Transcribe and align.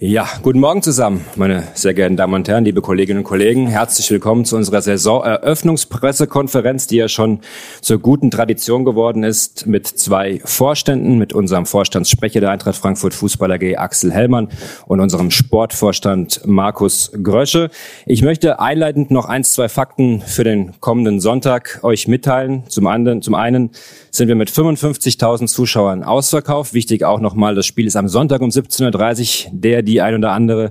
Ja, 0.00 0.28
guten 0.42 0.60
Morgen 0.60 0.80
zusammen, 0.80 1.24
meine 1.34 1.64
sehr 1.74 1.92
geehrten 1.92 2.16
Damen 2.16 2.34
und 2.34 2.46
Herren, 2.46 2.64
liebe 2.64 2.80
Kolleginnen 2.80 3.18
und 3.18 3.24
Kollegen. 3.24 3.66
Herzlich 3.66 4.08
willkommen 4.12 4.44
zu 4.44 4.54
unserer 4.54 4.80
Saisoneröffnungspressekonferenz, 4.80 6.86
die 6.86 6.98
ja 6.98 7.08
schon 7.08 7.40
zur 7.80 7.98
guten 7.98 8.30
Tradition 8.30 8.84
geworden 8.84 9.24
ist, 9.24 9.66
mit 9.66 9.88
zwei 9.88 10.40
Vorständen, 10.44 11.18
mit 11.18 11.32
unserem 11.32 11.66
Vorstandssprecher 11.66 12.38
der 12.38 12.52
Eintracht 12.52 12.76
Frankfurt 12.76 13.12
Fußball 13.12 13.50
AG 13.50 13.76
Axel 13.76 14.12
Hellmann 14.12 14.50
und 14.86 15.00
unserem 15.00 15.32
Sportvorstand 15.32 16.42
Markus 16.46 17.10
Grösche. 17.20 17.68
Ich 18.06 18.22
möchte 18.22 18.60
einleitend 18.60 19.10
noch 19.10 19.24
eins, 19.24 19.52
zwei 19.52 19.68
Fakten 19.68 20.20
für 20.20 20.44
den 20.44 20.78
kommenden 20.78 21.18
Sonntag 21.18 21.80
euch 21.82 22.06
mitteilen. 22.06 22.62
Zum 22.68 22.86
anderen, 22.86 23.20
zum 23.20 23.34
einen 23.34 23.70
sind 24.12 24.28
wir 24.28 24.36
mit 24.36 24.48
55.000 24.48 25.48
Zuschauern 25.48 26.04
ausverkauft. 26.04 26.72
Wichtig 26.72 27.04
auch 27.04 27.18
nochmal, 27.18 27.56
das 27.56 27.66
Spiel 27.66 27.88
ist 27.88 27.96
am 27.96 28.06
Sonntag 28.06 28.42
um 28.42 28.50
17.30 28.50 29.46
Uhr. 29.46 29.50
Der, 29.54 29.87
die 29.88 30.00
ein 30.00 30.14
oder 30.14 30.32
andere 30.32 30.70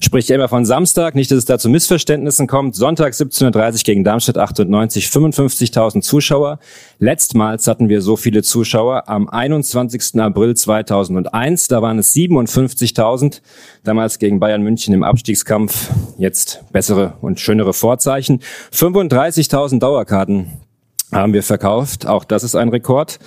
spricht 0.00 0.28
ja 0.28 0.36
immer 0.36 0.48
von 0.48 0.64
Samstag. 0.64 1.14
Nicht, 1.14 1.30
dass 1.30 1.38
es 1.38 1.44
da 1.44 1.58
zu 1.58 1.68
Missverständnissen 1.68 2.46
kommt. 2.46 2.74
Sonntag 2.74 3.12
17.30 3.12 3.72
Uhr 3.72 3.82
gegen 3.84 4.04
Darmstadt 4.04 4.38
98, 4.38 5.06
55.000 5.06 6.00
Zuschauer. 6.00 6.58
Letztmals 6.98 7.66
hatten 7.66 7.88
wir 7.88 8.00
so 8.00 8.16
viele 8.16 8.42
Zuschauer 8.42 9.08
am 9.08 9.28
21. 9.28 10.20
April 10.20 10.56
2001. 10.56 11.68
Da 11.68 11.82
waren 11.82 11.98
es 11.98 12.14
57.000. 12.14 13.40
Damals 13.84 14.18
gegen 14.18 14.40
Bayern 14.40 14.62
München 14.62 14.94
im 14.94 15.02
Abstiegskampf. 15.02 15.90
Jetzt 16.16 16.64
bessere 16.72 17.14
und 17.20 17.40
schönere 17.40 17.74
Vorzeichen. 17.74 18.40
35.000 18.72 19.78
Dauerkarten 19.78 20.46
haben 21.12 21.32
wir 21.32 21.42
verkauft. 21.42 22.06
Auch 22.06 22.24
das 22.24 22.42
ist 22.42 22.54
ein 22.54 22.70
Rekord. 22.70 23.18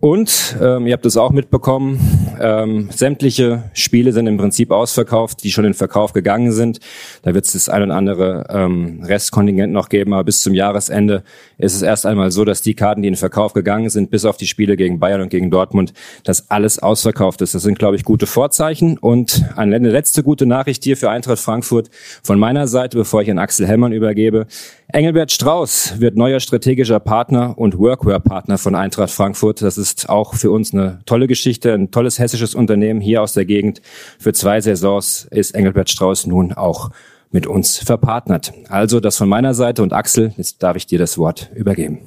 Und 0.00 0.56
ähm, 0.60 0.86
ihr 0.86 0.94
habt 0.94 1.06
es 1.06 1.16
auch 1.16 1.30
mitbekommen, 1.30 2.00
ähm, 2.40 2.88
sämtliche 2.90 3.70
Spiele 3.72 4.12
sind 4.12 4.26
im 4.26 4.36
Prinzip 4.36 4.72
ausverkauft, 4.72 5.44
die 5.44 5.52
schon 5.52 5.64
in 5.64 5.74
Verkauf 5.74 6.12
gegangen 6.12 6.50
sind. 6.50 6.80
Da 7.22 7.34
wird 7.34 7.44
es 7.44 7.52
das 7.52 7.68
ein 7.68 7.84
oder 7.84 7.94
andere 7.94 8.46
ähm, 8.50 9.04
Restkontingent 9.04 9.72
noch 9.72 9.88
geben, 9.88 10.12
aber 10.12 10.24
bis 10.24 10.42
zum 10.42 10.54
Jahresende 10.54 11.22
ist 11.58 11.76
es 11.76 11.82
erst 11.82 12.04
einmal 12.04 12.32
so, 12.32 12.44
dass 12.44 12.62
die 12.62 12.74
Karten, 12.74 13.02
die 13.02 13.08
in 13.08 13.16
Verkauf 13.16 13.52
gegangen 13.52 13.90
sind, 13.90 14.10
bis 14.10 14.24
auf 14.24 14.36
die 14.36 14.48
Spiele 14.48 14.76
gegen 14.76 14.98
Bayern 14.98 15.20
und 15.20 15.28
gegen 15.28 15.52
Dortmund, 15.52 15.92
dass 16.24 16.50
alles 16.50 16.80
ausverkauft 16.80 17.40
ist. 17.42 17.54
Das 17.54 17.62
sind, 17.62 17.78
glaube 17.78 17.94
ich, 17.94 18.02
gute 18.02 18.26
Vorzeichen. 18.26 18.98
Und 18.98 19.44
eine 19.54 19.78
letzte 19.78 20.24
gute 20.24 20.46
Nachricht 20.46 20.82
hier 20.82 20.96
für 20.96 21.10
Eintracht 21.10 21.38
Frankfurt 21.38 21.90
von 22.24 22.40
meiner 22.40 22.66
Seite, 22.66 22.96
bevor 22.96 23.22
ich 23.22 23.30
an 23.30 23.38
Axel 23.38 23.68
Hellmann 23.68 23.92
übergebe. 23.92 24.46
Engelbert 24.92 25.32
Strauß 25.32 26.00
wird 26.00 26.16
neuer 26.16 26.38
strategischer 26.38 27.00
Partner 27.00 27.56
und 27.56 27.78
Workwear-Partner 27.78 28.58
von 28.58 28.74
Eintracht 28.74 29.10
Frankfurt. 29.10 29.62
Das 29.62 29.78
ist 29.78 30.10
auch 30.10 30.34
für 30.34 30.50
uns 30.50 30.74
eine 30.74 31.00
tolle 31.06 31.28
Geschichte, 31.28 31.72
ein 31.72 31.90
tolles 31.90 32.18
hessisches 32.18 32.54
Unternehmen 32.54 33.00
hier 33.00 33.22
aus 33.22 33.32
der 33.32 33.46
Gegend. 33.46 33.80
Für 34.18 34.34
zwei 34.34 34.60
Saisons 34.60 35.26
ist 35.30 35.54
Engelbert 35.54 35.88
Strauß 35.88 36.26
nun 36.26 36.52
auch 36.52 36.90
mit 37.30 37.46
uns 37.46 37.78
verpartnert. 37.78 38.52
Also 38.68 39.00
das 39.00 39.16
von 39.16 39.30
meiner 39.30 39.54
Seite 39.54 39.82
und 39.82 39.94
Axel, 39.94 40.34
jetzt 40.36 40.62
darf 40.62 40.76
ich 40.76 40.86
dir 40.86 40.98
das 40.98 41.16
Wort 41.16 41.50
übergeben. 41.54 42.00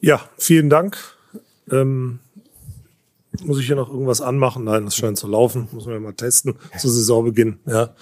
Ja, 0.00 0.20
vielen 0.38 0.70
Dank. 0.70 0.98
Ähm, 1.70 2.18
muss 3.44 3.60
ich 3.60 3.66
hier 3.66 3.76
noch 3.76 3.90
irgendwas 3.92 4.20
anmachen? 4.20 4.64
Nein, 4.64 4.86
das 4.86 4.96
scheint 4.96 5.18
zu 5.18 5.28
laufen. 5.28 5.68
Muss 5.70 5.86
man 5.86 5.94
ja 5.94 6.00
mal 6.00 6.14
testen 6.14 6.56
zu 6.76 6.88
Saisonbeginn. 6.88 7.60
Ja 7.64 7.94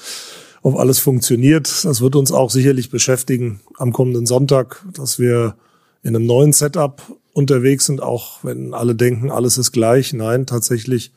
ob 0.63 0.77
alles 0.77 0.99
funktioniert. 0.99 1.85
Das 1.85 2.01
wird 2.01 2.17
uns 2.17 2.33
auch 2.33 2.51
sicherlich 2.51 2.91
beschäftigen 2.91 3.61
am 3.77 3.93
kommenden 3.93 4.27
Sonntag, 4.27 4.85
dass 4.93 5.19
wir 5.19 5.57
in 6.03 6.15
einem 6.15 6.27
neuen 6.27 6.53
Setup 6.53 7.03
unterwegs 7.33 7.87
sind, 7.87 8.03
auch 8.03 8.43
wenn 8.43 8.75
alle 8.75 8.95
denken, 8.95 9.31
alles 9.31 9.59
ist 9.59 9.73
gleich. 9.73 10.13
Nein, 10.13 10.47
tatsächlich 10.47 11.13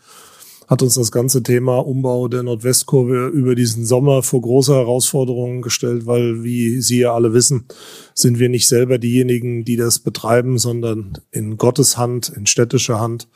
hat 0.68 0.82
uns 0.82 0.94
das 0.94 1.12
ganze 1.12 1.44
Thema 1.44 1.80
Umbau 1.80 2.30
der 2.30 2.44
Nordwestkurve 2.44 3.28
über 3.28 3.56
diesen 3.56 3.86
Sommer 3.86 4.24
vor 4.24 4.42
große 4.42 4.74
Herausforderungen 4.74 5.62
gestellt, 5.62 6.06
weil, 6.06 6.44
wie 6.44 6.80
Sie 6.80 7.00
ja 7.00 7.14
alle 7.14 7.34
wissen, 7.34 7.66
sind 8.14 8.40
wir 8.40 8.48
nicht 8.48 8.70
selber 8.70 8.98
diejenigen, 8.98 9.66
die 9.66 9.76
das 9.76 10.00
betreiben, 10.00 10.58
sondern 10.58 11.18
in 11.32 11.58
Gottes 11.58 11.98
Hand, 11.98 12.30
in 12.30 12.46
städtischer 12.46 13.02
Hand 13.02 13.28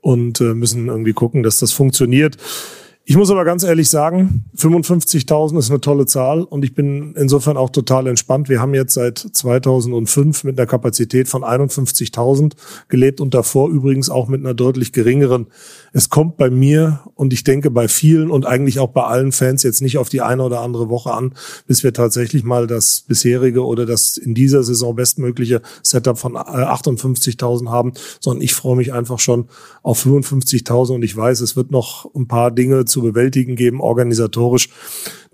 und 0.00 0.40
äh, 0.40 0.54
müssen 0.54 0.86
irgendwie 0.86 1.14
gucken, 1.14 1.42
dass 1.42 1.56
das 1.56 1.72
funktioniert. 1.72 2.36
Ich 3.04 3.16
muss 3.16 3.32
aber 3.32 3.44
ganz 3.44 3.64
ehrlich 3.64 3.88
sagen, 3.88 4.44
55.000 4.56 5.58
ist 5.58 5.70
eine 5.70 5.80
tolle 5.80 6.06
Zahl 6.06 6.44
und 6.44 6.64
ich 6.64 6.72
bin 6.72 7.14
insofern 7.16 7.56
auch 7.56 7.70
total 7.70 8.06
entspannt. 8.06 8.48
Wir 8.48 8.60
haben 8.60 8.74
jetzt 8.74 8.94
seit 8.94 9.18
2005 9.18 10.44
mit 10.44 10.56
einer 10.56 10.68
Kapazität 10.68 11.26
von 11.26 11.42
51.000 11.42 12.52
gelebt 12.86 13.20
und 13.20 13.34
davor 13.34 13.70
übrigens 13.70 14.08
auch 14.08 14.28
mit 14.28 14.40
einer 14.40 14.54
deutlich 14.54 14.92
geringeren. 14.92 15.48
Es 15.92 16.10
kommt 16.10 16.36
bei 16.36 16.48
mir 16.48 17.00
und 17.16 17.32
ich 17.32 17.42
denke 17.42 17.72
bei 17.72 17.88
vielen 17.88 18.30
und 18.30 18.46
eigentlich 18.46 18.78
auch 18.78 18.90
bei 18.90 19.02
allen 19.02 19.32
Fans 19.32 19.64
jetzt 19.64 19.82
nicht 19.82 19.98
auf 19.98 20.08
die 20.08 20.20
eine 20.20 20.44
oder 20.44 20.60
andere 20.60 20.88
Woche 20.88 21.12
an, 21.12 21.34
bis 21.66 21.82
wir 21.82 21.92
tatsächlich 21.92 22.44
mal 22.44 22.68
das 22.68 23.00
bisherige 23.08 23.66
oder 23.66 23.84
das 23.84 24.16
in 24.16 24.32
dieser 24.32 24.62
Saison 24.62 24.94
bestmögliche 24.94 25.60
Setup 25.82 26.18
von 26.18 26.36
58.000 26.36 27.68
haben, 27.68 27.94
sondern 28.20 28.42
ich 28.42 28.54
freue 28.54 28.76
mich 28.76 28.92
einfach 28.92 29.18
schon 29.18 29.48
auf 29.82 30.06
55.000 30.06 30.94
und 30.94 31.02
ich 31.02 31.16
weiß, 31.16 31.40
es 31.40 31.56
wird 31.56 31.72
noch 31.72 32.08
ein 32.14 32.28
paar 32.28 32.52
Dinge 32.52 32.84
zu 32.92 33.02
bewältigen 33.02 33.56
geben, 33.56 33.80
organisatorisch, 33.80 34.68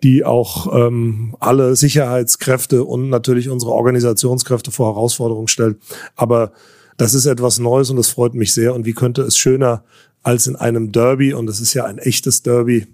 die 0.03 0.25
auch 0.25 0.73
ähm, 0.75 1.37
alle 1.41 1.77
Sicherheitskräfte 1.77 2.85
und 2.85 3.11
natürlich 3.11 3.51
unsere 3.51 3.73
Organisationskräfte 3.73 4.71
vor 4.71 4.95
Herausforderungen 4.95 5.49
stellen. 5.49 5.77
Aber 6.17 6.53
das 6.97 7.15
ist 7.15 7.27
etwas 7.27 7.59
Neues 7.59 7.91
und 7.91 7.97
das 7.97 8.09
freut 8.09 8.35
mich 8.35 8.55
sehr. 8.55 8.75
Und 8.75 8.87
wie 8.87 8.95
könnte 8.95 9.23
es 9.23 9.37
schöner 9.37 9.85
als 10.23 10.47
in 10.47 10.57
einem 10.57 10.93
Derby, 10.93 11.35
und 11.35 11.47
das 11.47 11.61
ist 11.61 11.75
ja 11.75 11.85
ein 11.85 11.99
echtes 11.99 12.43
Derby, 12.43 12.87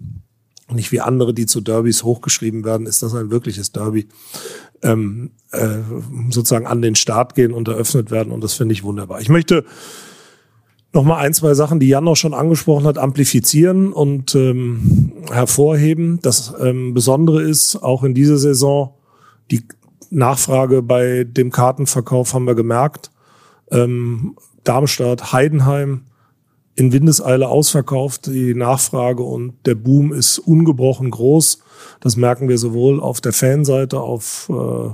nicht 0.73 0.93
wie 0.93 1.01
andere, 1.01 1.35
die 1.35 1.47
zu 1.47 1.61
Derbys 1.61 2.05
hochgeschrieben 2.05 2.65
werden, 2.65 2.87
ist 2.87 3.03
das 3.03 3.15
ein 3.15 3.31
wirkliches 3.31 3.73
Derby, 3.73 4.09
ähm, 4.83 5.33
äh, 5.53 5.79
sozusagen 6.31 6.67
an 6.67 6.83
den 6.83 6.95
Start 6.95 7.35
gehen 7.35 7.53
und 7.53 7.69
eröffnet 7.69 8.11
werden. 8.11 8.33
Und 8.33 8.43
das 8.43 8.55
finde 8.55 8.73
ich 8.73 8.83
wunderbar. 8.83 9.21
Ich 9.21 9.29
möchte 9.29 9.65
nochmal 10.95 11.25
ein, 11.25 11.35
zwei 11.35 11.55
Sachen, 11.55 11.81
die 11.81 11.89
Jan 11.89 12.09
auch 12.09 12.17
schon 12.17 12.35
angesprochen 12.35 12.87
hat, 12.87 12.99
amplifizieren 12.99 13.93
und 13.93 14.35
ähm, 14.35 15.13
hervorheben. 15.31 16.21
Das 16.23 16.55
ähm, 16.61 16.95
Besondere 16.95 17.43
ist, 17.43 17.77
auch 17.77 18.05
in 18.05 18.15
dieser 18.15 18.39
Saison, 18.39 18.95
die 19.51 19.63
Nachfrage 20.11 20.83
bei 20.83 21.25
dem 21.25 21.51
Kartenverkauf 21.51 22.33
haben 22.33 22.47
wir 22.47 22.55
gemerkt. 22.55 23.11
Ähm, 23.71 24.37
Darmstadt, 24.63 25.33
Heidenheim 25.33 26.03
in 26.77 26.93
Windeseile 26.93 27.49
ausverkauft. 27.49 28.27
Die 28.27 28.55
Nachfrage 28.55 29.23
und 29.23 29.55
der 29.67 29.75
Boom 29.75 30.13
ist 30.13 30.39
ungebrochen 30.39 31.11
groß. 31.11 31.59
Das 32.01 32.17
merken 32.17 32.49
wir 32.49 32.59
sowohl 32.59 33.01
auf 33.01 33.21
der 33.21 33.33
Fanseite, 33.33 34.01
auf 34.01 34.51
äh, 34.51 34.91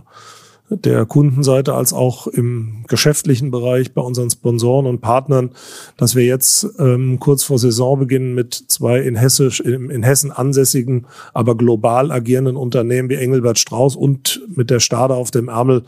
der 0.70 1.04
Kundenseite 1.04 1.74
als 1.74 1.92
auch 1.92 2.26
im 2.28 2.84
geschäftlichen 2.86 3.50
Bereich 3.50 3.92
bei 3.92 4.00
unseren 4.00 4.30
Sponsoren 4.30 4.86
und 4.86 5.00
Partnern, 5.00 5.50
dass 5.96 6.14
wir 6.14 6.24
jetzt 6.24 6.66
ähm, 6.78 7.18
kurz 7.18 7.42
vor 7.42 7.58
Saisonbeginn 7.58 8.34
mit 8.34 8.54
zwei 8.54 9.00
in, 9.00 9.16
Hessisch, 9.16 9.60
in, 9.60 9.90
in 9.90 10.02
Hessen 10.02 10.30
ansässigen, 10.30 11.06
aber 11.34 11.56
global 11.56 12.12
agierenden 12.12 12.56
Unternehmen 12.56 13.10
wie 13.10 13.16
Engelbert 13.16 13.58
Strauß 13.58 13.96
und 13.96 14.42
mit 14.54 14.70
der 14.70 14.80
Stade 14.80 15.14
auf 15.14 15.30
dem 15.30 15.48
Ärmel 15.48 15.82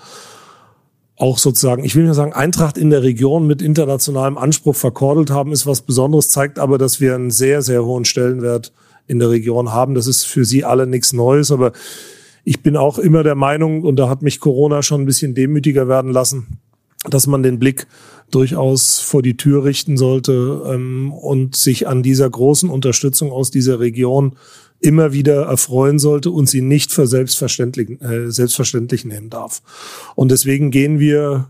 auch 1.17 1.39
sozusagen, 1.39 1.85
ich 1.85 1.95
will 1.95 2.05
nicht 2.05 2.17
sagen, 2.17 2.33
Eintracht 2.33 2.77
in 2.77 2.91
der 2.91 3.03
Region 3.05 3.47
mit 3.47 3.63
internationalem 3.63 4.37
Anspruch 4.37 4.75
verkordelt 4.75 5.31
haben, 5.31 5.53
ist 5.53 5.67
was 5.67 5.83
Besonderes, 5.83 6.31
zeigt 6.31 6.59
aber, 6.59 6.79
dass 6.79 7.01
wir 7.01 7.15
einen 7.15 7.31
sehr, 7.31 7.63
sehr 7.63 7.85
hohen 7.85 8.05
Stellenwert 8.05 8.73
in 9.07 9.21
der 9.21 9.31
Region 9.31 9.73
haben. 9.73 9.95
Das 9.95 10.09
ist 10.09 10.25
für 10.25 10.45
Sie 10.45 10.65
alle 10.65 10.87
nichts 10.87 11.13
Neues, 11.13 11.53
aber 11.53 11.73
ich 12.45 12.63
bin 12.63 12.77
auch 12.77 12.99
immer 12.99 13.23
der 13.23 13.35
Meinung, 13.35 13.83
und 13.83 13.97
da 13.97 14.09
hat 14.09 14.23
mich 14.23 14.41
Corona 14.41 14.83
schon 14.83 15.03
ein 15.03 15.07
bisschen 15.07 15.35
demütiger 15.35 15.89
werden 15.89 16.11
lassen, 16.11 16.59
dass 17.09 17.27
man 17.27 17.43
den 17.43 17.59
Blick 17.59 17.87
durchaus 18.31 18.99
vor 18.99 19.23
die 19.23 19.37
Tür 19.37 19.65
richten 19.65 19.97
sollte 19.97 20.63
ähm, 20.67 21.13
und 21.13 21.55
sich 21.55 21.87
an 21.87 22.03
dieser 22.03 22.29
großen 22.29 22.71
Unterstützung 22.71 23.31
aus 23.31 23.51
dieser 23.51 23.81
Region 23.81 24.37
immer 24.81 25.13
wieder 25.13 25.43
erfreuen 25.43 25.99
sollte 25.99 26.31
und 26.31 26.49
sie 26.49 26.61
nicht 26.61 26.91
für 26.91 27.07
selbstverständlich, 27.07 28.01
äh, 28.01 28.31
selbstverständlich 28.31 29.05
nehmen 29.05 29.31
darf. 29.31 29.63
Und 30.17 30.31
deswegen 30.31 30.71
gehen 30.71 30.99
wir 30.99 31.49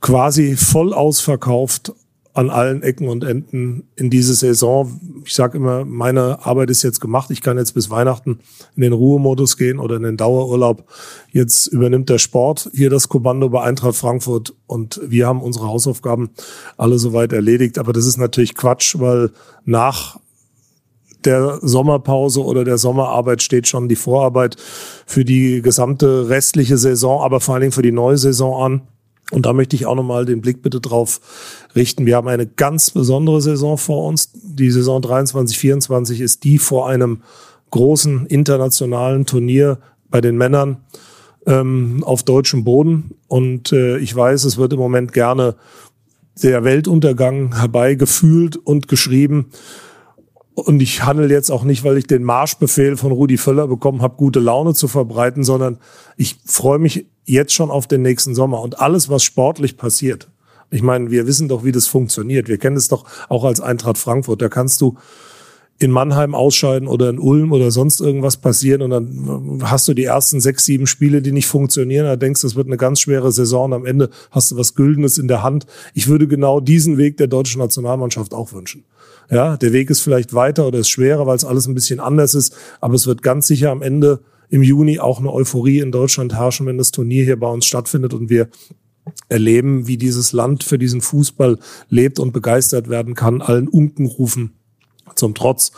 quasi 0.00 0.56
voll 0.56 0.92
ausverkauft 0.92 1.92
an 2.34 2.50
allen 2.50 2.82
Ecken 2.82 3.08
und 3.08 3.22
Enden 3.22 3.84
in 3.94 4.10
diese 4.10 4.34
Saison. 4.34 5.00
Ich 5.24 5.34
sage 5.34 5.56
immer, 5.56 5.84
meine 5.84 6.44
Arbeit 6.44 6.68
ist 6.68 6.82
jetzt 6.82 7.00
gemacht. 7.00 7.30
Ich 7.30 7.42
kann 7.42 7.58
jetzt 7.58 7.72
bis 7.72 7.90
Weihnachten 7.90 8.40
in 8.74 8.82
den 8.82 8.92
Ruhemodus 8.92 9.56
gehen 9.56 9.78
oder 9.78 9.96
in 9.96 10.02
den 10.02 10.16
Dauerurlaub. 10.16 10.84
Jetzt 11.30 11.68
übernimmt 11.68 12.10
der 12.10 12.18
Sport 12.18 12.70
hier 12.74 12.90
das 12.90 13.08
Kommando 13.08 13.48
bei 13.48 13.62
Eintracht 13.62 13.94
Frankfurt 13.94 14.52
und 14.66 15.00
wir 15.06 15.28
haben 15.28 15.40
unsere 15.40 15.68
Hausaufgaben 15.68 16.30
alle 16.76 16.98
soweit 16.98 17.32
erledigt. 17.32 17.78
Aber 17.78 17.92
das 17.92 18.04
ist 18.04 18.16
natürlich 18.16 18.56
Quatsch, 18.56 18.96
weil 18.98 19.30
nach 19.64 20.18
der 21.24 21.60
Sommerpause 21.62 22.42
oder 22.42 22.64
der 22.64 22.78
Sommerarbeit 22.78 23.42
steht 23.42 23.68
schon 23.68 23.88
die 23.88 23.96
Vorarbeit 23.96 24.56
für 25.06 25.24
die 25.24 25.62
gesamte 25.62 26.28
restliche 26.28 26.78
Saison, 26.78 27.22
aber 27.22 27.40
vor 27.40 27.54
allen 27.54 27.62
Dingen 27.62 27.72
für 27.72 27.82
die 27.82 27.92
neue 27.92 28.18
Saison 28.18 28.62
an. 28.62 28.82
Und 29.30 29.46
da 29.46 29.52
möchte 29.52 29.74
ich 29.74 29.86
auch 29.86 29.94
nochmal 29.94 30.26
den 30.26 30.40
Blick 30.40 30.62
bitte 30.62 30.80
drauf 30.80 31.20
richten. 31.74 32.06
Wir 32.06 32.16
haben 32.16 32.28
eine 32.28 32.46
ganz 32.46 32.90
besondere 32.90 33.40
Saison 33.40 33.78
vor 33.78 34.06
uns. 34.06 34.30
Die 34.34 34.70
Saison 34.70 35.00
23, 35.00 35.56
24 35.58 36.20
ist 36.20 36.44
die 36.44 36.58
vor 36.58 36.88
einem 36.88 37.22
großen 37.70 38.26
internationalen 38.26 39.26
Turnier 39.26 39.78
bei 40.08 40.20
den 40.20 40.36
Männern 40.36 40.78
ähm, 41.46 42.04
auf 42.04 42.22
deutschem 42.22 42.64
Boden. 42.64 43.14
Und 43.26 43.72
äh, 43.72 43.98
ich 43.98 44.14
weiß, 44.14 44.44
es 44.44 44.58
wird 44.58 44.72
im 44.72 44.78
Moment 44.78 45.12
gerne 45.12 45.56
der 46.42 46.64
Weltuntergang 46.64 47.58
herbeigefühlt 47.58 48.56
und 48.56 48.88
geschrieben. 48.88 49.50
Und 50.54 50.80
ich 50.80 51.02
handle 51.04 51.28
jetzt 51.28 51.50
auch 51.50 51.64
nicht, 51.64 51.82
weil 51.82 51.96
ich 51.96 52.06
den 52.06 52.22
Marschbefehl 52.22 52.96
von 52.96 53.10
Rudi 53.10 53.38
Völler 53.38 53.66
bekommen 53.66 54.02
habe, 54.02 54.16
gute 54.16 54.38
Laune 54.38 54.74
zu 54.74 54.86
verbreiten, 54.86 55.42
sondern 55.42 55.78
ich 56.16 56.36
freue 56.44 56.78
mich 56.78 57.06
jetzt 57.24 57.52
schon 57.52 57.70
auf 57.70 57.86
den 57.86 58.02
nächsten 58.02 58.34
Sommer 58.34 58.60
und 58.60 58.80
alles, 58.80 59.08
was 59.08 59.22
sportlich 59.22 59.76
passiert. 59.76 60.28
Ich 60.70 60.82
meine, 60.82 61.10
wir 61.10 61.26
wissen 61.26 61.48
doch, 61.48 61.64
wie 61.64 61.72
das 61.72 61.86
funktioniert. 61.86 62.48
Wir 62.48 62.58
kennen 62.58 62.76
es 62.76 62.88
doch 62.88 63.04
auch 63.28 63.44
als 63.44 63.60
Eintracht 63.60 63.98
Frankfurt. 63.98 64.42
Da 64.42 64.48
kannst 64.48 64.80
du 64.80 64.96
in 65.78 65.90
Mannheim 65.90 66.34
ausscheiden 66.34 66.86
oder 66.86 67.10
in 67.10 67.18
Ulm 67.18 67.52
oder 67.52 67.70
sonst 67.70 68.00
irgendwas 68.00 68.36
passieren 68.36 68.80
und 68.82 68.90
dann 68.90 69.60
hast 69.64 69.88
du 69.88 69.94
die 69.94 70.04
ersten 70.04 70.40
sechs, 70.40 70.64
sieben 70.64 70.86
Spiele, 70.86 71.20
die 71.20 71.32
nicht 71.32 71.48
funktionieren. 71.48 72.06
Da 72.06 72.16
denkst 72.16 72.42
du, 72.42 72.46
es 72.46 72.54
wird 72.54 72.68
eine 72.68 72.76
ganz 72.76 73.00
schwere 73.00 73.32
Saison. 73.32 73.72
Am 73.72 73.84
Ende 73.84 74.10
hast 74.30 74.52
du 74.52 74.56
was 74.56 74.74
Güldenes 74.74 75.18
in 75.18 75.26
der 75.26 75.42
Hand. 75.42 75.66
Ich 75.92 76.06
würde 76.06 76.28
genau 76.28 76.60
diesen 76.60 76.96
Weg 76.96 77.16
der 77.16 77.26
deutschen 77.26 77.60
Nationalmannschaft 77.60 78.34
auch 78.34 78.52
wünschen. 78.52 78.84
Ja, 79.30 79.56
der 79.56 79.72
Weg 79.72 79.90
ist 79.90 80.00
vielleicht 80.00 80.32
weiter 80.32 80.66
oder 80.66 80.78
ist 80.78 80.90
schwerer, 80.90 81.26
weil 81.26 81.36
es 81.36 81.44
alles 81.44 81.66
ein 81.66 81.74
bisschen 81.74 81.98
anders 81.98 82.34
ist. 82.34 82.54
Aber 82.80 82.94
es 82.94 83.06
wird 83.06 83.22
ganz 83.22 83.46
sicher 83.46 83.70
am 83.70 83.82
Ende 83.82 84.20
im 84.54 84.62
Juni 84.62 85.00
auch 85.00 85.18
eine 85.18 85.32
Euphorie 85.32 85.80
in 85.80 85.90
Deutschland 85.90 86.32
herrschen, 86.32 86.66
wenn 86.66 86.78
das 86.78 86.92
Turnier 86.92 87.24
hier 87.24 87.40
bei 87.40 87.48
uns 87.48 87.66
stattfindet 87.66 88.14
und 88.14 88.30
wir 88.30 88.48
erleben, 89.28 89.88
wie 89.88 89.96
dieses 89.96 90.32
Land 90.32 90.62
für 90.62 90.78
diesen 90.78 91.00
Fußball 91.00 91.58
lebt 91.88 92.20
und 92.20 92.32
begeistert 92.32 92.88
werden 92.88 93.14
kann, 93.14 93.42
allen 93.42 93.66
Unkenrufen 93.66 94.52
zum 95.16 95.34
Trotz. 95.34 95.72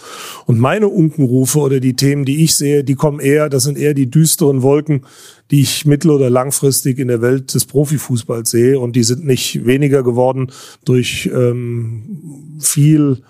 Und 0.45 0.59
meine 0.59 0.89
Unkenrufe 0.89 1.59
oder 1.61 1.81
die 1.81 1.97
Themen, 1.97 2.27
die 2.27 2.45
ich 2.45 2.55
sehe, 2.55 2.85
die 2.85 2.97
kommen 2.97 3.19
eher, 3.19 3.49
das 3.49 3.65
sind 3.65 3.79
eher 3.79 3.95
die 3.95 4.11
düsteren 4.11 4.61
Wolken, 4.61 5.07
die 5.51 5.63
ich 5.63 5.87
mittel- 5.87 6.11
oder 6.11 6.29
langfristig 6.29 6.99
in 6.99 7.09
der 7.09 7.23
Welt 7.23 7.55
des 7.55 7.65
Profifußballs 7.65 8.51
sehe. 8.51 8.79
Und 8.79 8.95
die 8.95 9.05
sind 9.05 9.25
nicht 9.25 9.65
weniger 9.65 10.03
geworden 10.03 10.53
durch 10.85 11.31
ähm, 11.33 12.59
viel 12.61 13.23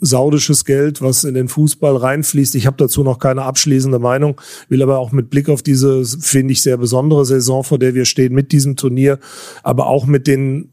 saudisches 0.00 0.64
Geld, 0.64 1.00
was 1.02 1.24
in 1.24 1.34
den 1.34 1.48
Fußball 1.48 1.96
reinfließt. 1.96 2.54
Ich 2.54 2.66
habe 2.66 2.76
dazu 2.76 3.02
noch 3.02 3.18
keine 3.18 3.42
abschließende 3.42 3.98
Meinung, 3.98 4.40
will 4.68 4.82
aber 4.82 4.98
auch 4.98 5.12
mit 5.12 5.30
Blick 5.30 5.48
auf 5.48 5.62
diese, 5.62 6.04
finde 6.04 6.52
ich, 6.52 6.62
sehr 6.62 6.76
besondere 6.76 7.24
Saison, 7.24 7.64
vor 7.64 7.78
der 7.78 7.94
wir 7.94 8.04
stehen, 8.04 8.34
mit 8.34 8.52
diesem 8.52 8.76
Turnier, 8.76 9.18
aber 9.62 9.86
auch 9.86 10.06
mit 10.06 10.26
den 10.26 10.70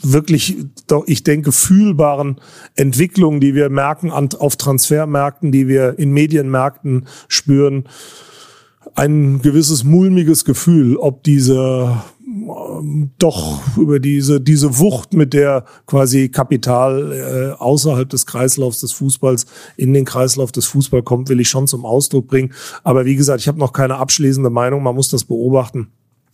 wirklich, 0.00 0.56
doch, 0.86 1.04
ich 1.06 1.24
denke, 1.24 1.52
fühlbaren 1.52 2.40
Entwicklungen, 2.76 3.40
die 3.40 3.54
wir 3.54 3.68
merken 3.68 4.10
auf 4.10 4.56
Transfermärkten, 4.56 5.50
die 5.50 5.66
wir 5.66 5.98
in 5.98 6.12
Medienmärkten 6.12 7.06
spüren, 7.26 7.88
ein 8.94 9.42
gewisses 9.42 9.84
mulmiges 9.84 10.44
Gefühl, 10.44 10.96
ob 10.96 11.22
diese 11.24 12.02
doch 13.18 13.76
über 13.76 14.00
diese, 14.00 14.40
diese 14.40 14.78
Wucht, 14.78 15.12
mit 15.14 15.32
der 15.32 15.64
quasi 15.86 16.28
Kapital 16.28 17.12
äh, 17.12 17.60
außerhalb 17.60 18.08
des 18.08 18.26
Kreislaufs 18.26 18.80
des 18.80 18.92
Fußballs 18.92 19.46
in 19.76 19.94
den 19.94 20.04
Kreislauf 20.04 20.52
des 20.52 20.66
Fußballs 20.66 21.04
kommt, 21.04 21.28
will 21.28 21.40
ich 21.40 21.48
schon 21.48 21.66
zum 21.66 21.84
Ausdruck 21.84 22.26
bringen. 22.28 22.52
Aber 22.84 23.04
wie 23.04 23.16
gesagt, 23.16 23.40
ich 23.40 23.48
habe 23.48 23.58
noch 23.58 23.72
keine 23.72 23.96
abschließende 23.96 24.50
Meinung, 24.50 24.82
man 24.82 24.94
muss 24.94 25.08
das 25.08 25.24
beobachten 25.24 25.88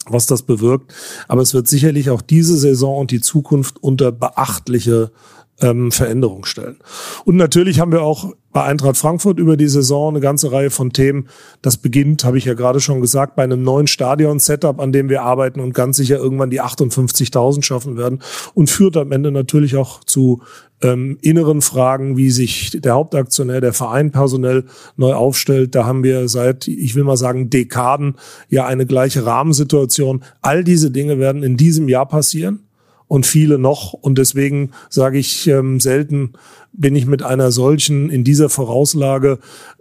was 0.06 0.26
das 0.26 0.42
bewirkt. 0.42 0.92
Aber 1.28 1.40
es 1.40 1.54
wird 1.54 1.66
sicherlich 1.66 2.10
auch 2.10 2.20
diese 2.20 2.58
Saison 2.58 2.98
und 2.98 3.10
die 3.10 3.22
Zukunft 3.22 3.82
unter 3.82 4.12
beachtliche 4.12 5.12
ähm, 5.60 5.92
Veränderung 5.92 6.44
stellen. 6.44 6.76
Und 7.24 7.36
natürlich 7.36 7.80
haben 7.80 7.92
wir 7.92 8.02
auch 8.02 8.32
bei 8.52 8.62
Eintracht 8.64 8.96
Frankfurt 8.96 9.38
über 9.38 9.56
die 9.56 9.68
Saison 9.68 10.10
eine 10.10 10.20
ganze 10.20 10.52
Reihe 10.52 10.70
von 10.70 10.92
Themen. 10.92 11.28
Das 11.60 11.76
beginnt, 11.76 12.24
habe 12.24 12.38
ich 12.38 12.44
ja 12.44 12.54
gerade 12.54 12.80
schon 12.80 13.00
gesagt, 13.00 13.34
bei 13.34 13.42
einem 13.42 13.62
neuen 13.62 13.86
Stadion-Setup, 13.86 14.80
an 14.80 14.92
dem 14.92 15.08
wir 15.08 15.22
arbeiten 15.22 15.60
und 15.60 15.74
ganz 15.74 15.96
sicher 15.96 16.16
irgendwann 16.16 16.50
die 16.50 16.62
58.000 16.62 17.62
schaffen 17.62 17.96
werden 17.96 18.20
und 18.54 18.70
führt 18.70 18.96
am 18.96 19.12
Ende 19.12 19.32
natürlich 19.32 19.76
auch 19.76 20.04
zu 20.04 20.42
ähm, 20.82 21.18
inneren 21.20 21.62
Fragen, 21.62 22.16
wie 22.16 22.30
sich 22.30 22.70
der 22.80 22.94
Hauptaktionär, 22.94 23.60
der 23.60 23.72
Verein 23.72 24.12
personell 24.12 24.64
neu 24.96 25.14
aufstellt. 25.14 25.74
Da 25.74 25.84
haben 25.84 26.04
wir 26.04 26.28
seit, 26.28 26.68
ich 26.68 26.94
will 26.94 27.04
mal 27.04 27.16
sagen, 27.16 27.50
Dekaden 27.50 28.16
ja 28.48 28.66
eine 28.66 28.86
gleiche 28.86 29.26
Rahmensituation. 29.26 30.22
All 30.42 30.62
diese 30.62 30.90
Dinge 30.90 31.18
werden 31.18 31.42
in 31.42 31.56
diesem 31.56 31.88
Jahr 31.88 32.06
passieren 32.06 32.60
und 33.08 33.26
viele 33.26 33.58
noch. 33.58 33.92
Und 33.92 34.18
deswegen 34.18 34.70
sage 34.88 35.18
ich 35.18 35.46
ähm, 35.46 35.80
selten, 35.80 36.32
bin 36.72 36.96
ich 36.96 37.06
mit 37.06 37.22
einer 37.22 37.52
solchen 37.52 38.10
in 38.10 38.24
dieser 38.24 38.48
Vorauslage 38.48 39.38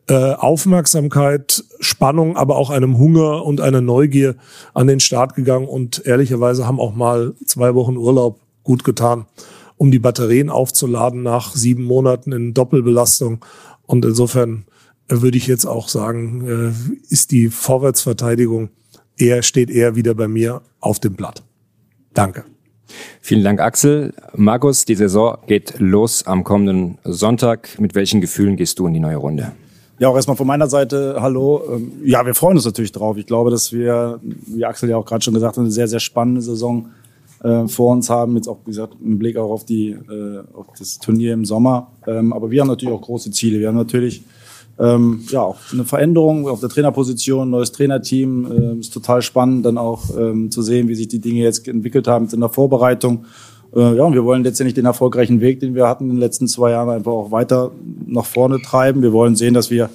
äh, 0.07 0.33
Aufmerksamkeit, 0.33 1.63
Spannung, 1.79 2.35
aber 2.37 2.57
auch 2.57 2.69
einem 2.69 2.97
Hunger 2.97 3.45
und 3.45 3.61
einer 3.61 3.81
Neugier 3.81 4.35
an 4.73 4.87
den 4.87 4.99
Start 4.99 5.35
gegangen. 5.35 5.67
Und 5.67 6.05
ehrlicherweise 6.05 6.67
haben 6.67 6.79
auch 6.79 6.93
mal 6.93 7.33
zwei 7.45 7.73
Wochen 7.75 7.97
Urlaub 7.97 8.39
gut 8.63 8.83
getan, 8.83 9.25
um 9.77 9.91
die 9.91 9.99
Batterien 9.99 10.49
aufzuladen 10.49 11.23
nach 11.23 11.55
sieben 11.55 11.83
Monaten 11.83 12.31
in 12.31 12.53
Doppelbelastung. 12.53 13.43
Und 13.85 14.05
insofern 14.05 14.65
äh, 15.07 15.21
würde 15.21 15.37
ich 15.37 15.47
jetzt 15.47 15.65
auch 15.65 15.87
sagen, 15.87 16.47
äh, 16.47 17.11
ist 17.11 17.31
die 17.31 17.49
Vorwärtsverteidigung 17.49 18.69
eher, 19.17 19.43
steht 19.43 19.69
eher 19.69 19.95
wieder 19.95 20.13
bei 20.13 20.27
mir 20.27 20.61
auf 20.79 20.99
dem 20.99 21.13
Blatt. 21.13 21.43
Danke. 22.13 22.45
Vielen 23.22 23.44
Dank, 23.44 23.60
Axel. 23.60 24.13
Markus, 24.36 24.86
die 24.86 24.95
Saison 24.95 25.38
geht 25.48 25.75
los 25.80 26.25
am 26.25 26.44
kommenden 26.44 26.98
Sonntag. 27.04 27.80
Mit 27.80 27.95
welchen 27.95 28.22
Gefühlen 28.22 28.56
gehst 28.56 28.80
du 28.80 28.88
in 28.88 28.94
die 28.94 29.00
neue 29.00 29.18
Runde? 29.18 29.54
Ja, 30.00 30.10
auch 30.10 30.16
erstmal 30.16 30.36
von 30.36 30.48
meiner 30.48 30.68
Seite, 30.68 31.18
hallo. 31.19 31.62
Ähm, 31.72 31.92
ja, 32.04 32.25
wir 32.25 32.34
freuen 32.34 32.57
uns 32.57 32.66
natürlich 32.66 32.92
drauf. 32.92 33.18
Ich 33.18 33.25
glaube, 33.25 33.51
dass 33.51 33.72
wir, 33.72 34.19
wie 34.22 34.66
Axel 34.66 34.90
ja 34.90 34.98
auch 34.98 35.06
gerade 35.06 35.24
schon 35.24 35.34
gesagt 35.34 35.56
hat, 35.56 35.62
eine 35.62 35.72
sehr, 35.72 35.88
sehr 35.88 36.00
spannende 36.00 36.42
Saison 36.42 36.90
äh, 37.44 37.68
vor 37.68 37.92
uns 37.92 38.10
haben. 38.10 38.36
Jetzt 38.36 38.48
auch, 38.48 38.57
wie 38.66 38.72
gesagt, 38.72 38.95
im 39.04 39.19
Blick 39.19 39.38
auch 39.38 39.51
auf, 39.51 39.66
die, 39.66 39.92
äh, 39.92 40.44
auf 40.54 40.68
das 40.78 40.98
Turnier 41.00 41.34
im 41.34 41.45
Sommer. 41.45 41.92
Ähm, 42.07 42.34
aber 42.34 42.50
wir 42.50 42.62
haben 42.62 42.68
natürlich 42.68 42.94
auch 42.94 43.01
große 43.01 43.31
Ziele. 43.31 43.60
Wir 43.60 43.68
haben 43.68 43.78
natürlich 43.78 44.24
ähm, 44.79 45.23
ja, 45.29 45.41
auch 45.41 45.57
eine 45.71 45.85
Veränderung 45.85 46.47
auf 46.47 46.59
der 46.59 46.69
Trainerposition, 46.69 47.49
neues 47.49 47.71
Trainerteam. 47.71 48.51
Äh, 48.51 48.79
ist 48.79 48.93
total 48.93 49.21
spannend, 49.21 49.65
dann 49.65 49.77
auch 49.77 50.17
ähm, 50.17 50.49
zu 50.49 50.61
sehen, 50.61 50.87
wie 50.87 50.95
sich 50.95 51.07
die 51.07 51.19
Dinge 51.19 51.41
jetzt 51.41 51.67
entwickelt 51.67 52.07
haben 52.07 52.27
in 52.31 52.39
der 52.39 52.49
Vorbereitung. 52.49 53.25
Äh, 53.75 53.95
ja, 53.97 54.03
und 54.03 54.13
wir 54.13 54.23
wollen 54.23 54.43
letztendlich 54.43 54.73
den 54.73 54.85
erfolgreichen 54.85 55.41
Weg, 55.41 55.59
den 55.59 55.75
wir 55.75 55.87
hatten 55.87 56.05
in 56.05 56.15
den 56.15 56.19
letzten 56.19 56.47
zwei 56.47 56.71
Jahren, 56.71 56.89
einfach 56.89 57.11
auch 57.11 57.31
weiter 57.31 57.71
nach 58.07 58.25
vorne 58.25 58.61
treiben. 58.61 59.03
Wir 59.03 59.13
wollen 59.13 59.35
sehen, 59.35 59.53
dass 59.53 59.69
wir 59.69 59.89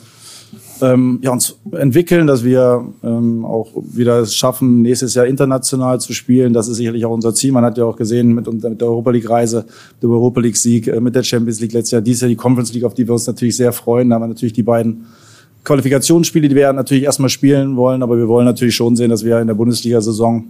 ähm, 0.82 1.20
ja, 1.22 1.30
uns 1.30 1.58
entwickeln, 1.72 2.26
dass 2.26 2.44
wir 2.44 2.84
ähm, 3.02 3.44
auch 3.44 3.70
wieder 3.74 4.20
es 4.20 4.34
schaffen, 4.34 4.82
nächstes 4.82 5.14
Jahr 5.14 5.26
international 5.26 6.00
zu 6.00 6.12
spielen. 6.12 6.52
Das 6.52 6.68
ist 6.68 6.76
sicherlich 6.76 7.04
auch 7.04 7.10
unser 7.10 7.34
Ziel. 7.34 7.52
Man 7.52 7.64
hat 7.64 7.78
ja 7.78 7.84
auch 7.84 7.96
gesehen 7.96 8.34
mit, 8.34 8.50
mit 8.52 8.80
der 8.80 8.88
Europa 8.88 9.10
League-Reise, 9.10 9.66
der 10.02 10.10
Europa 10.10 10.40
League-Sieg, 10.40 10.88
äh, 10.88 11.00
mit 11.00 11.14
der 11.14 11.22
Champions 11.22 11.60
League 11.60 11.72
letztes 11.72 11.92
Jahr, 11.92 12.00
dieses 12.00 12.22
Jahr 12.22 12.28
die 12.28 12.36
Conference 12.36 12.72
League, 12.72 12.84
auf 12.84 12.94
die 12.94 13.06
wir 13.06 13.12
uns 13.12 13.26
natürlich 13.26 13.56
sehr 13.56 13.72
freuen. 13.72 14.08
Da 14.08 14.16
haben 14.16 14.22
wir 14.22 14.28
natürlich 14.28 14.52
die 14.52 14.62
beiden 14.62 15.06
Qualifikationsspiele, 15.64 16.48
die 16.48 16.54
wir 16.54 16.72
natürlich 16.72 17.04
erstmal 17.04 17.28
spielen 17.28 17.76
wollen, 17.76 18.02
aber 18.02 18.16
wir 18.16 18.28
wollen 18.28 18.46
natürlich 18.46 18.74
schon 18.74 18.96
sehen, 18.96 19.10
dass 19.10 19.24
wir 19.24 19.40
in 19.40 19.46
der 19.46 19.54
Bundesliga-Saison 19.54 20.44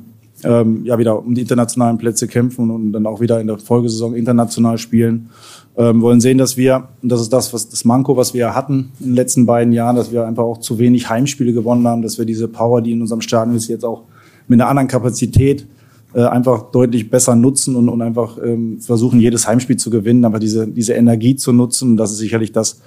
ähm, 0.44 0.84
ja 0.84 0.98
wieder 0.98 1.18
um 1.18 1.34
die 1.34 1.40
internationalen 1.40 1.98
Plätze 1.98 2.28
kämpfen 2.28 2.70
und 2.70 2.92
dann 2.92 3.06
auch 3.06 3.20
wieder 3.20 3.40
in 3.40 3.46
der 3.46 3.58
Folgesaison 3.58 4.14
international 4.14 4.78
spielen. 4.78 5.30
Ähm, 5.76 6.02
wollen 6.02 6.20
sehen, 6.20 6.38
dass 6.38 6.56
wir, 6.56 6.88
und 7.02 7.10
das 7.10 7.20
ist 7.20 7.32
das, 7.32 7.52
was 7.52 7.68
das 7.68 7.84
Manko, 7.84 8.16
was 8.16 8.34
wir 8.34 8.54
hatten 8.54 8.90
in 8.98 9.06
den 9.06 9.14
letzten 9.14 9.46
beiden 9.46 9.72
Jahren, 9.72 9.94
dass 9.94 10.10
wir 10.10 10.26
einfach 10.26 10.42
auch 10.42 10.58
zu 10.58 10.78
wenig 10.78 11.08
Heimspiele 11.08 11.52
gewonnen 11.52 11.86
haben, 11.86 12.02
dass 12.02 12.18
wir 12.18 12.24
diese 12.24 12.48
Power, 12.48 12.82
die 12.82 12.92
in 12.92 13.00
unserem 13.00 13.20
Stadion 13.20 13.56
ist, 13.56 13.68
jetzt 13.68 13.84
auch 13.84 14.02
mit 14.48 14.60
einer 14.60 14.68
anderen 14.68 14.88
Kapazität 14.88 15.66
äh, 16.14 16.22
einfach 16.22 16.70
deutlich 16.72 17.10
besser 17.10 17.36
nutzen 17.36 17.76
und, 17.76 17.88
und 17.88 18.02
einfach 18.02 18.38
ähm, 18.42 18.80
versuchen, 18.80 19.20
jedes 19.20 19.46
Heimspiel 19.46 19.76
zu 19.76 19.90
gewinnen, 19.90 20.24
aber 20.24 20.38
diese, 20.38 20.66
diese 20.66 20.94
Energie 20.94 21.36
zu 21.36 21.52
nutzen. 21.52 21.96
Das 21.96 22.10
ist 22.10 22.18
sicherlich 22.18 22.50
das, 22.50 22.80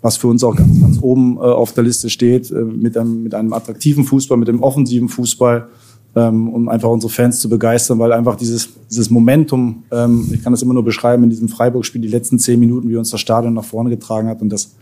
was 0.00 0.16
für 0.16 0.28
uns 0.28 0.42
auch 0.42 0.56
ganz, 0.56 0.80
ganz 0.80 0.98
oben 1.00 1.36
äh, 1.36 1.40
auf 1.40 1.72
der 1.74 1.84
Liste 1.84 2.10
steht, 2.10 2.50
äh, 2.50 2.54
mit, 2.54 2.96
einem, 2.96 3.22
mit 3.22 3.34
einem 3.34 3.52
attraktiven 3.52 4.04
Fußball, 4.04 4.38
mit 4.38 4.48
dem 4.48 4.62
offensiven 4.62 5.08
Fußball 5.08 5.68
ähm, 6.14 6.48
um 6.48 6.68
einfach 6.68 6.90
unsere 6.90 7.12
Fans 7.12 7.40
zu 7.40 7.48
begeistern, 7.48 7.98
weil 7.98 8.12
einfach 8.12 8.36
dieses, 8.36 8.68
dieses 8.90 9.10
Momentum, 9.10 9.84
ähm, 9.90 10.28
ich 10.32 10.42
kann 10.42 10.52
das 10.52 10.62
immer 10.62 10.74
nur 10.74 10.84
beschreiben, 10.84 11.24
in 11.24 11.30
diesem 11.30 11.48
Freiburg-Spiel, 11.48 12.00
die 12.00 12.08
letzten 12.08 12.38
zehn 12.38 12.60
Minuten, 12.60 12.88
wie 12.88 12.96
uns 12.96 13.10
das 13.10 13.20
Stadion 13.20 13.54
nach 13.54 13.64
vorne 13.64 13.90
getragen 13.90 14.28
hat. 14.28 14.42
Und 14.42 14.50
das 14.50 14.74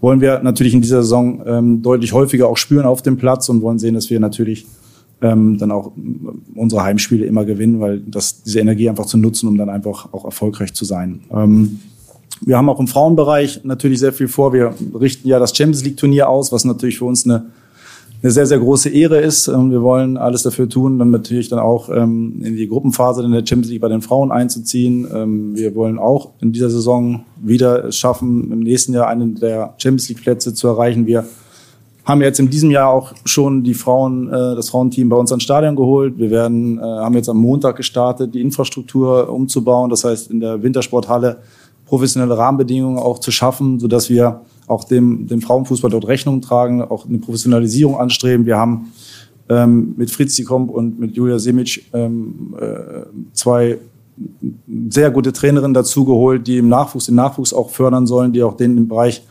wollen 0.00 0.20
wir 0.20 0.40
natürlich 0.42 0.74
in 0.74 0.80
dieser 0.80 1.02
Saison 1.02 1.42
ähm, 1.46 1.82
deutlich 1.82 2.12
häufiger 2.12 2.48
auch 2.48 2.56
spüren 2.56 2.86
auf 2.86 3.02
dem 3.02 3.18
Platz 3.18 3.48
und 3.48 3.62
wollen 3.62 3.78
sehen, 3.78 3.94
dass 3.94 4.08
wir 4.08 4.18
natürlich 4.18 4.66
ähm, 5.20 5.58
dann 5.58 5.70
auch 5.70 5.92
unsere 6.54 6.82
Heimspiele 6.82 7.26
immer 7.26 7.44
gewinnen, 7.44 7.78
weil 7.78 8.00
das, 8.00 8.42
diese 8.42 8.60
Energie 8.60 8.88
einfach 8.88 9.06
zu 9.06 9.18
nutzen, 9.18 9.48
um 9.48 9.56
dann 9.56 9.68
einfach 9.68 10.12
auch 10.12 10.24
erfolgreich 10.24 10.74
zu 10.74 10.84
sein. 10.84 11.20
Ähm, 11.32 11.80
wir 12.40 12.56
haben 12.56 12.68
auch 12.68 12.80
im 12.80 12.88
Frauenbereich 12.88 13.60
natürlich 13.62 14.00
sehr 14.00 14.12
viel 14.12 14.26
vor. 14.26 14.52
Wir 14.52 14.74
richten 14.98 15.28
ja 15.28 15.38
das 15.38 15.56
Champions 15.56 15.84
League 15.84 15.96
Turnier 15.96 16.28
aus, 16.28 16.50
was 16.50 16.64
natürlich 16.64 16.98
für 16.98 17.04
uns 17.04 17.24
eine 17.24 17.46
eine 18.22 18.30
sehr, 18.30 18.46
sehr 18.46 18.60
große 18.60 18.88
Ehre 18.88 19.20
ist. 19.20 19.48
Wir 19.48 19.82
wollen 19.82 20.16
alles 20.16 20.44
dafür 20.44 20.68
tun, 20.68 20.98
dann 20.98 21.10
natürlich 21.10 21.48
dann 21.48 21.58
auch 21.58 21.88
ähm, 21.88 22.40
in 22.44 22.56
die 22.56 22.68
Gruppenphase 22.68 23.22
in 23.24 23.32
der 23.32 23.44
Champions 23.44 23.70
League 23.70 23.80
bei 23.80 23.88
den 23.88 24.00
Frauen 24.00 24.30
einzuziehen. 24.30 25.08
Ähm, 25.12 25.56
wir 25.56 25.74
wollen 25.74 25.98
auch 25.98 26.30
in 26.40 26.52
dieser 26.52 26.70
Saison 26.70 27.24
wieder 27.42 27.90
schaffen, 27.90 28.52
im 28.52 28.60
nächsten 28.60 28.92
Jahr 28.92 29.08
einen 29.08 29.34
der 29.34 29.74
Champions 29.78 30.08
League 30.08 30.22
Plätze 30.22 30.54
zu 30.54 30.68
erreichen. 30.68 31.06
Wir 31.06 31.24
haben 32.04 32.20
jetzt 32.22 32.38
in 32.38 32.48
diesem 32.48 32.70
Jahr 32.70 32.90
auch 32.90 33.12
schon 33.24 33.64
die 33.64 33.74
Frauen, 33.74 34.28
äh, 34.28 34.54
das 34.54 34.70
Frauenteam 34.70 35.08
bei 35.08 35.16
uns 35.16 35.32
ans 35.32 35.42
Stadion 35.42 35.74
geholt. 35.74 36.16
Wir 36.16 36.30
werden, 36.30 36.78
äh, 36.78 36.82
haben 36.82 37.16
jetzt 37.16 37.28
am 37.28 37.38
Montag 37.38 37.76
gestartet, 37.76 38.34
die 38.34 38.40
Infrastruktur 38.40 39.28
umzubauen. 39.30 39.90
Das 39.90 40.04
heißt, 40.04 40.30
in 40.30 40.38
der 40.38 40.62
Wintersporthalle 40.62 41.38
professionelle 41.86 42.38
Rahmenbedingungen 42.38 42.98
auch 42.98 43.18
zu 43.18 43.32
schaffen, 43.32 43.80
sodass 43.80 44.08
wir 44.08 44.42
auch 44.66 44.84
dem, 44.84 45.26
dem 45.26 45.40
Frauenfußball 45.40 45.90
dort 45.90 46.06
Rechnung 46.06 46.40
tragen, 46.40 46.82
auch 46.82 47.06
eine 47.06 47.18
Professionalisierung 47.18 47.96
anstreben. 47.96 48.46
Wir 48.46 48.56
haben 48.56 48.92
ähm, 49.48 49.94
mit 49.96 50.10
Fritz 50.10 50.36
Diekomp 50.36 50.70
und 50.70 50.98
mit 50.98 51.14
Julia 51.14 51.38
Simic 51.38 51.84
ähm, 51.92 52.54
äh, 52.60 53.02
zwei 53.32 53.78
sehr 54.88 55.10
gute 55.10 55.32
Trainerinnen 55.32 55.74
dazugeholt, 55.74 56.46
die 56.46 56.58
im 56.58 56.68
Nachwuchs 56.68 57.06
den 57.06 57.14
Nachwuchs 57.14 57.52
auch 57.52 57.70
fördern 57.70 58.06
sollen, 58.06 58.32
die 58.32 58.42
auch 58.42 58.56
den 58.56 58.76
im 58.76 58.88
Bereich 58.88 59.22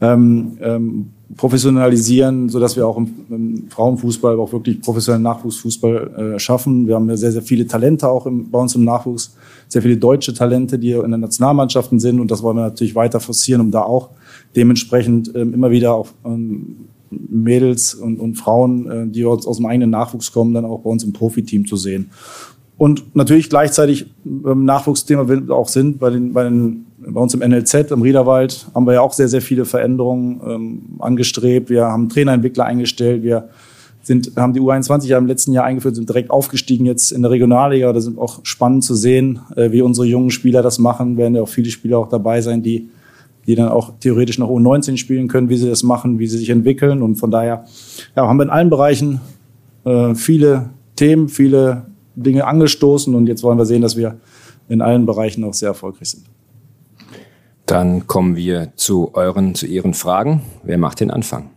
ähm, 0.00 0.58
ähm, 0.60 1.10
professionalisieren, 1.36 2.48
so 2.48 2.60
dass 2.60 2.76
wir 2.76 2.86
auch 2.86 2.96
im, 2.96 3.08
im, 3.30 3.68
Frauenfußball 3.68 4.38
auch 4.38 4.52
wirklich 4.52 4.80
professionellen 4.80 5.22
Nachwuchsfußball 5.22 6.34
äh, 6.34 6.38
schaffen. 6.38 6.86
Wir 6.86 6.94
haben 6.94 7.08
ja 7.08 7.16
sehr, 7.16 7.32
sehr 7.32 7.42
viele 7.42 7.66
Talente 7.66 8.08
auch 8.08 8.26
im, 8.26 8.50
bei 8.50 8.58
uns 8.58 8.74
im 8.74 8.84
Nachwuchs, 8.84 9.34
sehr 9.68 9.82
viele 9.82 9.96
deutsche 9.96 10.34
Talente, 10.34 10.78
die 10.78 10.92
in 10.92 11.10
den 11.10 11.20
Nationalmannschaften 11.20 11.98
sind 11.98 12.20
und 12.20 12.30
das 12.30 12.42
wollen 12.42 12.56
wir 12.56 12.62
natürlich 12.62 12.94
weiter 12.94 13.20
forcieren, 13.20 13.60
um 13.60 13.70
da 13.70 13.82
auch 13.82 14.10
dementsprechend 14.54 15.34
ähm, 15.34 15.54
immer 15.54 15.70
wieder 15.70 15.94
auch 15.94 16.08
ähm, 16.24 16.76
Mädels 17.10 17.94
und, 17.94 18.18
und 18.18 18.34
Frauen, 18.34 18.90
äh, 18.90 19.06
die 19.06 19.24
aus, 19.24 19.46
aus 19.46 19.56
dem 19.56 19.66
eigenen 19.66 19.90
Nachwuchs 19.90 20.32
kommen, 20.32 20.54
dann 20.54 20.64
auch 20.64 20.80
bei 20.80 20.90
uns 20.90 21.04
im 21.04 21.12
Profiteam 21.12 21.66
zu 21.66 21.76
sehen. 21.76 22.10
Und 22.76 23.14
natürlich 23.14 23.50
gleichzeitig 23.50 24.06
ähm, 24.24 24.64
Nachwuchsthema 24.64 25.26
auch 25.52 25.68
sind 25.68 25.98
bei, 25.98 26.10
den, 26.10 26.32
bei, 26.32 26.44
den, 26.44 26.83
bei 27.06 27.20
uns 27.20 27.34
im 27.34 27.40
NLZ, 27.40 27.90
im 27.90 28.02
Riederwald, 28.02 28.66
haben 28.74 28.86
wir 28.86 28.94
ja 28.94 29.00
auch 29.00 29.12
sehr, 29.12 29.28
sehr 29.28 29.42
viele 29.42 29.64
Veränderungen 29.64 30.40
ähm, 30.46 30.82
angestrebt. 30.98 31.70
Wir 31.70 31.86
haben 31.86 32.08
Trainerentwickler 32.08 32.64
eingestellt. 32.64 33.22
Wir 33.22 33.48
sind, 34.02 34.32
haben 34.36 34.52
die 34.52 34.60
U21 34.60 35.06
ja 35.06 35.18
im 35.18 35.26
letzten 35.26 35.52
Jahr 35.52 35.64
eingeführt, 35.64 35.96
sind 35.96 36.08
direkt 36.08 36.30
aufgestiegen 36.30 36.86
jetzt 36.86 37.10
in 37.10 37.22
der 37.22 37.30
Regionalliga. 37.30 37.92
Das 37.92 38.06
ist 38.06 38.18
auch 38.18 38.40
spannend 38.42 38.84
zu 38.84 38.94
sehen, 38.94 39.40
äh, 39.56 39.70
wie 39.72 39.82
unsere 39.82 40.06
jungen 40.06 40.30
Spieler 40.30 40.62
das 40.62 40.78
machen. 40.78 41.16
Werden 41.16 41.34
ja 41.34 41.42
auch 41.42 41.48
viele 41.48 41.70
Spieler 41.70 41.98
auch 41.98 42.08
dabei 42.08 42.40
sein, 42.40 42.62
die, 42.62 42.88
die 43.46 43.54
dann 43.54 43.68
auch 43.68 43.92
theoretisch 44.00 44.38
noch 44.38 44.50
U19 44.50 44.96
spielen 44.96 45.28
können, 45.28 45.48
wie 45.48 45.56
sie 45.56 45.68
das 45.68 45.82
machen, 45.82 46.18
wie 46.18 46.26
sie 46.26 46.38
sich 46.38 46.50
entwickeln. 46.50 47.02
Und 47.02 47.16
von 47.16 47.30
daher 47.30 47.64
ja, 48.16 48.26
haben 48.26 48.38
wir 48.38 48.44
in 48.44 48.50
allen 48.50 48.70
Bereichen 48.70 49.20
äh, 49.84 50.14
viele 50.14 50.70
Themen, 50.96 51.28
viele 51.28 51.86
Dinge 52.16 52.46
angestoßen 52.46 53.14
und 53.14 53.26
jetzt 53.26 53.42
wollen 53.42 53.58
wir 53.58 53.66
sehen, 53.66 53.82
dass 53.82 53.96
wir 53.96 54.16
in 54.68 54.80
allen 54.80 55.04
Bereichen 55.06 55.44
auch 55.44 55.54
sehr 55.54 55.70
erfolgreich 55.70 56.10
sind. 56.10 56.24
Dann 57.66 58.06
kommen 58.06 58.36
wir 58.36 58.76
zu 58.76 59.14
euren, 59.14 59.54
zu 59.54 59.66
Ihren 59.66 59.94
Fragen. 59.94 60.42
Wer 60.62 60.76
macht 60.76 61.00
den 61.00 61.10
Anfang? 61.10 61.50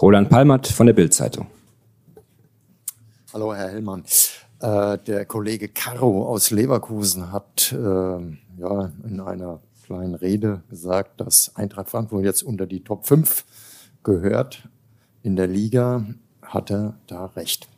Roland 0.00 0.30
Palmert 0.30 0.66
von 0.66 0.86
der 0.86 0.94
Bildzeitung. 0.94 1.46
Hallo, 3.32 3.54
Herr 3.54 3.68
Hellmann. 3.68 4.04
Äh, 4.60 4.98
der 5.06 5.26
Kollege 5.26 5.68
Caro 5.68 6.26
aus 6.26 6.50
Leverkusen 6.50 7.32
hat 7.32 7.72
äh, 7.72 7.76
ja, 7.76 8.92
in 9.04 9.20
einer 9.20 9.60
kleinen 9.84 10.14
Rede 10.14 10.62
gesagt, 10.70 11.20
dass 11.20 11.52
Eintracht 11.56 11.90
Frankfurt 11.90 12.24
jetzt 12.24 12.42
unter 12.42 12.66
die 12.66 12.84
Top 12.84 13.06
5 13.06 13.44
gehört 14.02 14.68
in 15.22 15.36
der 15.36 15.46
Liga. 15.46 16.06
Hat 16.42 16.70
er 16.70 16.94
da 17.06 17.26
recht? 17.26 17.68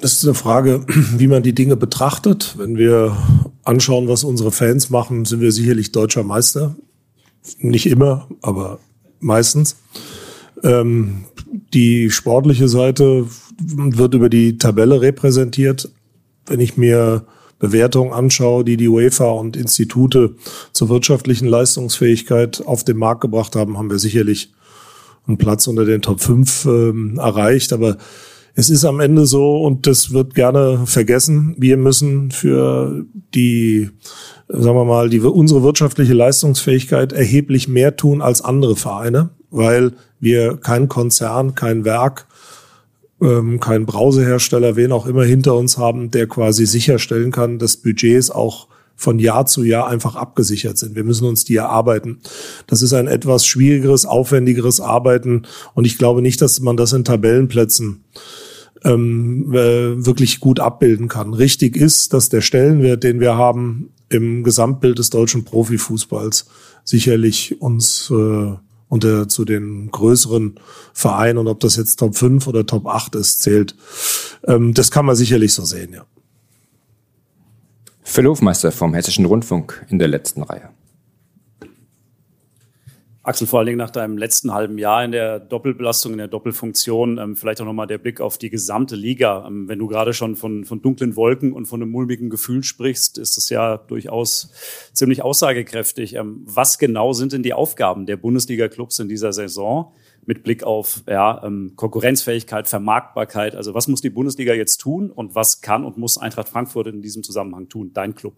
Das 0.00 0.14
ist 0.14 0.24
eine 0.24 0.34
Frage, 0.34 0.84
wie 0.88 1.28
man 1.28 1.44
die 1.44 1.54
Dinge 1.54 1.76
betrachtet. 1.76 2.58
Wenn 2.58 2.76
wir 2.76 3.16
anschauen, 3.64 4.08
was 4.08 4.24
unsere 4.24 4.52
Fans 4.52 4.90
machen, 4.90 5.24
sind 5.24 5.40
wir 5.40 5.52
sicherlich 5.52 5.92
deutscher 5.92 6.22
Meister. 6.22 6.76
Nicht 7.58 7.86
immer, 7.86 8.28
aber 8.40 8.78
meistens. 9.20 9.76
Ähm, 10.62 11.24
die 11.74 12.10
sportliche 12.10 12.68
Seite 12.68 13.26
wird 13.58 14.14
über 14.14 14.28
die 14.28 14.58
Tabelle 14.58 15.00
repräsentiert. 15.00 15.90
Wenn 16.46 16.60
ich 16.60 16.76
mir 16.76 17.26
Bewertungen 17.58 18.12
anschaue, 18.12 18.64
die 18.64 18.76
die 18.76 18.88
UEFA 18.88 19.30
und 19.30 19.56
Institute 19.56 20.34
zur 20.72 20.88
wirtschaftlichen 20.88 21.46
Leistungsfähigkeit 21.46 22.62
auf 22.66 22.84
den 22.84 22.96
Markt 22.96 23.20
gebracht 23.20 23.54
haben, 23.54 23.78
haben 23.78 23.90
wir 23.90 23.98
sicherlich 23.98 24.52
einen 25.26 25.38
Platz 25.38 25.66
unter 25.68 25.84
den 25.84 26.02
Top 26.02 26.20
5 26.20 26.64
ähm, 26.64 27.18
erreicht. 27.18 27.72
Aber 27.72 27.98
es 28.54 28.68
ist 28.68 28.84
am 28.84 29.00
Ende 29.00 29.26
so, 29.26 29.62
und 29.62 29.86
das 29.86 30.12
wird 30.12 30.34
gerne 30.34 30.82
vergessen, 30.84 31.54
wir 31.58 31.76
müssen 31.76 32.30
für 32.30 33.04
die, 33.34 33.90
sagen 34.48 34.76
wir 34.76 34.84
mal, 34.84 35.08
die, 35.08 35.20
unsere 35.20 35.62
wirtschaftliche 35.62 36.12
Leistungsfähigkeit 36.12 37.12
erheblich 37.12 37.68
mehr 37.68 37.96
tun 37.96 38.20
als 38.20 38.42
andere 38.42 38.76
Vereine, 38.76 39.30
weil 39.50 39.92
wir 40.20 40.58
kein 40.58 40.88
Konzern, 40.88 41.54
kein 41.54 41.84
Werk, 41.84 42.26
ähm, 43.22 43.58
kein 43.58 43.86
Brausehersteller, 43.86 44.76
wen 44.76 44.92
auch 44.92 45.06
immer 45.06 45.24
hinter 45.24 45.54
uns 45.54 45.78
haben, 45.78 46.10
der 46.10 46.26
quasi 46.26 46.66
sicherstellen 46.66 47.30
kann, 47.30 47.58
dass 47.58 47.78
Budgets 47.78 48.30
auch 48.30 48.68
von 48.96 49.18
Jahr 49.18 49.46
zu 49.46 49.64
Jahr 49.64 49.88
einfach 49.88 50.14
abgesichert 50.14 50.78
sind. 50.78 50.94
Wir 50.94 51.04
müssen 51.04 51.26
uns 51.26 51.44
die 51.44 51.56
erarbeiten. 51.56 52.20
Das 52.66 52.82
ist 52.82 52.92
ein 52.92 53.08
etwas 53.08 53.46
schwierigeres, 53.46 54.06
aufwendigeres 54.06 54.80
Arbeiten 54.80 55.42
und 55.74 55.86
ich 55.86 55.98
glaube 55.98 56.22
nicht, 56.22 56.40
dass 56.40 56.60
man 56.60 56.76
das 56.76 56.92
in 56.92 57.04
Tabellenplätzen 57.04 58.04
ähm, 58.84 59.52
äh, 59.52 60.04
wirklich 60.04 60.40
gut 60.40 60.60
abbilden 60.60 61.08
kann. 61.08 61.34
Richtig 61.34 61.76
ist, 61.76 62.12
dass 62.12 62.28
der 62.28 62.40
Stellenwert, 62.40 63.04
den 63.04 63.20
wir 63.20 63.36
haben 63.36 63.90
im 64.08 64.44
Gesamtbild 64.44 64.98
des 64.98 65.10
deutschen 65.10 65.44
Profifußballs, 65.44 66.46
sicherlich 66.84 67.60
uns 67.60 68.10
äh, 68.10 68.52
unter 68.88 69.26
zu 69.26 69.46
den 69.46 69.90
größeren 69.90 70.60
Vereinen 70.92 71.38
und 71.38 71.48
ob 71.48 71.60
das 71.60 71.76
jetzt 71.76 71.96
Top 71.96 72.14
5 72.14 72.46
oder 72.46 72.66
Top 72.66 72.86
8 72.86 73.14
ist, 73.14 73.42
zählt. 73.42 73.74
Ähm, 74.46 74.74
das 74.74 74.90
kann 74.90 75.06
man 75.06 75.16
sicherlich 75.16 75.54
so 75.54 75.64
sehen, 75.64 75.94
ja. 75.94 76.04
Phil 78.02 78.26
Hofmeister 78.26 78.72
vom 78.72 78.92
Hessischen 78.92 79.24
Rundfunk 79.24 79.86
in 79.88 79.98
der 79.98 80.08
letzten 80.08 80.42
Reihe. 80.42 80.68
Axel, 83.24 83.46
vor 83.46 83.60
allen 83.60 83.66
Dingen 83.66 83.78
nach 83.78 83.90
deinem 83.90 84.18
letzten 84.18 84.52
halben 84.52 84.78
Jahr 84.78 85.04
in 85.04 85.12
der 85.12 85.38
Doppelbelastung, 85.38 86.10
in 86.10 86.18
der 86.18 86.26
Doppelfunktion, 86.26 87.18
ähm, 87.18 87.36
vielleicht 87.36 87.60
auch 87.60 87.64
nochmal 87.64 87.86
der 87.86 87.98
Blick 87.98 88.20
auf 88.20 88.36
die 88.36 88.50
gesamte 88.50 88.96
Liga. 88.96 89.46
Ähm, 89.46 89.68
wenn 89.68 89.78
du 89.78 89.86
gerade 89.86 90.12
schon 90.12 90.34
von, 90.34 90.64
von 90.64 90.82
dunklen 90.82 91.14
Wolken 91.14 91.52
und 91.52 91.66
von 91.66 91.80
einem 91.80 91.92
mulmigen 91.92 92.30
Gefühl 92.30 92.64
sprichst, 92.64 93.18
ist 93.18 93.36
das 93.36 93.48
ja 93.48 93.76
durchaus 93.76 94.50
ziemlich 94.92 95.22
aussagekräftig. 95.22 96.16
Ähm, 96.16 96.42
was 96.46 96.78
genau 96.78 97.12
sind 97.12 97.32
denn 97.32 97.44
die 97.44 97.52
Aufgaben 97.52 98.06
der 98.06 98.16
Bundesliga-Clubs 98.16 98.98
in 98.98 99.08
dieser 99.08 99.32
Saison 99.32 99.94
mit 100.26 100.42
Blick 100.42 100.64
auf 100.64 101.04
ja, 101.08 101.44
ähm, 101.44 101.74
Konkurrenzfähigkeit, 101.76 102.66
Vermarktbarkeit? 102.66 103.54
Also 103.54 103.72
was 103.72 103.86
muss 103.86 104.00
die 104.00 104.10
Bundesliga 104.10 104.52
jetzt 104.52 104.78
tun 104.78 105.12
und 105.12 105.36
was 105.36 105.60
kann 105.60 105.84
und 105.84 105.96
muss 105.96 106.18
Eintracht 106.18 106.48
Frankfurt 106.48 106.88
in 106.88 107.02
diesem 107.02 107.22
Zusammenhang 107.22 107.68
tun, 107.68 107.92
dein 107.94 108.16
Club? 108.16 108.34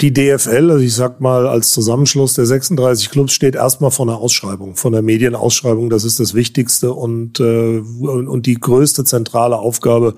Die 0.00 0.12
DFL, 0.12 0.70
also 0.70 0.78
ich 0.78 0.94
sag 0.94 1.20
mal 1.20 1.46
als 1.46 1.70
Zusammenschluss 1.70 2.34
der 2.34 2.46
36 2.46 3.10
Clubs, 3.10 3.32
steht 3.32 3.54
erstmal 3.54 3.90
vor 3.90 4.06
einer 4.06 4.18
Ausschreibung, 4.18 4.76
von 4.76 4.92
der 4.92 5.02
Medienausschreibung. 5.02 5.90
Das 5.90 6.04
ist 6.04 6.20
das 6.20 6.34
Wichtigste 6.34 6.92
und, 6.92 7.38
äh, 7.40 7.78
und 7.78 8.46
die 8.46 8.54
größte 8.54 9.04
zentrale 9.04 9.58
Aufgabe, 9.58 10.14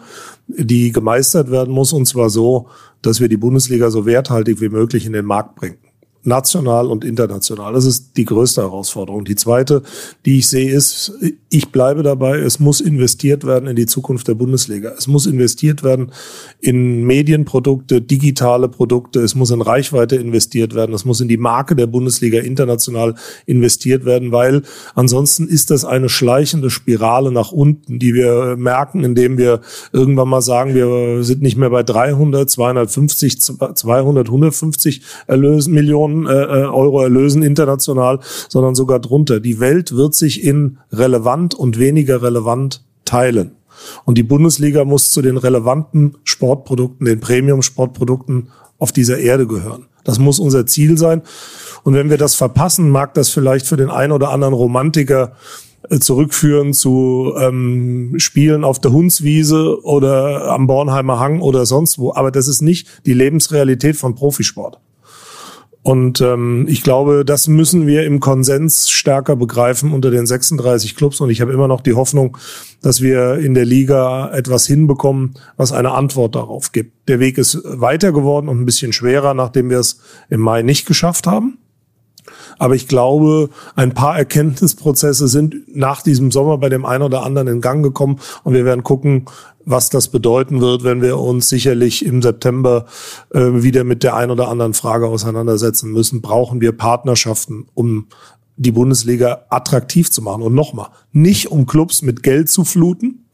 die 0.46 0.92
gemeistert 0.92 1.50
werden 1.50 1.74
muss. 1.74 1.92
Und 1.92 2.06
zwar 2.06 2.30
so, 2.30 2.68
dass 3.02 3.20
wir 3.20 3.28
die 3.28 3.36
Bundesliga 3.36 3.90
so 3.90 4.06
werthaltig 4.06 4.60
wie 4.60 4.68
möglich 4.68 5.06
in 5.06 5.12
den 5.12 5.24
Markt 5.24 5.56
bringen 5.56 5.78
national 6.24 6.86
und 6.86 7.04
international. 7.04 7.72
Das 7.72 7.84
ist 7.84 8.16
die 8.16 8.24
größte 8.24 8.62
Herausforderung. 8.62 9.24
Die 9.24 9.34
zweite, 9.34 9.82
die 10.24 10.38
ich 10.38 10.48
sehe, 10.48 10.70
ist, 10.70 11.12
ich 11.48 11.70
bleibe 11.72 12.02
dabei, 12.02 12.38
es 12.38 12.60
muss 12.60 12.80
investiert 12.80 13.44
werden 13.44 13.68
in 13.68 13.76
die 13.76 13.86
Zukunft 13.86 14.28
der 14.28 14.34
Bundesliga. 14.34 14.92
Es 14.96 15.08
muss 15.08 15.26
investiert 15.26 15.82
werden 15.82 16.12
in 16.60 17.04
Medienprodukte, 17.04 18.00
digitale 18.00 18.68
Produkte, 18.68 19.20
es 19.20 19.34
muss 19.34 19.50
in 19.50 19.62
Reichweite 19.62 20.16
investiert 20.16 20.74
werden, 20.74 20.94
es 20.94 21.04
muss 21.04 21.20
in 21.20 21.28
die 21.28 21.36
Marke 21.36 21.74
der 21.74 21.88
Bundesliga 21.88 22.40
international 22.40 23.14
investiert 23.46 24.04
werden, 24.04 24.30
weil 24.30 24.62
ansonsten 24.94 25.48
ist 25.48 25.70
das 25.70 25.84
eine 25.84 26.08
schleichende 26.08 26.70
Spirale 26.70 27.32
nach 27.32 27.50
unten, 27.50 27.98
die 27.98 28.14
wir 28.14 28.56
merken, 28.56 29.02
indem 29.02 29.38
wir 29.38 29.60
irgendwann 29.92 30.28
mal 30.28 30.42
sagen, 30.42 30.74
wir 30.74 31.24
sind 31.24 31.42
nicht 31.42 31.56
mehr 31.56 31.70
bei 31.70 31.82
300, 31.82 32.48
250, 32.48 33.40
200, 33.40 34.28
150 34.28 35.02
Erlösen, 35.26 35.74
Millionen 35.74 36.12
Millionen 36.12 36.26
äh, 36.26 36.62
äh, 36.62 36.64
Euro 36.64 37.02
erlösen 37.02 37.42
international, 37.42 38.21
sondern 38.49 38.75
sogar 38.75 39.00
drunter. 39.00 39.40
Die 39.40 39.61
Welt 39.61 39.95
wird 39.97 40.14
sich 40.14 40.45
in 40.45 40.78
relevant 40.92 41.54
und 41.54 41.78
weniger 41.78 42.23
relevant 42.23 42.85
teilen. 43.04 43.52
Und 44.04 44.19
die 44.19 44.23
Bundesliga 44.23 44.85
muss 44.85 45.11
zu 45.11 45.23
den 45.23 45.37
relevanten 45.37 46.16
Sportprodukten, 46.25 47.07
den 47.07 47.21
Premium-Sportprodukten 47.21 48.49
auf 48.78 48.92
dieser 48.92 49.19
Erde 49.19 49.47
gehören. 49.47 49.87
Das 50.04 50.19
muss 50.19 50.38
unser 50.38 50.66
Ziel 50.66 50.99
sein. 50.99 51.23
Und 51.85 51.95
wenn 51.95 52.11
wir 52.11 52.19
das 52.19 52.35
verpassen, 52.35 52.90
mag 52.90 53.14
das 53.14 53.31
vielleicht 53.31 53.66
für 53.66 53.76
den 53.76 53.90
einen 53.90 54.12
oder 54.12 54.31
anderen 54.31 54.54
Romantiker 54.54 55.33
äh, 55.88 55.99
zurückführen 55.99 56.75
zu 56.75 57.33
ähm, 57.38 58.14
Spielen 58.19 58.62
auf 58.62 58.81
der 58.81 58.92
Hundswiese 58.92 59.83
oder 59.85 60.50
am 60.50 60.66
Bornheimer 60.66 61.19
Hang 61.19 61.40
oder 61.40 61.66
sonst 61.66 61.99
wo. 61.99 62.12
Aber 62.14 62.31
das 62.31 62.47
ist 62.47 62.62
nicht 62.62 62.87
die 63.07 63.14
Lebensrealität 63.14 63.97
von 63.97 64.14
Profisport. 64.14 64.78
Und 65.82 66.20
ähm, 66.20 66.66
ich 66.68 66.84
glaube, 66.84 67.24
das 67.24 67.48
müssen 67.48 67.88
wir 67.88 68.06
im 68.06 68.20
Konsens 68.20 68.88
stärker 68.88 69.34
begreifen 69.34 69.92
unter 69.92 70.12
den 70.12 70.26
36 70.26 70.94
Clubs. 70.94 71.20
Und 71.20 71.30
ich 71.30 71.40
habe 71.40 71.52
immer 71.52 71.66
noch 71.66 71.80
die 71.80 71.94
Hoffnung, 71.94 72.38
dass 72.82 73.00
wir 73.00 73.34
in 73.38 73.54
der 73.54 73.64
Liga 73.64 74.30
etwas 74.32 74.66
hinbekommen, 74.66 75.34
was 75.56 75.72
eine 75.72 75.90
Antwort 75.90 76.36
darauf 76.36 76.70
gibt. 76.70 77.08
Der 77.08 77.18
Weg 77.18 77.36
ist 77.36 77.58
weiter 77.64 78.12
geworden 78.12 78.48
und 78.48 78.60
ein 78.60 78.66
bisschen 78.66 78.92
schwerer, 78.92 79.34
nachdem 79.34 79.70
wir 79.70 79.80
es 79.80 80.00
im 80.30 80.40
Mai 80.40 80.62
nicht 80.62 80.86
geschafft 80.86 81.26
haben. 81.26 81.58
Aber 82.58 82.76
ich 82.76 82.86
glaube, 82.86 83.50
ein 83.74 83.92
paar 83.92 84.16
Erkenntnisprozesse 84.16 85.26
sind 85.26 85.76
nach 85.76 86.02
diesem 86.02 86.30
Sommer 86.30 86.58
bei 86.58 86.68
dem 86.68 86.84
einen 86.84 87.02
oder 87.02 87.24
anderen 87.24 87.48
in 87.48 87.60
Gang 87.60 87.82
gekommen 87.82 88.20
und 88.44 88.54
wir 88.54 88.64
werden 88.64 88.84
gucken, 88.84 89.24
was 89.64 89.90
das 89.90 90.09
bedeuten 90.09 90.61
wird, 90.61 90.85
wenn 90.85 91.02
wir 91.02 91.19
uns 91.19 91.49
sicherlich 91.49 92.04
im 92.04 92.23
September 92.23 92.87
äh, 93.33 93.62
wieder 93.62 93.85
mit 93.85 94.02
der 94.02 94.16
einen 94.16 94.31
oder 94.31 94.49
anderen 94.49 94.75
Frage 94.75 95.07
auseinandersetzen 95.07 95.90
müssen. 95.92 96.23
Brauchen 96.23 96.61
wir 96.61 96.73
Partnerschaften, 96.73 97.66
um 97.75 98.07
die 98.57 98.73
Bundesliga 98.73 99.47
attraktiv 99.50 100.11
zu 100.11 100.23
machen? 100.23 100.42
Und 100.42 100.54
nochmal, 100.54 100.88
nicht 101.12 101.50
um 101.50 101.66
Clubs 101.66 102.02
mit 102.02 102.23
Geld 102.23 102.50
zu 102.50 102.64
fluten 102.64 103.26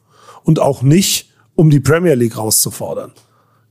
und 0.44 0.60
auch 0.60 0.82
nicht 0.82 1.30
um 1.54 1.70
die 1.70 1.80
Premier 1.80 2.14
League 2.14 2.36
rauszufordern. 2.36 3.12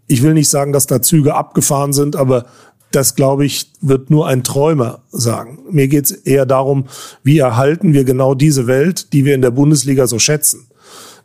Ich 0.08 0.24
will 0.24 0.34
nicht 0.34 0.50
sagen, 0.50 0.74
dass 0.74 0.88
da 0.88 1.02
Züge 1.02 1.36
abgefahren 1.36 1.94
sind, 1.94 2.16
aber 2.16 2.46
das, 2.92 3.16
glaube 3.16 3.46
ich, 3.46 3.72
wird 3.82 4.10
nur 4.10 4.28
ein 4.28 4.44
Träumer 4.44 5.00
sagen. 5.12 5.60
Mir 5.70 5.88
geht 5.88 6.06
es 6.06 6.12
eher 6.12 6.46
darum, 6.46 6.86
wie 7.24 7.38
erhalten 7.38 7.94
wir 7.94 8.06
genau 8.06 8.34
diese 8.34 8.68
Welt, 8.68 9.12
die 9.14 9.26
wir 9.26 9.36
in 9.36 9.42
der 9.42 9.52
Bundesliga 9.52 10.08
so 10.08 10.20
schätzen. 10.20 10.67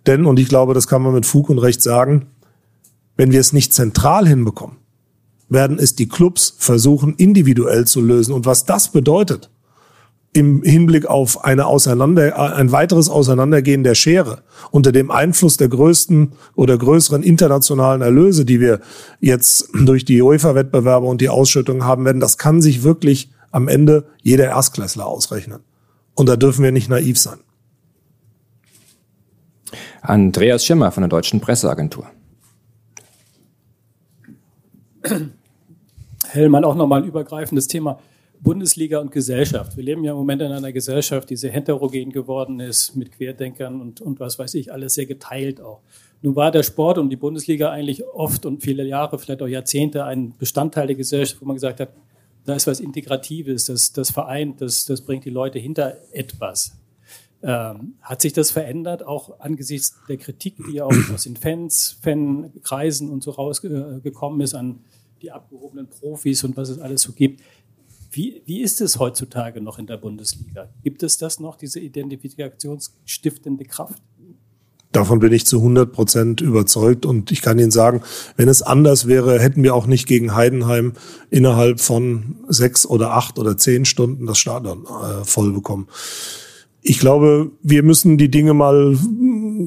Denn, 0.06 0.26
und 0.26 0.38
ich 0.38 0.48
glaube, 0.48 0.74
das 0.74 0.86
kann 0.86 1.02
man 1.02 1.14
mit 1.14 1.26
Fug 1.26 1.48
und 1.48 1.58
Recht 1.58 1.82
sagen, 1.82 2.26
wenn 3.16 3.32
wir 3.32 3.40
es 3.40 3.52
nicht 3.52 3.72
zentral 3.72 4.26
hinbekommen, 4.26 4.76
werden 5.48 5.78
es 5.78 5.94
die 5.94 6.08
Clubs 6.08 6.54
versuchen, 6.58 7.14
individuell 7.16 7.86
zu 7.86 8.00
lösen. 8.00 8.32
Und 8.32 8.46
was 8.46 8.64
das 8.64 8.90
bedeutet, 8.90 9.50
im 10.34 10.62
Hinblick 10.62 11.06
auf 11.06 11.44
eine 11.44 11.66
Auseinander, 11.66 12.56
ein 12.56 12.72
weiteres 12.72 13.10
Auseinandergehen 13.10 13.84
der 13.84 13.94
Schere 13.94 14.42
unter 14.70 14.90
dem 14.90 15.10
Einfluss 15.10 15.58
der 15.58 15.68
größten 15.68 16.32
oder 16.54 16.78
größeren 16.78 17.22
internationalen 17.22 18.00
Erlöse, 18.00 18.46
die 18.46 18.58
wir 18.58 18.80
jetzt 19.20 19.68
durch 19.74 20.06
die 20.06 20.22
UEFA-Wettbewerbe 20.22 21.06
und 21.06 21.20
die 21.20 21.28
Ausschüttung 21.28 21.84
haben 21.84 22.06
werden, 22.06 22.20
das 22.20 22.38
kann 22.38 22.62
sich 22.62 22.82
wirklich 22.82 23.30
am 23.50 23.68
Ende 23.68 24.06
jeder 24.22 24.46
Erstklässler 24.46 25.06
ausrechnen. 25.06 25.60
Und 26.14 26.30
da 26.30 26.36
dürfen 26.36 26.64
wir 26.64 26.72
nicht 26.72 26.88
naiv 26.88 27.18
sein. 27.18 27.38
Andreas 30.02 30.64
Schimmer 30.66 30.90
von 30.90 31.02
der 31.02 31.08
Deutschen 31.08 31.40
Presseagentur. 31.40 32.06
Hellmann, 36.28 36.64
auch 36.64 36.74
nochmal 36.74 37.02
ein 37.02 37.08
übergreifendes 37.08 37.68
Thema. 37.68 38.00
Bundesliga 38.40 38.98
und 38.98 39.12
Gesellschaft. 39.12 39.76
Wir 39.76 39.84
leben 39.84 40.02
ja 40.02 40.10
im 40.10 40.18
Moment 40.18 40.42
in 40.42 40.50
einer 40.50 40.72
Gesellschaft, 40.72 41.30
die 41.30 41.36
sehr 41.36 41.52
heterogen 41.52 42.10
geworden 42.10 42.58
ist, 42.58 42.96
mit 42.96 43.12
Querdenkern 43.12 43.80
und, 43.80 44.00
und 44.00 44.18
was 44.18 44.40
weiß 44.40 44.54
ich, 44.54 44.72
alles 44.72 44.94
sehr 44.94 45.06
geteilt 45.06 45.60
auch. 45.60 45.80
Nun 46.22 46.34
war 46.34 46.50
der 46.50 46.64
Sport 46.64 46.98
und 46.98 47.10
die 47.10 47.16
Bundesliga 47.16 47.70
eigentlich 47.70 48.04
oft 48.04 48.44
und 48.44 48.60
viele 48.60 48.84
Jahre, 48.84 49.20
vielleicht 49.20 49.42
auch 49.42 49.46
Jahrzehnte, 49.46 50.04
ein 50.04 50.34
Bestandteil 50.36 50.88
der 50.88 50.96
Gesellschaft, 50.96 51.40
wo 51.40 51.46
man 51.46 51.54
gesagt 51.54 51.78
hat, 51.78 51.90
da 52.44 52.54
ist 52.56 52.66
was 52.66 52.80
Integratives, 52.80 53.66
das, 53.66 53.92
das 53.92 54.10
vereint, 54.10 54.60
das, 54.60 54.84
das 54.86 55.02
bringt 55.02 55.24
die 55.24 55.30
Leute 55.30 55.60
hinter 55.60 55.96
etwas. 56.10 56.72
Ähm, 57.44 57.94
hat 58.00 58.22
sich 58.22 58.32
das 58.32 58.52
verändert, 58.52 59.04
auch 59.04 59.40
angesichts 59.40 59.96
der 60.08 60.16
Kritik, 60.16 60.54
die 60.70 60.80
auch 60.80 60.92
aus 61.12 61.24
den 61.24 61.36
Fans, 61.36 61.98
Fankreisen 62.00 63.10
und 63.10 63.24
so 63.24 63.32
rausgekommen 63.32 64.40
ist 64.40 64.54
an 64.54 64.78
die 65.22 65.32
abgehobenen 65.32 65.88
Profis 65.88 66.44
und 66.44 66.56
was 66.56 66.68
es 66.68 66.78
alles 66.78 67.02
so 67.02 67.12
gibt? 67.12 67.42
Wie, 68.12 68.42
wie 68.44 68.60
ist 68.60 68.80
es 68.80 68.98
heutzutage 68.98 69.60
noch 69.60 69.78
in 69.78 69.86
der 69.86 69.96
Bundesliga? 69.96 70.68
Gibt 70.84 71.02
es 71.02 71.18
das 71.18 71.40
noch, 71.40 71.56
diese 71.56 71.80
identifikationsstiftende 71.80 73.64
Kraft? 73.64 74.02
Davon 74.92 75.18
bin 75.20 75.32
ich 75.32 75.46
zu 75.46 75.56
100 75.56 75.90
Prozent 75.90 76.40
überzeugt 76.42 77.06
und 77.06 77.32
ich 77.32 77.40
kann 77.40 77.58
Ihnen 77.58 77.70
sagen, 77.70 78.02
wenn 78.36 78.48
es 78.48 78.62
anders 78.62 79.08
wäre, 79.08 79.40
hätten 79.40 79.62
wir 79.62 79.74
auch 79.74 79.86
nicht 79.86 80.06
gegen 80.06 80.34
Heidenheim 80.34 80.92
innerhalb 81.30 81.80
von 81.80 82.36
sechs 82.48 82.86
oder 82.86 83.12
acht 83.12 83.38
oder 83.38 83.56
zehn 83.56 83.86
Stunden 83.86 84.26
das 84.26 84.38
Stadion 84.38 84.84
äh, 84.84 85.24
voll 85.24 85.52
bekommen 85.52 85.88
ich 86.84 86.98
glaube, 86.98 87.52
wir 87.62 87.84
müssen 87.84 88.18
die 88.18 88.28
Dinge 88.30 88.54
mal 88.54 88.98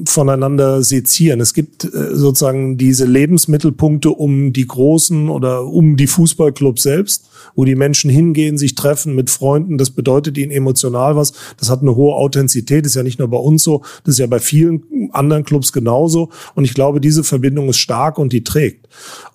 voneinander 0.04 0.82
sezieren. 0.82 1.40
Es 1.40 1.54
gibt 1.54 1.84
äh, 1.84 2.14
sozusagen 2.14 2.76
diese 2.76 3.06
Lebensmittelpunkte 3.06 4.10
um 4.10 4.52
die 4.52 4.66
großen 4.66 5.30
oder 5.30 5.64
um 5.64 5.96
die 5.96 6.08
Fußballclubs 6.08 6.82
selbst, 6.82 7.30
wo 7.54 7.64
die 7.64 7.74
Menschen 7.74 8.10
hingehen, 8.10 8.58
sich 8.58 8.74
treffen 8.74 9.14
mit 9.14 9.30
Freunden. 9.30 9.78
Das 9.78 9.90
bedeutet 9.90 10.36
ihnen 10.36 10.50
emotional 10.50 11.16
was. 11.16 11.32
Das 11.56 11.70
hat 11.70 11.80
eine 11.80 11.96
hohe 11.96 12.14
Authentizität. 12.14 12.84
Ist 12.84 12.96
ja 12.96 13.02
nicht 13.02 13.18
nur 13.18 13.28
bei 13.28 13.38
uns 13.38 13.64
so. 13.64 13.80
Das 14.04 14.16
ist 14.16 14.18
ja 14.18 14.26
bei 14.26 14.38
vielen 14.38 15.10
anderen 15.12 15.44
Clubs 15.44 15.72
genauso. 15.72 16.28
Und 16.54 16.66
ich 16.66 16.74
glaube, 16.74 17.00
diese 17.00 17.24
Verbindung 17.24 17.70
ist 17.70 17.78
stark 17.78 18.18
und 18.18 18.34
die 18.34 18.44
trägt. 18.44 18.88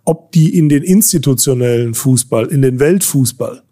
Ob 0.05 0.31
die 0.33 0.55
in 0.55 0.69
den 0.69 0.83
institutionellen 0.83 1.95
Fußball, 1.95 2.45
in 2.45 2.61
den 2.61 2.79
Weltfußball 2.79 3.63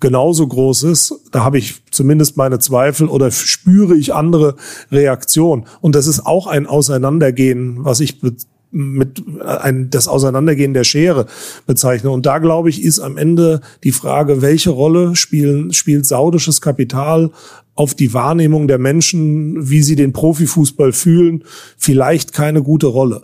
genauso 0.00 0.46
groß 0.46 0.84
ist, 0.84 1.14
da 1.32 1.44
habe 1.44 1.58
ich 1.58 1.82
zumindest 1.90 2.36
meine 2.36 2.58
Zweifel 2.58 3.08
oder 3.08 3.30
spüre 3.30 3.96
ich 3.96 4.14
andere 4.14 4.56
Reaktionen. 4.90 5.66
Und 5.80 5.94
das 5.94 6.06
ist 6.06 6.26
auch 6.26 6.46
ein 6.46 6.66
Auseinandergehen, 6.66 7.84
was 7.84 8.00
ich 8.00 8.22
mit 8.70 9.22
ein, 9.40 9.90
das 9.90 10.08
Auseinandergehen 10.08 10.74
der 10.74 10.84
Schere 10.84 11.26
bezeichne. 11.66 12.10
Und 12.10 12.26
da 12.26 12.38
glaube 12.38 12.68
ich, 12.68 12.82
ist 12.82 13.00
am 13.00 13.16
Ende 13.16 13.60
die 13.84 13.92
Frage, 13.92 14.42
welche 14.42 14.70
Rolle 14.70 15.16
spielen, 15.16 15.72
spielt 15.72 16.04
saudisches 16.04 16.60
Kapital 16.60 17.30
auf 17.74 17.94
die 17.94 18.12
Wahrnehmung 18.12 18.68
der 18.68 18.78
Menschen, 18.78 19.70
wie 19.70 19.82
sie 19.82 19.96
den 19.96 20.12
Profifußball 20.12 20.92
fühlen, 20.92 21.44
vielleicht 21.76 22.32
keine 22.32 22.62
gute 22.62 22.86
Rolle. 22.86 23.22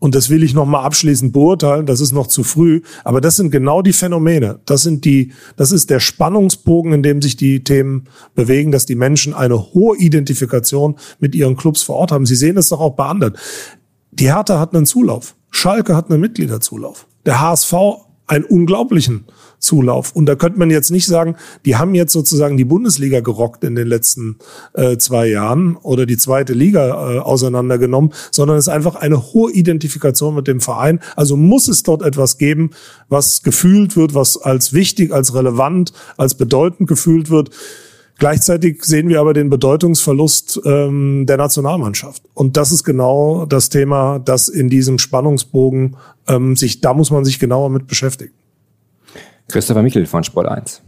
Und 0.00 0.14
das 0.14 0.30
will 0.30 0.44
ich 0.44 0.54
nochmal 0.54 0.84
abschließend 0.84 1.32
beurteilen, 1.32 1.84
das 1.84 2.00
ist 2.00 2.12
noch 2.12 2.28
zu 2.28 2.44
früh. 2.44 2.82
Aber 3.02 3.20
das 3.20 3.36
sind 3.36 3.50
genau 3.50 3.82
die 3.82 3.92
Phänomene. 3.92 4.60
Das 4.64 4.82
sind 4.82 5.04
die, 5.04 5.32
das 5.56 5.72
ist 5.72 5.90
der 5.90 5.98
Spannungsbogen, 5.98 6.92
in 6.92 7.02
dem 7.02 7.20
sich 7.20 7.36
die 7.36 7.64
Themen 7.64 8.04
bewegen, 8.34 8.70
dass 8.70 8.86
die 8.86 8.94
Menschen 8.94 9.34
eine 9.34 9.72
hohe 9.74 9.96
Identifikation 9.98 10.96
mit 11.18 11.34
ihren 11.34 11.56
Clubs 11.56 11.82
vor 11.82 11.96
Ort 11.96 12.12
haben. 12.12 12.26
Sie 12.26 12.36
sehen 12.36 12.56
es 12.56 12.68
doch 12.68 12.80
auch 12.80 12.94
bei 12.94 13.06
anderen. 13.06 13.36
Die 14.12 14.32
Hertha 14.32 14.60
hat 14.60 14.74
einen 14.74 14.86
Zulauf. 14.86 15.34
Schalke 15.50 15.96
hat 15.96 16.10
einen 16.10 16.20
Mitgliederzulauf. 16.20 17.06
Der 17.26 17.40
HSV 17.40 17.74
einen 18.28 18.44
unglaublichen 18.44 19.24
Zulauf. 19.58 20.12
Und 20.12 20.26
da 20.26 20.34
könnte 20.34 20.58
man 20.58 20.70
jetzt 20.70 20.90
nicht 20.90 21.06
sagen, 21.06 21.36
die 21.64 21.76
haben 21.76 21.94
jetzt 21.94 22.12
sozusagen 22.12 22.56
die 22.56 22.64
Bundesliga 22.64 23.20
gerockt 23.20 23.64
in 23.64 23.74
den 23.74 23.88
letzten 23.88 24.36
äh, 24.74 24.96
zwei 24.98 25.26
Jahren 25.26 25.76
oder 25.76 26.06
die 26.06 26.16
zweite 26.16 26.52
Liga 26.52 27.16
äh, 27.16 27.18
auseinandergenommen, 27.18 28.12
sondern 28.30 28.56
es 28.56 28.66
ist 28.66 28.72
einfach 28.72 28.94
eine 28.94 29.32
hohe 29.32 29.52
Identifikation 29.52 30.34
mit 30.34 30.46
dem 30.46 30.60
Verein. 30.60 31.00
Also 31.16 31.36
muss 31.36 31.68
es 31.68 31.82
dort 31.82 32.02
etwas 32.02 32.38
geben, 32.38 32.70
was 33.08 33.42
gefühlt 33.42 33.96
wird, 33.96 34.14
was 34.14 34.36
als 34.36 34.72
wichtig, 34.72 35.12
als 35.12 35.34
relevant, 35.34 35.92
als 36.16 36.34
bedeutend 36.34 36.88
gefühlt 36.88 37.30
wird. 37.30 37.50
Gleichzeitig 38.18 38.84
sehen 38.84 39.08
wir 39.08 39.20
aber 39.20 39.32
den 39.32 39.48
Bedeutungsverlust 39.48 40.60
ähm, 40.64 41.24
der 41.26 41.36
Nationalmannschaft. 41.36 42.22
Und 42.34 42.56
das 42.56 42.72
ist 42.72 42.82
genau 42.82 43.46
das 43.46 43.68
Thema, 43.68 44.18
das 44.18 44.48
in 44.48 44.68
diesem 44.68 44.98
Spannungsbogen 44.98 45.96
ähm, 46.26 46.56
sich, 46.56 46.80
da 46.80 46.94
muss 46.94 47.12
man 47.12 47.24
sich 47.24 47.38
genauer 47.38 47.70
mit 47.70 47.86
beschäftigen. 47.86 48.32
Christopher 49.50 49.82
Michel 49.82 50.04
von 50.04 50.22
Sport 50.22 50.46
1. 50.46 50.82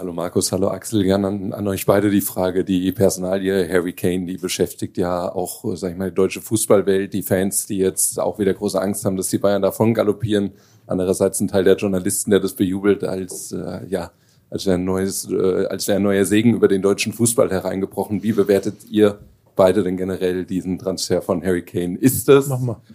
Hallo 0.00 0.12
Markus, 0.12 0.50
hallo 0.50 0.66
Axel. 0.66 1.04
Gerne 1.04 1.28
an, 1.28 1.52
an, 1.52 1.68
euch 1.68 1.86
beide 1.86 2.10
die 2.10 2.20
Frage, 2.20 2.64
die 2.64 2.90
Personalie 2.90 3.68
Harry 3.68 3.92
Kane, 3.92 4.26
die 4.26 4.36
beschäftigt 4.36 4.98
ja 4.98 5.32
auch, 5.32 5.64
sag 5.76 5.92
ich 5.92 5.96
mal, 5.96 6.10
die 6.10 6.16
deutsche 6.16 6.40
Fußballwelt, 6.40 7.12
die 7.12 7.22
Fans, 7.22 7.66
die 7.66 7.78
jetzt 7.78 8.18
auch 8.18 8.40
wieder 8.40 8.52
große 8.52 8.82
Angst 8.82 9.04
haben, 9.04 9.16
dass 9.16 9.28
die 9.28 9.38
Bayern 9.38 9.62
davon 9.62 9.94
galoppieren. 9.94 10.54
Andererseits 10.88 11.38
ein 11.38 11.46
Teil 11.46 11.62
der 11.62 11.76
Journalisten, 11.76 12.32
der 12.32 12.40
das 12.40 12.54
bejubelt 12.54 13.04
als, 13.04 13.52
äh, 13.52 13.86
ja, 13.88 14.10
als 14.50 14.66
wäre 14.66 14.76
ein 14.76 14.84
neues, 14.84 15.30
äh, 15.30 15.66
als 15.66 15.86
wäre 15.86 15.98
ein 15.98 16.02
neuer 16.02 16.24
Segen 16.24 16.52
über 16.52 16.66
den 16.66 16.82
deutschen 16.82 17.12
Fußball 17.12 17.48
hereingebrochen. 17.48 18.24
Wie 18.24 18.32
bewertet 18.32 18.90
ihr 18.90 19.20
beide 19.56 19.82
denn 19.82 19.96
generell 19.96 20.44
diesen 20.44 20.78
Transfer 20.78 21.22
von 21.22 21.42
Harry 21.42 21.62
Kane? 21.62 21.96
Ist 21.98 22.28
das 22.28 22.50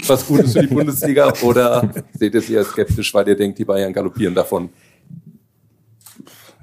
was 0.07 0.27
Gutes 0.27 0.53
für 0.53 0.61
die 0.61 0.67
Bundesliga 0.73 1.33
oder 1.43 1.89
seht 2.17 2.33
ihr 2.33 2.39
es 2.39 2.49
eher 2.49 2.63
skeptisch, 2.63 3.13
weil 3.13 3.27
ihr 3.27 3.35
denkt, 3.35 3.59
die 3.59 3.65
Bayern 3.65 3.93
galoppieren 3.93 4.35
davon? 4.35 4.69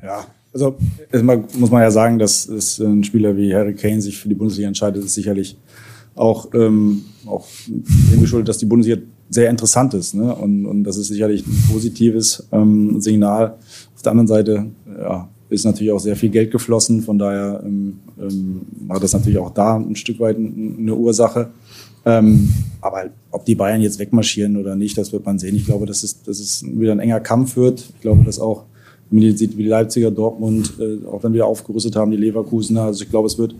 Ja, 0.03 0.27
also 0.53 0.77
erstmal 1.11 1.45
muss 1.55 1.71
man 1.71 1.83
ja 1.83 1.91
sagen, 1.91 2.19
dass 2.19 2.47
es 2.47 2.79
ein 2.79 3.03
Spieler 3.05 3.37
wie 3.37 3.55
Harry 3.55 3.75
Kane 3.75 4.01
sich 4.01 4.19
für 4.19 4.29
die 4.29 4.35
Bundesliga 4.35 4.69
entscheidet, 4.69 5.05
ist 5.05 5.15
sicherlich 5.15 5.57
auch, 6.15 6.53
ähm, 6.55 7.05
auch 7.27 7.47
dem 7.67 8.21
geschuldet, 8.21 8.49
dass 8.49 8.59
die 8.59 8.67
Bundesliga 8.67 9.03
sehr 9.31 9.51
interessant 9.51 9.95
ist. 9.95 10.15
Ne? 10.15 10.35
Und, 10.35 10.67
und 10.67 10.85
das 10.85 10.97
ist 10.97 11.09
sicherlich 11.09 11.45
ein 11.47 11.65
positives 11.73 12.47
ähm, 12.53 13.01
Signal. 13.01 13.57
Auf 13.95 14.03
der 14.03 14.13
anderen 14.13 14.29
Seite 14.29 14.67
ja, 14.87 15.29
ist 15.51 15.65
natürlich 15.65 15.93
auch 15.93 16.01
sehr 16.01 16.17
viel 16.17 16.31
Geld 16.31 16.51
geflossen. 16.51 17.03
Von 17.03 17.19
daher 17.19 17.63
ähm, 17.65 17.99
ähm, 18.21 18.61
hat 18.89 19.03
das 19.03 19.13
natürlich 19.13 19.39
auch 19.39 19.51
da 19.51 19.77
ein 19.77 19.97
Stück 19.97 20.21
weit 20.21 20.37
eine 20.37 20.95
Ursache. 20.95 21.51
Ähm, 22.07 22.51
aber 22.81 23.11
ob 23.31 23.45
die 23.45 23.55
Bayern 23.55 23.81
jetzt 23.81 23.99
wegmarschieren 23.99 24.57
oder 24.57 24.77
nicht, 24.77 24.99
das 24.99 25.13
wird 25.13 25.25
man 25.25 25.39
sehen. 25.39 25.57
Ich 25.57 25.65
glaube, 25.65 25.87
dass 25.87 26.03
es, 26.03 26.23
dass 26.23 26.39
es 26.39 26.65
wieder 26.67 26.93
ein 26.93 27.01
enger 27.01 27.21
Kampf 27.21 27.57
wird. 27.57 27.81
Ich 27.95 28.01
glaube, 28.01 28.25
dass 28.25 28.39
auch, 28.39 28.65
wenn 29.11 29.23
man 29.23 29.37
sieht, 29.37 29.57
wie 29.57 29.63
die 29.63 29.69
Leipziger 29.69 30.11
Dortmund 30.11 30.75
äh, 30.79 31.07
auch 31.07 31.21
dann 31.23 31.33
wieder 31.33 31.47
aufgerüstet 31.47 31.97
haben, 31.97 32.11
die 32.11 32.17
Leverkusener. 32.17 32.83
Also 32.83 33.05
ich 33.05 33.11
glaube, 33.11 33.27
es 33.27 33.39
wird 33.39 33.55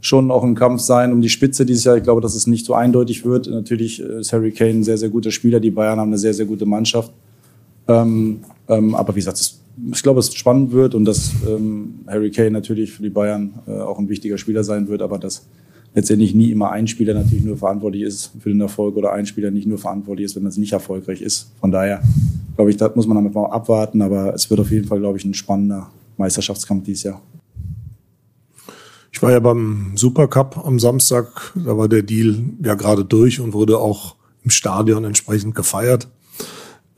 schon 0.00 0.30
auch 0.30 0.44
ein 0.44 0.54
Kampf 0.54 0.80
sein 0.80 1.12
um 1.12 1.20
die 1.20 1.28
Spitze 1.28 1.66
dieses 1.66 1.84
Jahr. 1.84 1.96
Ich 1.96 2.04
glaube, 2.04 2.20
dass 2.20 2.34
es 2.34 2.46
nicht 2.46 2.66
so 2.66 2.74
eindeutig 2.74 3.24
wird. 3.24 3.48
Natürlich 3.48 4.00
ist 4.00 4.32
Harry 4.32 4.52
Kane 4.52 4.70
ein 4.70 4.84
sehr, 4.84 4.98
sehr 4.98 5.08
guter 5.08 5.32
Spieler. 5.32 5.58
Die 5.58 5.70
Bayern 5.70 5.98
haben 5.98 6.10
eine 6.10 6.18
sehr, 6.18 6.34
sehr 6.34 6.46
gute 6.46 6.66
Mannschaft. 6.66 7.12
Ähm, 7.88 8.40
ähm, 8.68 8.94
aber 8.94 9.14
wie 9.14 9.18
gesagt, 9.18 9.38
es, 9.38 9.57
ich 9.92 10.02
glaube, 10.02 10.20
es 10.20 10.34
spannend 10.34 10.72
wird 10.72 10.94
und 10.94 11.04
dass 11.04 11.32
ähm, 11.46 12.00
Harry 12.06 12.30
Kane 12.30 12.50
natürlich 12.50 12.92
für 12.92 13.02
die 13.02 13.10
Bayern 13.10 13.54
äh, 13.66 13.72
auch 13.72 13.98
ein 13.98 14.08
wichtiger 14.08 14.38
Spieler 14.38 14.64
sein 14.64 14.88
wird, 14.88 15.02
aber 15.02 15.18
dass 15.18 15.46
letztendlich 15.94 16.34
nie 16.34 16.50
immer 16.50 16.70
ein 16.70 16.86
Spieler 16.86 17.14
natürlich 17.14 17.44
nur 17.44 17.56
verantwortlich 17.56 18.02
ist 18.02 18.32
für 18.40 18.50
den 18.50 18.60
Erfolg 18.60 18.96
oder 18.96 19.12
ein 19.12 19.26
Spieler 19.26 19.50
nicht 19.50 19.66
nur 19.66 19.78
verantwortlich 19.78 20.26
ist, 20.26 20.36
wenn 20.36 20.46
es 20.46 20.56
nicht 20.56 20.72
erfolgreich 20.72 21.22
ist. 21.22 21.50
Von 21.60 21.70
daher, 21.70 22.02
glaube 22.56 22.70
ich, 22.70 22.76
das 22.76 22.94
muss 22.94 23.06
man 23.06 23.16
damit 23.16 23.34
mal 23.34 23.46
abwarten, 23.46 24.02
aber 24.02 24.34
es 24.34 24.48
wird 24.50 24.60
auf 24.60 24.70
jeden 24.70 24.86
Fall, 24.86 25.00
glaube 25.00 25.18
ich, 25.18 25.24
ein 25.24 25.34
spannender 25.34 25.90
Meisterschaftskampf 26.16 26.84
dieses 26.84 27.04
Jahr. 27.04 27.22
Ich 29.12 29.22
war 29.22 29.32
ja 29.32 29.40
beim 29.40 29.92
Supercup 29.96 30.64
am 30.64 30.78
Samstag, 30.78 31.52
da 31.56 31.76
war 31.76 31.88
der 31.88 32.02
Deal 32.02 32.36
ja 32.62 32.74
gerade 32.74 33.04
durch 33.04 33.40
und 33.40 33.52
wurde 33.52 33.78
auch 33.78 34.16
im 34.44 34.50
Stadion 34.50 35.04
entsprechend 35.04 35.54
gefeiert. 35.54 36.08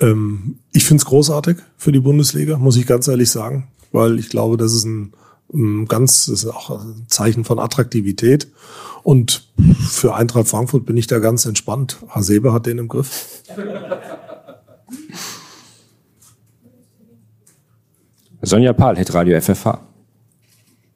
Ähm, 0.01 0.59
ich 0.73 0.85
finde 0.85 1.03
es 1.03 1.07
großartig 1.07 1.59
für 1.77 1.93
die 1.93 2.01
Bundesliga, 2.01 2.57
muss 2.59 2.77
ich 2.77 2.87
ganz 2.87 3.09
ehrlich 3.09 3.31
sagen, 3.31 3.69
weil 3.93 4.19
ich 4.19 4.31
glaube, 4.31 4.57
das 4.57 4.73
ist 4.73 4.85
ein, 4.85 5.13
ein 5.53 5.87
ganz, 5.87 6.27
das 6.27 6.45
ist 6.45 6.51
auch 6.51 6.71
ein 6.71 7.05
Zeichen 7.09 7.45
von 7.45 7.59
Attraktivität. 7.59 8.49
Und 9.03 9.51
für 9.89 10.15
Eintracht 10.15 10.49
Frankfurt 10.49 10.85
bin 10.85 10.97
ich 10.97 11.07
da 11.07 11.19
ganz 11.19 11.47
entspannt. 11.47 11.99
Hasebe 12.09 12.53
hat 12.53 12.67
den 12.67 12.79
im 12.79 12.89
Griff. 12.89 13.43
Sonja 18.43 18.73
Pahl, 18.73 18.97
Radio 18.99 19.41
FFH. 19.41 19.89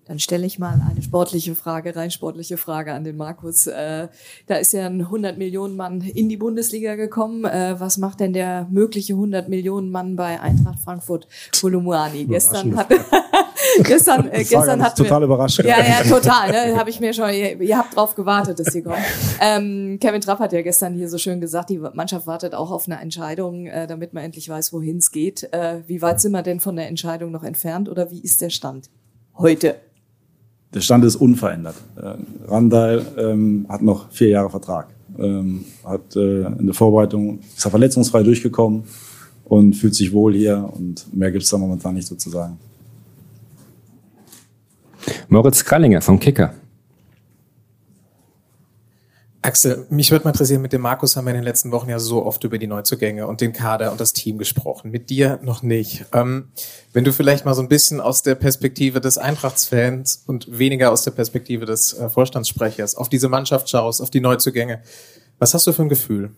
Dann 0.06 0.18
stelle 0.18 0.46
ich 0.46 0.58
mal 0.58 0.82
eine 0.90 1.02
sportliche 1.02 1.54
Frage, 1.54 1.96
rein 1.96 2.10
sportliche 2.10 2.58
Frage 2.58 2.92
an 2.92 3.04
den 3.04 3.16
Markus. 3.16 3.66
Äh, 3.66 4.08
da 4.46 4.56
ist 4.56 4.72
ja 4.72 4.86
ein 4.86 5.00
100 5.00 5.38
Millionen 5.38 5.76
Mann 5.76 6.02
in 6.02 6.28
die 6.28 6.36
Bundesliga 6.36 6.94
gekommen. 6.94 7.44
Äh, 7.44 7.76
was 7.78 7.96
macht 7.96 8.20
denn 8.20 8.34
der 8.34 8.68
mögliche 8.70 9.14
100 9.14 9.48
Millionen 9.48 9.90
Mann 9.90 10.14
bei 10.14 10.40
Eintracht 10.40 10.80
Frankfurt 10.80 11.26
Kolumuani? 11.58 12.26
Gestern 12.26 12.76
hat 12.76 12.88
gestern 13.82 14.30
äh, 14.30 14.44
gestern 14.44 14.82
hat 14.82 14.96
total 14.96 15.22
überrascht. 15.22 15.64
Ja, 15.64 15.78
ja, 15.82 16.02
total. 16.02 16.50
Ne? 16.50 16.76
Habe 16.76 16.90
ich 16.90 17.00
mir 17.00 17.14
schon. 17.14 17.30
Ihr, 17.30 17.60
ihr, 17.60 17.78
habt 17.78 17.96
drauf 17.96 18.14
gewartet, 18.14 18.58
dass 18.60 18.72
sie 18.72 18.82
kommen. 18.82 19.02
Ähm, 19.40 19.98
Kevin 20.00 20.20
Trapp 20.20 20.38
hat 20.38 20.52
ja 20.52 20.60
gestern 20.60 20.94
hier 20.94 21.08
so 21.08 21.16
schön 21.16 21.40
gesagt, 21.40 21.70
die 21.70 21.78
Mannschaft 21.78 22.26
wartet 22.26 22.54
auch 22.54 22.70
auf 22.70 22.86
eine 22.86 23.00
Entscheidung, 23.00 23.66
äh, 23.66 23.86
damit 23.86 24.12
man 24.12 24.24
endlich 24.24 24.48
weiß, 24.48 24.72
wohin 24.74 24.98
es 24.98 25.10
geht. 25.10 25.50
Äh, 25.52 25.82
wie 25.86 26.02
weit 26.02 26.20
sind 26.20 26.32
wir 26.32 26.42
denn 26.42 26.60
von 26.60 26.76
der 26.76 26.88
Entscheidung 26.88 27.30
noch 27.30 27.42
entfernt 27.42 27.88
oder 27.88 28.10
wie 28.10 28.20
ist 28.20 28.42
der 28.42 28.50
Stand 28.50 28.90
heute? 29.38 29.76
Der 30.74 30.80
Stand 30.80 31.04
ist 31.04 31.16
unverändert. 31.16 31.76
Äh, 31.96 32.50
Randall 32.50 33.06
ähm, 33.16 33.66
hat 33.68 33.82
noch 33.82 34.10
vier 34.10 34.28
Jahre 34.28 34.50
Vertrag, 34.50 34.88
ähm, 35.18 35.64
hat 35.84 36.16
äh, 36.16 36.46
in 36.46 36.66
der 36.66 36.74
Vorbereitung 36.74 37.38
ist 37.56 37.64
er 37.64 37.70
verletzungsfrei 37.70 38.22
durchgekommen 38.22 38.84
und 39.44 39.74
fühlt 39.74 39.94
sich 39.94 40.12
wohl 40.12 40.34
hier 40.34 40.68
und 40.72 41.06
mehr 41.14 41.30
gibt 41.30 41.44
es 41.44 41.50
da 41.50 41.58
momentan 41.58 41.94
nicht 41.94 42.08
sozusagen. 42.08 42.58
Moritz 45.28 45.64
Krallinger 45.64 46.00
vom 46.00 46.18
Kicker. 46.18 46.54
Axel, 49.44 49.86
mich 49.90 50.10
würde 50.10 50.24
mal 50.24 50.30
interessieren, 50.30 50.62
mit 50.62 50.72
dem 50.72 50.80
Markus 50.80 51.16
haben 51.16 51.26
wir 51.26 51.32
in 51.32 51.36
den 51.36 51.44
letzten 51.44 51.70
Wochen 51.70 51.90
ja 51.90 51.98
so 51.98 52.24
oft 52.24 52.42
über 52.44 52.56
die 52.56 52.66
Neuzugänge 52.66 53.26
und 53.26 53.42
den 53.42 53.52
Kader 53.52 53.92
und 53.92 54.00
das 54.00 54.14
Team 54.14 54.38
gesprochen. 54.38 54.90
Mit 54.90 55.10
dir 55.10 55.38
noch 55.42 55.62
nicht. 55.62 56.06
Ähm, 56.14 56.48
wenn 56.94 57.04
du 57.04 57.12
vielleicht 57.12 57.44
mal 57.44 57.52
so 57.52 57.60
ein 57.60 57.68
bisschen 57.68 58.00
aus 58.00 58.22
der 58.22 58.36
Perspektive 58.36 59.02
des 59.02 59.18
Eintrachtsfans 59.18 60.24
und 60.26 60.58
weniger 60.58 60.90
aus 60.90 61.02
der 61.02 61.10
Perspektive 61.10 61.66
des 61.66 61.92
äh, 61.92 62.08
Vorstandssprechers 62.08 62.94
auf 62.94 63.10
diese 63.10 63.28
Mannschaft 63.28 63.68
schaust, 63.68 64.00
auf 64.00 64.08
die 64.08 64.20
Neuzugänge, 64.20 64.80
was 65.38 65.52
hast 65.52 65.66
du 65.66 65.72
für 65.72 65.82
ein 65.82 65.90
Gefühl? 65.90 66.30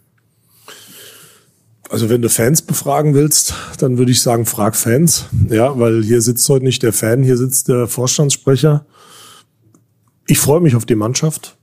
Also 1.88 2.08
wenn 2.10 2.22
du 2.22 2.28
Fans 2.28 2.62
befragen 2.62 3.14
willst, 3.14 3.54
dann 3.78 3.98
würde 3.98 4.10
ich 4.10 4.20
sagen, 4.20 4.46
frag 4.46 4.74
Fans. 4.74 5.26
Ja, 5.48 5.78
weil 5.78 6.02
hier 6.02 6.20
sitzt 6.22 6.48
heute 6.48 6.64
nicht 6.64 6.82
der 6.82 6.92
Fan, 6.92 7.22
hier 7.22 7.36
sitzt 7.36 7.68
der 7.68 7.86
Vorstandssprecher. 7.86 8.84
Ich 10.26 10.40
freue 10.40 10.60
mich 10.60 10.74
auf 10.74 10.86
die 10.86 10.96
Mannschaft 10.96 11.55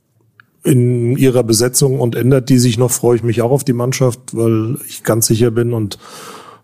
in 0.64 1.18
ihrer 1.18 1.44
Besetzung 1.44 2.00
und 2.00 2.16
ändert 2.16 2.50
die 2.50 2.58
sich 2.58 2.78
noch, 2.78 2.92
freue 2.92 3.18
ich 3.18 3.24
mich 3.24 3.42
auch 3.42 3.52
auf 3.52 3.64
die 3.64 3.74
Mannschaft, 3.74 4.20
weil 4.34 4.78
ich 4.88 5.04
ganz 5.04 5.28
sicher 5.28 5.52
bin 5.52 5.74
und 5.74 5.98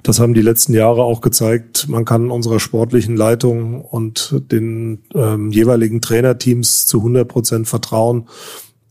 das 0.04 0.20
haben 0.20 0.34
die 0.34 0.42
letzten 0.42 0.74
Jahre 0.74 1.04
auch 1.04 1.20
gezeigt. 1.20 1.90
Man 1.90 2.06
kann 2.06 2.32
unserer 2.32 2.60
sportlichen 2.60 3.18
Leitung 3.18 3.84
und 3.84 4.42
den 4.50 5.04
ähm, 5.14 5.52
jeweiligen 5.52 6.00
Trainerteams 6.00 6.86
zu 6.86 7.00
100 7.00 7.28
Prozent 7.28 7.68
vertrauen, 7.68 8.30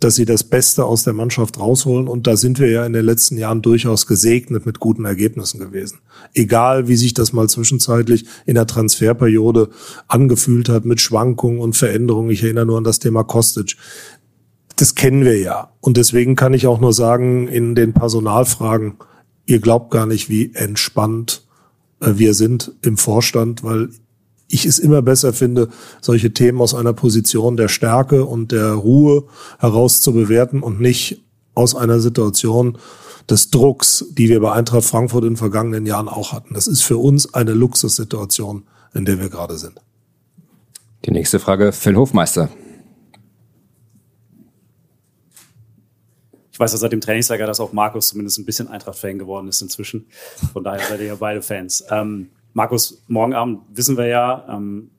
dass 0.01 0.15
sie 0.15 0.27
das 0.27 0.45
Beste 0.45 0.85
aus 0.85 1.05
der 1.05 1.15
Mannschaft 1.15 1.59
rausholen. 1.59 2.09
Und 2.09 2.27
da 2.27 2.37
sind 2.37 2.61
wir 2.61 2.71
ja 2.71 2.87
in 2.87 2.93
den 2.93 3.05
letzten 3.05 3.37
Jahren 3.37 3.63
durchaus 3.63 4.07
gesegnet 4.07 4.65
mit 4.65 4.81
guten 4.81 5.07
Ergebnissen 5.07 5.59
gewesen. 5.59 5.99
Egal, 6.35 6.89
wie 6.89 6.97
sich 6.97 7.15
das 7.15 7.33
mal 7.33 7.49
zwischenzeitlich 7.49 8.27
in 8.47 8.55
der 8.55 8.67
Transferperiode 8.67 9.71
angefühlt 10.07 10.69
hat 10.69 10.85
mit 10.85 11.01
Schwankungen 11.01 11.59
und 11.59 11.77
Veränderungen. 11.77 12.31
Ich 12.31 12.45
erinnere 12.45 12.67
nur 12.67 12.79
an 12.79 12.85
das 12.85 12.99
Thema 12.99 13.25
Kostic 13.25 13.77
das 14.79 14.95
kennen 14.95 15.25
wir 15.25 15.39
ja. 15.39 15.73
Und 15.81 15.97
deswegen 15.97 16.37
kann 16.37 16.55
ich 16.55 16.67
auch 16.67 16.81
nur 16.81 16.93
sagen, 16.93 17.49
in 17.49 17.75
den 17.75 17.93
Personalfragen, 17.93 18.95
ihr 19.45 19.61
glaubt 19.61 19.91
gar 19.91 20.07
nicht, 20.07 20.29
wie 20.31 20.55
entspannt 20.55 21.43
äh, 22.01 22.13
wir 22.15 22.35
sind 22.35 22.73
im 22.83 22.97
Vorstand, 22.97 23.65
weil 23.65 23.91
ich 24.47 24.65
es 24.65 24.79
immer 24.79 25.03
besser 25.03 25.33
finde, 25.33 25.69
solche 26.01 26.33
Themen 26.33 26.61
aus 26.61 26.75
einer 26.75 26.93
Position 26.93 27.57
der 27.57 27.69
Stärke 27.69 28.25
und 28.25 28.53
der 28.53 28.73
Ruhe 28.73 29.25
heraus 29.59 30.01
zu 30.01 30.13
bewerten 30.13 30.63
und 30.63 30.81
nicht 30.81 31.23
aus 31.55 31.75
einer 31.75 32.01
Situation 32.01 32.79
des 33.29 33.51
Drucks, 33.51 34.07
die 34.13 34.29
wir 34.29 34.41
bei 34.41 34.53
Eintracht 34.53 34.85
Frankfurt 34.85 35.25
in 35.25 35.31
den 35.31 35.37
vergangenen 35.37 35.87
Jahren 35.87 36.09
auch 36.09 36.33
hatten. 36.33 36.55
Das 36.55 36.67
ist 36.67 36.83
für 36.83 36.97
uns 36.97 37.35
eine 37.35 37.53
Luxussituation, 37.53 38.63
in 38.95 39.05
der 39.05 39.21
wir 39.21 39.29
gerade 39.29 39.59
sind. 39.59 39.81
Die 41.05 41.11
nächste 41.11 41.41
Frage, 41.41 41.73
Phil 41.73 41.97
Hofmeister. 41.97 42.49
Ich 46.59 46.61
weiß 46.61 46.73
ja 46.73 46.79
seit 46.79 46.91
dem 46.91 47.01
Trainingslager, 47.01 47.47
dass 47.47 47.61
auch 47.61 47.73
Markus 47.73 48.09
zumindest 48.09 48.37
ein 48.41 48.45
bisschen 48.45 48.67
Eintracht-Fan 48.67 49.17
geworden 49.17 49.47
ist 49.47 49.63
inzwischen. 49.63 50.07
Von 50.53 50.65
daher 50.65 50.81
seid 50.81 50.99
ihr 50.99 51.07
ja 51.07 51.15
beide 51.15 51.41
Fans. 51.41 51.85
Ähm, 51.89 52.31
Markus, 52.53 53.01
morgen 53.07 53.33
Abend 53.33 53.61
wissen 53.73 53.97
wir 53.97 54.07
ja, 54.07 54.45
ähm, 54.51 54.91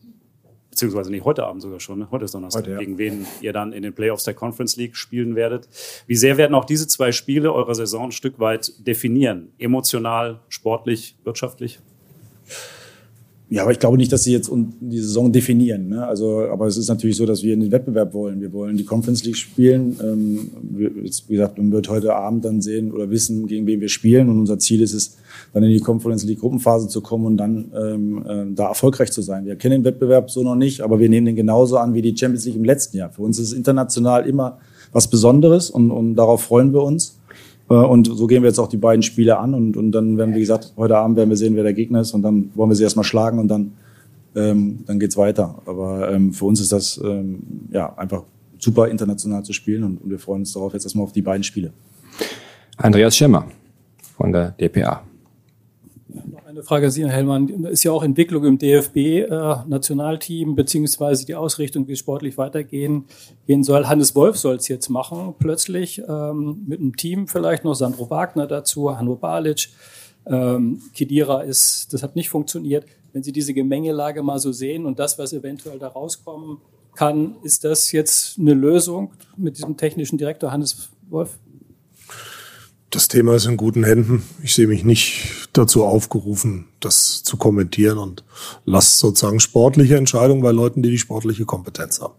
beziehungsweise 0.69 1.11
nicht 1.11 1.25
heute 1.25 1.45
Abend 1.45 1.61
sogar 1.61 1.81
schon, 1.81 1.99
ne? 1.99 2.07
heute 2.11 2.23
ist 2.23 2.33
Donnerstag, 2.33 2.61
heute, 2.61 2.71
ja. 2.71 2.77
gegen 2.77 2.97
wen 2.97 3.27
ihr 3.41 3.51
dann 3.51 3.73
in 3.73 3.83
den 3.83 3.93
Playoffs 3.93 4.23
der 4.23 4.35
Conference 4.35 4.77
League 4.77 4.95
spielen 4.95 5.35
werdet. 5.35 5.67
Wie 6.07 6.15
sehr 6.15 6.37
werden 6.37 6.55
auch 6.55 6.63
diese 6.63 6.87
zwei 6.87 7.11
Spiele 7.11 7.51
eurer 7.51 7.75
Saison 7.75 8.05
ein 8.05 8.13
Stück 8.13 8.39
weit 8.39 8.71
definieren? 8.87 9.51
Emotional, 9.57 10.39
sportlich, 10.47 11.17
wirtschaftlich? 11.25 11.81
Ja, 13.51 13.63
aber 13.63 13.71
ich 13.71 13.79
glaube 13.79 13.97
nicht, 13.97 14.11
dass 14.11 14.23
sie 14.23 14.31
jetzt 14.31 14.51
die 14.53 14.99
Saison 14.99 15.31
definieren. 15.31 15.89
Ne? 15.89 16.05
Also, 16.05 16.41
aber 16.49 16.67
es 16.67 16.77
ist 16.77 16.87
natürlich 16.87 17.17
so, 17.17 17.25
dass 17.25 17.41
wir 17.41 17.55
in 17.55 17.61
den 17.61 17.71
Wettbewerb 17.71 18.13
wollen. 18.13 18.41
Wir 18.41 18.53
wollen 18.53 18.77
die 18.77 18.85
Conference 18.85 19.23
League 19.23 19.37
spielen. 19.37 19.97
Ähm, 20.03 20.51
wie 21.27 21.33
gesagt, 21.33 21.57
man 21.57 21.71
wird 21.71 21.89
heute 21.89 22.15
Abend 22.15 22.45
dann 22.45 22.61
sehen 22.61 22.91
oder 22.91 23.09
wissen, 23.09 23.47
gegen 23.47 23.65
wen 23.65 23.81
wir 23.81 23.89
spielen. 23.89 24.29
Und 24.29 24.37
unser 24.37 24.59
Ziel 24.59 24.81
ist 24.81 24.93
es, 24.93 25.17
dann 25.51 25.63
in 25.63 25.71
die 25.71 25.79
Conference 25.79 26.23
League 26.25 26.41
Gruppenphase 26.41 26.89
zu 26.89 27.01
kommen 27.01 27.25
und 27.25 27.37
dann 27.37 27.71
ähm, 27.75 28.23
äh, 28.27 28.53
da 28.53 28.67
erfolgreich 28.67 29.11
zu 29.11 29.23
sein. 29.23 29.45
Wir 29.45 29.55
kennen 29.55 29.81
den 29.81 29.83
Wettbewerb 29.83 30.29
so 30.29 30.43
noch 30.43 30.55
nicht, 30.55 30.81
aber 30.81 30.99
wir 30.99 31.09
nehmen 31.09 31.25
den 31.25 31.35
genauso 31.35 31.77
an 31.77 31.95
wie 31.95 32.03
die 32.03 32.15
Champions 32.15 32.45
League 32.45 32.55
im 32.55 32.65
letzten 32.65 32.97
Jahr. 32.97 33.09
Für 33.09 33.23
uns 33.23 33.39
ist 33.39 33.47
es 33.47 33.53
international 33.53 34.27
immer 34.27 34.59
was 34.91 35.07
Besonderes 35.07 35.71
und, 35.71 35.89
und 35.89 36.15
darauf 36.15 36.43
freuen 36.43 36.71
wir 36.71 36.83
uns. 36.83 37.18
Äh, 37.69 37.73
und 37.73 38.07
so 38.07 38.27
gehen 38.27 38.43
wir 38.43 38.49
jetzt 38.49 38.59
auch 38.59 38.67
die 38.67 38.77
beiden 38.77 39.03
Spiele 39.03 39.37
an 39.37 39.53
und, 39.53 39.77
und 39.77 39.91
dann 39.91 40.17
werden, 40.17 40.35
wie 40.35 40.39
gesagt, 40.39 40.73
heute 40.77 40.97
Abend 40.97 41.17
werden 41.17 41.29
wir 41.29 41.37
sehen, 41.37 41.55
wer 41.55 41.63
der 41.63 41.73
Gegner 41.73 42.01
ist 42.01 42.13
und 42.13 42.21
dann 42.21 42.51
wollen 42.55 42.69
wir 42.69 42.75
sie 42.75 42.83
erstmal 42.83 43.05
schlagen 43.05 43.39
und 43.39 43.47
dann, 43.47 43.71
ähm, 44.35 44.79
dann 44.85 44.99
geht's 44.99 45.17
weiter. 45.17 45.61
Aber 45.65 46.11
ähm, 46.11 46.33
für 46.33 46.45
uns 46.45 46.59
ist 46.59 46.71
das 46.71 46.99
ähm, 47.03 47.39
ja 47.71 47.93
einfach 47.97 48.23
super 48.57 48.87
international 48.89 49.43
zu 49.43 49.53
spielen 49.53 49.83
und, 49.83 50.01
und 50.01 50.09
wir 50.09 50.19
freuen 50.19 50.41
uns 50.41 50.53
darauf 50.53 50.73
jetzt 50.73 50.83
erstmal 50.85 51.05
auf 51.05 51.11
die 51.11 51.21
beiden 51.21 51.43
Spiele. 51.43 51.71
Andreas 52.77 53.15
Schimmer 53.15 53.45
von 54.17 54.31
der 54.31 54.51
DPA. 54.51 55.08
Eine 56.59 56.65
Frage 56.65 56.87
an 56.87 56.91
Sie, 56.91 57.05
Herr 57.05 57.13
Hellmann. 57.13 57.47
Ist 57.67 57.85
ja 57.85 57.93
auch 57.93 58.03
Entwicklung 58.03 58.43
im 58.43 58.57
DFB-Nationalteam, 58.57 60.51
äh, 60.51 60.53
beziehungsweise 60.55 61.25
die 61.25 61.35
Ausrichtung, 61.35 61.87
wie 61.87 61.93
es 61.93 61.99
sportlich 61.99 62.37
weitergehen 62.37 63.05
gehen 63.47 63.63
soll. 63.63 63.87
Hannes 63.87 64.13
Wolf 64.13 64.35
soll 64.35 64.57
es 64.57 64.67
jetzt 64.67 64.89
machen, 64.89 65.35
plötzlich, 65.39 66.03
ähm, 66.05 66.65
mit 66.67 66.81
einem 66.81 66.97
Team 66.97 67.29
vielleicht 67.29 67.63
noch, 67.63 67.75
Sandro 67.75 68.09
Wagner 68.09 68.45
dazu, 68.45 68.93
Hanno 68.97 69.15
Balic. 69.15 69.69
Ähm, 70.25 70.81
Kedira 70.93 71.43
ist, 71.43 71.93
das 71.93 72.03
hat 72.03 72.17
nicht 72.17 72.27
funktioniert. 72.27 72.85
Wenn 73.13 73.23
Sie 73.23 73.31
diese 73.31 73.53
Gemengelage 73.53 74.21
mal 74.21 74.39
so 74.39 74.51
sehen 74.51 74.85
und 74.85 74.99
das, 74.99 75.17
was 75.17 75.31
eventuell 75.31 75.79
da 75.79 75.87
rauskommen 75.87 76.57
kann, 76.93 77.37
ist 77.43 77.63
das 77.63 77.93
jetzt 77.93 78.37
eine 78.37 78.53
Lösung 78.53 79.13
mit 79.37 79.57
diesem 79.57 79.77
technischen 79.77 80.17
Direktor 80.17 80.51
Hannes 80.51 80.89
Wolf? 81.09 81.39
Das 82.91 83.07
Thema 83.07 83.35
ist 83.35 83.45
in 83.45 83.55
guten 83.55 83.83
Händen. 83.83 84.23
Ich 84.41 84.55
sehe 84.55 84.65
mich 84.65 84.83
nicht 84.83 85.49
dazu 85.53 85.85
aufgerufen, 85.85 86.65
das 86.79 87.21
zu 87.21 87.37
kommentieren 87.37 87.99
und 87.99 88.23
lasse 88.65 88.97
sozusagen 88.97 89.39
sportliche 89.39 89.95
Entscheidungen 89.95 90.41
bei 90.41 90.51
Leuten, 90.51 90.81
die 90.81 90.89
die 90.89 90.97
sportliche 90.97 91.45
Kompetenz 91.45 92.01
haben. 92.01 92.15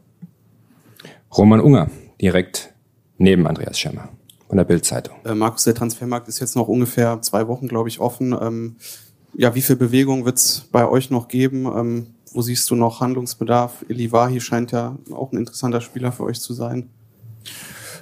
Roman 1.37 1.61
Unger, 1.61 1.91
direkt 2.21 2.73
neben 3.19 3.49
Andreas 3.49 3.81
Schemmer 3.81 4.11
von 4.47 4.59
der 4.59 4.65
Bild-Zeitung. 4.65 5.17
Äh, 5.25 5.35
Markus, 5.35 5.65
der 5.65 5.75
Transfermarkt 5.75 6.29
ist 6.29 6.39
jetzt 6.39 6.55
noch 6.55 6.69
ungefähr 6.69 7.21
zwei 7.23 7.49
Wochen, 7.49 7.67
glaube 7.67 7.89
ich, 7.89 7.99
offen. 7.99 8.37
Ähm, 8.41 8.77
ja, 9.35 9.55
wie 9.57 9.63
viel 9.63 9.77
Bewegung 9.77 10.25
wird 10.25 10.39
es 10.39 10.67
bei 10.71 10.89
euch 10.89 11.11
noch 11.11 11.27
geben? 11.27 11.67
Ähm, 11.67 12.07
wo 12.33 12.43
siehst 12.43 12.71
du 12.71 12.77
noch 12.77 13.01
Handlungsbedarf? 13.01 13.85
Elivahi 13.89 14.41
scheint 14.41 14.71
ja 14.71 14.97
auch 15.13 15.33
ein 15.33 15.39
interessanter 15.39 15.81
Spieler 15.81 16.13
für 16.13 16.25
euch 16.25 16.41
zu 16.41 16.55
sein. 16.55 16.91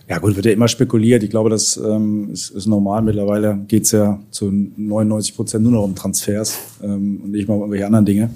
Ja 0.09 0.19
gut, 0.19 0.37
wird 0.37 0.47
ja 0.47 0.53
immer 0.53 0.69
spekuliert. 0.69 1.23
Ich 1.23 1.29
glaube, 1.29 1.51
das 1.51 1.77
ähm, 1.77 2.31
ist, 2.33 2.49
ist 2.51 2.67
normal. 2.67 3.03
Mittlerweile 3.03 3.59
geht's 3.69 3.91
ja 3.91 4.19
zu 4.31 4.51
99 4.51 5.37
Prozent 5.37 5.65
nur 5.65 5.73
noch 5.73 5.85
um 5.85 5.95
Transfers 5.95 6.59
ähm, 6.83 7.21
und 7.23 7.33
nicht 7.33 7.47
mal 7.47 7.55
um 7.55 7.61
irgendwelche 7.61 7.87
anderen 7.87 8.07
Dinge. 8.07 8.31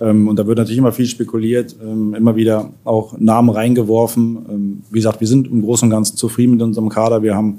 Ähm, 0.00 0.26
und 0.28 0.38
da 0.38 0.46
wird 0.46 0.56
natürlich 0.56 0.78
immer 0.78 0.92
viel 0.92 1.04
spekuliert, 1.04 1.76
ähm, 1.82 2.14
immer 2.14 2.34
wieder 2.34 2.70
auch 2.84 3.18
Namen 3.18 3.50
reingeworfen. 3.50 4.38
Ähm, 4.48 4.82
wie 4.90 5.00
gesagt, 5.00 5.20
wir 5.20 5.28
sind 5.28 5.48
im 5.48 5.60
Großen 5.60 5.86
und 5.86 5.90
Ganzen 5.90 6.16
zufrieden 6.16 6.52
mit 6.52 6.62
unserem 6.62 6.88
Kader. 6.88 7.22
Wir 7.22 7.34
haben 7.34 7.58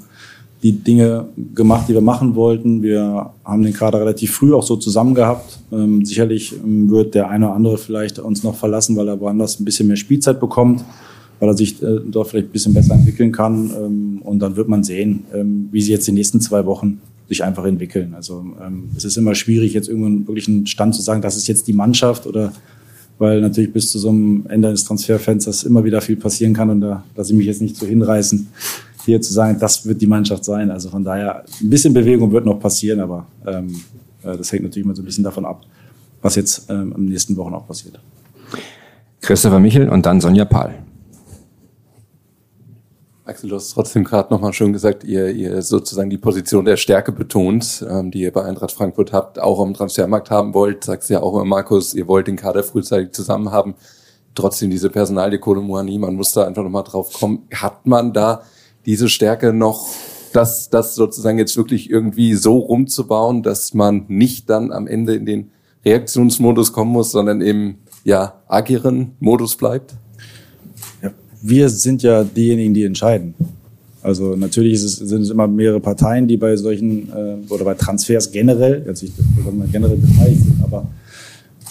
die 0.64 0.72
Dinge 0.72 1.28
gemacht, 1.54 1.88
die 1.88 1.94
wir 1.94 2.02
machen 2.02 2.34
wollten. 2.34 2.82
Wir 2.82 3.30
haben 3.46 3.62
den 3.62 3.74
Kader 3.74 4.00
relativ 4.00 4.32
früh 4.32 4.56
auch 4.56 4.64
so 4.64 4.78
zusammen 4.78 5.14
gehabt. 5.14 5.60
Ähm, 5.72 6.04
sicherlich 6.06 6.56
ähm, 6.56 6.90
wird 6.90 7.14
der 7.14 7.30
eine 7.30 7.46
oder 7.46 7.56
andere 7.56 7.78
vielleicht 7.78 8.18
uns 8.18 8.44
noch 8.44 8.56
verlassen, 8.56 8.96
weil 8.96 9.10
er 9.10 9.20
woanders 9.20 9.60
ein 9.60 9.66
bisschen 9.66 9.88
mehr 9.88 9.98
Spielzeit 9.98 10.40
bekommt 10.40 10.84
weil 11.40 11.50
er 11.50 11.58
sich 11.58 11.82
äh, 11.82 12.00
dort 12.06 12.30
vielleicht 12.30 12.50
ein 12.50 12.52
bisschen 12.52 12.74
besser 12.74 12.96
entwickeln 12.96 13.32
kann. 13.32 13.72
Ähm, 13.78 14.22
und 14.24 14.40
dann 14.40 14.56
wird 14.56 14.68
man 14.68 14.84
sehen, 14.84 15.26
ähm, 15.34 15.70
wie 15.72 15.82
sie 15.82 15.92
jetzt 15.92 16.08
die 16.08 16.12
nächsten 16.12 16.42
zwei 16.42 16.66
Wochen 16.66 17.02
sich 17.28 17.44
einfach 17.44 17.66
entwickeln. 17.66 18.14
Also 18.16 18.46
ähm, 18.66 18.90
es 18.96 19.06
ist 19.06 19.18
immer 19.18 19.36
schwierig, 19.36 19.74
jetzt 19.74 19.90
irgendwann 19.90 20.28
wirklich 20.28 20.48
einen 20.48 20.68
Stand 20.68 20.96
zu 20.96 21.02
sagen, 21.02 21.22
das 21.22 21.38
ist 21.38 21.48
jetzt 21.48 21.68
die 21.68 21.74
Mannschaft 21.74 22.28
oder 22.28 22.54
weil 23.18 23.42
natürlich 23.42 23.72
bis 23.72 23.92
zu 23.92 24.00
so 24.00 24.10
einem 24.10 24.46
Ende 24.50 24.72
des 24.72 24.84
Transferfensters 24.86 25.64
immer 25.64 25.84
wieder 25.84 26.02
viel 26.02 26.16
passieren 26.16 26.54
kann 26.54 26.70
und 26.70 26.82
da 26.82 27.04
lasse 27.16 27.32
ich 27.32 27.38
mich 27.38 27.48
jetzt 27.48 27.62
nicht 27.62 27.76
so 27.76 27.86
hinreißen, 27.86 28.48
hier 29.06 29.22
zu 29.22 29.34
sagen, 29.34 29.58
das 29.60 29.86
wird 29.86 30.02
die 30.02 30.08
Mannschaft 30.08 30.44
sein. 30.46 30.72
Also 30.72 30.90
von 30.90 31.04
daher, 31.04 31.44
ein 31.62 31.70
bisschen 31.70 31.94
Bewegung 31.94 32.32
wird 32.32 32.46
noch 32.46 32.60
passieren, 32.60 33.00
aber 33.00 33.28
ähm, 33.46 33.76
äh, 34.24 34.38
das 34.38 34.52
hängt 34.52 34.64
natürlich 34.64 34.86
immer 34.86 34.96
so 34.96 35.02
ein 35.02 35.06
bisschen 35.06 35.24
davon 35.24 35.46
ab, 35.46 35.62
was 36.22 36.36
jetzt 36.36 36.70
ähm, 36.70 36.94
in 36.96 37.04
den 37.04 37.10
nächsten 37.10 37.36
Wochen 37.38 37.54
auch 37.54 37.68
passiert. 37.68 38.00
Christopher 39.22 39.60
Michel 39.60 39.90
und 39.90 40.06
dann 40.06 40.20
Sonja 40.20 40.46
Pahl. 40.46 40.83
Axel, 43.26 43.50
du 43.50 43.56
hast 43.56 43.70
trotzdem 43.70 44.04
gerade 44.04 44.34
nochmal 44.34 44.52
schön 44.52 44.74
gesagt, 44.74 45.06
ihr, 45.06 45.30
ihr 45.30 45.62
sozusagen 45.62 46.10
die 46.10 46.18
Position 46.18 46.66
der 46.66 46.76
Stärke 46.76 47.14
betont, 47.14 47.86
ähm, 47.90 48.12
die 48.12 48.20
ihr 48.20 48.34
bei 48.34 48.44
Eintracht 48.44 48.74
Frankfurt 48.74 49.14
habt, 49.14 49.40
auch 49.40 49.62
am 49.62 49.74
Transfermarkt 49.74 50.30
haben 50.30 50.54
wollt. 50.54 50.84
Sagst 50.84 51.10
ja 51.10 51.22
auch 51.22 51.34
immer, 51.36 51.46
Markus, 51.46 51.94
ihr 51.94 52.10
wollt 52.10 52.28
den 52.28 52.36
Kader 52.36 52.64
frühzeitig 52.64 53.14
zusammen 53.14 53.52
haben. 53.52 53.76
Trotzdem 54.36 54.72
diese 54.72 54.90
Personalie 54.90 55.40
Kolomuani, 55.40 56.00
man 56.00 56.16
muss 56.16 56.34
da 56.34 56.46
einfach 56.46 56.64
nochmal 56.64 56.84
drauf 56.84 57.14
kommen. 57.14 57.48
Hat 57.54 57.86
man 57.86 58.12
da 58.12 58.42
diese 58.86 59.08
Stärke 59.08 59.54
noch, 59.54 59.88
das, 60.34 60.70
das 60.70 60.96
sozusagen 60.96 61.38
jetzt 61.38 61.56
wirklich 61.56 61.90
irgendwie 61.90 62.34
so 62.34 62.58
rumzubauen, 62.58 63.42
dass 63.42 63.74
man 63.74 64.04
nicht 64.10 64.50
dann 64.50 64.74
am 64.74 64.86
Ende 64.86 65.16
in 65.16 65.26
den 65.26 65.52
Reaktionsmodus 65.86 66.74
kommen 66.74 66.92
muss, 66.92 67.14
sondern 67.14 67.40
im 67.40 67.78
ja, 68.04 68.42
agieren 68.50 69.16
Modus 69.22 69.56
bleibt? 69.56 69.96
Wir 71.44 71.70
sind 71.70 72.02
ja 72.04 72.24
diejenigen, 72.24 72.74
die 72.74 72.86
entscheiden. 72.86 73.36
Also 74.02 74.36
natürlich 74.36 74.76
es, 74.76 74.96
sind 74.96 75.22
es 75.22 75.30
immer 75.30 75.48
mehrere 75.48 75.80
Parteien, 75.80 76.28
die 76.28 76.38
bei 76.38 76.56
solchen 76.56 77.10
äh, 77.10 77.36
oder 77.50 77.66
bei 77.66 77.74
Transfers 77.74 78.32
generell, 78.32 78.84
jetzt 78.88 79.04
nicht 79.04 79.14
generell 79.72 79.98
beteiligt 79.98 80.42
sind, 80.42 80.64
aber 80.64 80.88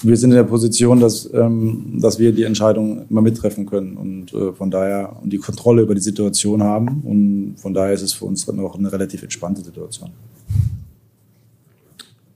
wir 0.02 0.16
sind 0.16 0.30
in 0.30 0.36
der 0.36 0.44
Position, 0.44 0.98
dass, 1.00 1.28
ähm, 1.32 1.98
dass 2.00 2.18
wir 2.18 2.32
die 2.32 2.42
Entscheidung 2.44 3.06
immer 3.08 3.22
mittreffen 3.22 3.66
können 3.66 3.96
und 3.96 4.32
äh, 4.32 4.52
von 4.52 4.70
daher 4.70 5.16
und 5.22 5.32
die 5.32 5.38
Kontrolle 5.38 5.82
über 5.82 5.94
die 5.94 6.00
Situation 6.00 6.62
haben 6.62 7.02
und 7.04 7.54
von 7.56 7.72
daher 7.72 7.92
ist 7.92 8.02
es 8.02 8.12
für 8.12 8.24
uns 8.26 8.46
noch 8.46 8.78
eine 8.78 8.92
relativ 8.92 9.22
entspannte 9.22 9.62
Situation. 9.62 10.10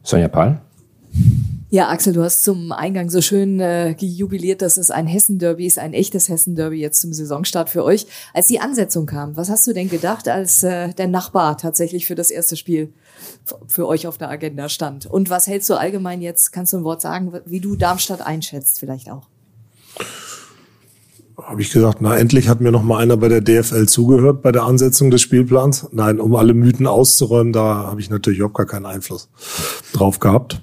Sonja 0.03 0.29
Pahl? 0.29 0.61
Ja, 1.69 1.89
Axel, 1.89 2.13
du 2.13 2.23
hast 2.23 2.45
zum 2.45 2.71
Eingang 2.71 3.11
so 3.11 3.21
schön 3.21 3.59
äh, 3.59 3.97
gejubiliert, 3.99 4.63
dass 4.63 4.77
es 4.77 4.93
ein 4.93 5.09
Hessen-Derby 5.09 5.67
ist, 5.67 5.81
ein 5.81 5.95
echtes 5.95 6.29
Hessen-Derby 6.29 6.77
jetzt 6.77 7.01
zum 7.01 7.13
Saisonstart 7.13 7.71
für 7.71 7.83
euch. 7.83 8.07
Als 8.33 8.47
die 8.47 8.61
Ansetzung 8.61 9.07
kam, 9.07 9.37
was 9.37 9.51
hast 9.51 9.67
du 9.67 9.73
denn 9.73 9.89
gedacht, 9.89 10.29
als 10.29 10.63
äh, 10.63 10.95
der 10.95 11.09
Nachbar 11.09 11.59
tatsächlich 11.59 12.07
für 12.07 12.15
das 12.15 12.31
erste 12.31 12.57
Spiel 12.57 12.93
für 13.67 13.89
euch 13.89 14.07
auf 14.07 14.17
der 14.17 14.31
Agenda 14.31 14.69
stand? 14.69 15.07
Und 15.07 15.29
was 15.29 15.49
hältst 15.49 15.69
du 15.69 15.75
allgemein 15.75 16.23
jetzt, 16.23 16.53
kannst 16.53 16.73
du 16.73 16.77
ein 16.77 16.85
Wort 16.85 17.03
sagen, 17.03 17.33
wie 17.47 17.61
du 17.61 17.75
Darmstadt 17.75 18.25
einschätzt 18.25 18.79
vielleicht 18.79 19.11
auch? 19.11 19.27
habe 21.43 21.61
ich 21.61 21.71
gesagt, 21.71 21.99
na 22.01 22.17
endlich 22.17 22.49
hat 22.49 22.61
mir 22.61 22.73
noch 22.73 22.83
mal 22.83 22.99
einer 22.99 23.17
bei 23.19 23.29
der 23.29 23.41
DFL 23.41 23.87
zugehört 23.87 24.41
bei 24.41 24.53
der 24.53 24.65
Ansetzung 24.65 25.11
des 25.11 25.21
Spielplans. 25.21 25.89
Nein, 25.93 26.19
um 26.19 26.35
alle 26.35 26.55
Mythen 26.55 26.87
auszuräumen, 26.87 27.53
da 27.53 27.63
habe 27.89 28.01
ich 28.01 28.09
natürlich 28.09 28.39
überhaupt 28.39 28.57
gar 28.57 28.67
keinen 28.67 28.87
Einfluss 28.87 29.29
drauf 29.93 30.19
gehabt. 30.19 30.63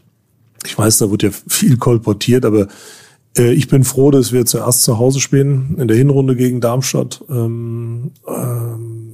Ich 0.65 0.77
weiß, 0.77 0.99
da 0.99 1.11
wird 1.11 1.23
ja 1.23 1.29
viel 1.47 1.77
kolportiert, 1.77 2.45
aber 2.45 2.67
äh, 3.37 3.53
ich 3.53 3.67
bin 3.67 3.83
froh, 3.83 4.11
dass 4.11 4.31
wir 4.31 4.45
zuerst 4.45 4.83
zu 4.83 4.97
Hause 4.97 5.19
spielen 5.19 5.75
in 5.77 5.87
der 5.87 5.97
Hinrunde 5.97 6.35
gegen 6.35 6.61
Darmstadt, 6.61 7.23
ähm, 7.29 8.11
ähm, 8.27 9.13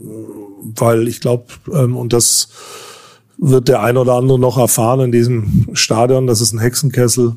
weil 0.75 1.07
ich 1.07 1.21
glaube, 1.21 1.45
ähm, 1.73 1.95
und 1.95 2.13
das 2.13 2.49
wird 3.37 3.67
der 3.67 3.81
ein 3.81 3.97
oder 3.97 4.15
andere 4.15 4.37
noch 4.37 4.57
erfahren 4.57 4.99
in 4.99 5.11
diesem 5.11 5.69
Stadion, 5.73 6.27
das 6.27 6.41
ist 6.41 6.53
ein 6.53 6.59
Hexenkessel. 6.59 7.35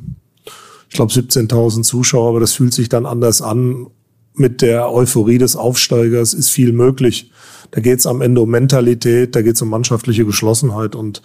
Ich 0.89 0.97
glaube 0.97 1.13
17.000 1.13 1.83
Zuschauer, 1.85 2.29
aber 2.29 2.41
das 2.41 2.53
fühlt 2.53 2.75
sich 2.75 2.89
dann 2.89 3.07
anders 3.07 3.41
an. 3.41 3.87
Mit 4.35 4.63
der 4.63 4.91
Euphorie 4.91 5.39
des 5.39 5.57
Aufsteigers 5.57 6.35
ist 6.35 6.51
viel 6.51 6.73
möglich. 6.73 7.31
Da 7.71 7.81
geht 7.81 8.01
es 8.01 8.07
am 8.07 8.21
Ende 8.21 8.41
um 8.41 8.51
Mentalität, 8.51 9.35
da 9.35 9.43
geht 9.43 9.57
es 9.57 9.63
um 9.63 9.71
mannschaftliche 9.71 10.27
Geschlossenheit 10.27 10.95
und 10.95 11.23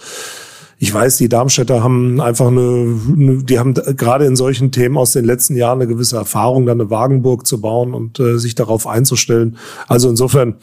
ich 0.80 0.94
weiß, 0.94 1.18
die 1.18 1.28
Darmstädter 1.28 1.84
haben 1.84 2.22
einfach 2.22 2.48
eine, 2.48 3.00
eine 3.12 3.44
die 3.44 3.58
haben 3.58 3.74
gerade 3.74 4.26
in 4.26 4.36
solchen 4.36 4.72
Themen 4.72 4.98
aus 4.98 5.12
den 5.12 5.26
letzten 5.26 5.56
Jahren 5.56 5.82
eine 5.82 5.88
gewisse 5.88 6.18
Erfahrung, 6.18 6.68
dann 6.68 6.80
eine 6.80 6.92
Wagenburg 6.92 7.48
zu 7.48 7.60
bauen 7.60 7.96
und 7.96 8.20
äh, 8.20 8.38
sich 8.38 8.54
darauf 8.54 8.86
einzustellen. 8.86 9.58
Also 9.88 10.08
insofern 10.08 10.56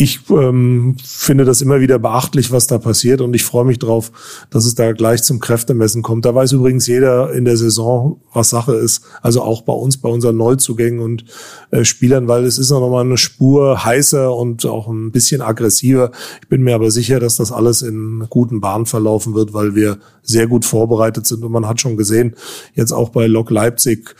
ich 0.00 0.20
ähm, 0.30 0.96
finde 1.04 1.44
das 1.44 1.60
immer 1.60 1.80
wieder 1.80 1.98
beachtlich, 1.98 2.50
was 2.50 2.66
da 2.66 2.78
passiert 2.78 3.20
und 3.20 3.34
ich 3.34 3.44
freue 3.44 3.66
mich 3.66 3.78
drauf, 3.78 4.10
dass 4.48 4.64
es 4.64 4.74
da 4.74 4.92
gleich 4.92 5.22
zum 5.22 5.40
Kräftemessen 5.40 6.00
kommt. 6.00 6.24
Da 6.24 6.34
weiß 6.34 6.52
übrigens 6.52 6.86
jeder 6.86 7.34
in 7.34 7.44
der 7.44 7.58
Saison, 7.58 8.18
was 8.32 8.48
Sache 8.48 8.72
ist. 8.72 9.02
Also 9.20 9.42
auch 9.42 9.60
bei 9.60 9.74
uns, 9.74 9.98
bei 9.98 10.08
unseren 10.08 10.38
Neuzugängen 10.38 11.00
und 11.00 11.26
äh, 11.70 11.84
Spielern, 11.84 12.28
weil 12.28 12.44
es 12.46 12.56
ist 12.56 12.70
noch 12.70 12.88
mal 12.88 13.04
eine 13.04 13.18
Spur 13.18 13.84
heißer 13.84 14.34
und 14.34 14.64
auch 14.64 14.88
ein 14.88 15.12
bisschen 15.12 15.42
aggressiver. 15.42 16.12
Ich 16.40 16.48
bin 16.48 16.62
mir 16.62 16.74
aber 16.74 16.90
sicher, 16.90 17.20
dass 17.20 17.36
das 17.36 17.52
alles 17.52 17.82
in 17.82 18.24
guten 18.30 18.62
Bahnen 18.62 18.86
verlaufen 18.86 19.34
wird, 19.34 19.52
weil 19.52 19.74
wir 19.74 19.98
sehr 20.22 20.46
gut 20.46 20.64
vorbereitet 20.64 21.26
sind 21.26 21.44
und 21.44 21.52
man 21.52 21.68
hat 21.68 21.78
schon 21.78 21.98
gesehen, 21.98 22.36
jetzt 22.74 22.92
auch 22.92 23.10
bei 23.10 23.26
Lok 23.26 23.50
Leipzig, 23.50 24.14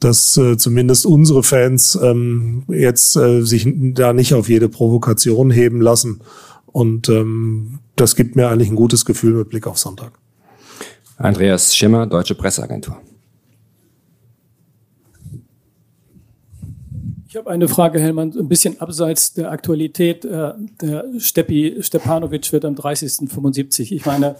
dass 0.00 0.36
äh, 0.36 0.56
zumindest 0.56 1.06
unsere 1.06 1.42
Fans 1.42 1.98
ähm, 2.00 2.64
jetzt 2.68 3.16
äh, 3.16 3.42
sich 3.42 3.66
da 3.94 4.12
nicht 4.12 4.34
auf 4.34 4.48
jede 4.48 4.68
Provokation 4.68 5.50
heben 5.50 5.80
lassen. 5.80 6.20
Und 6.66 7.08
ähm, 7.08 7.78
das 7.96 8.16
gibt 8.16 8.36
mir 8.36 8.48
eigentlich 8.48 8.68
ein 8.68 8.76
gutes 8.76 9.04
Gefühl 9.04 9.34
mit 9.34 9.48
Blick 9.48 9.66
auf 9.66 9.78
Sonntag. 9.78 10.12
Andreas 11.16 11.74
Schimmer, 11.74 12.06
Deutsche 12.06 12.34
Presseagentur. 12.34 12.98
Ich 17.28 17.38
habe 17.38 17.50
eine 17.50 17.68
Frage, 17.68 18.00
Hellmann, 18.00 18.32
ein 18.38 18.48
bisschen 18.48 18.80
abseits 18.80 19.34
der 19.34 19.50
Aktualität. 19.50 20.24
Äh, 20.24 20.52
der 20.80 21.04
Steppi 21.18 21.76
Stepanovic 21.80 22.52
wird 22.52 22.64
am 22.64 22.74
30.75. 22.74 23.92
Ich 23.92 24.06
meine, 24.06 24.36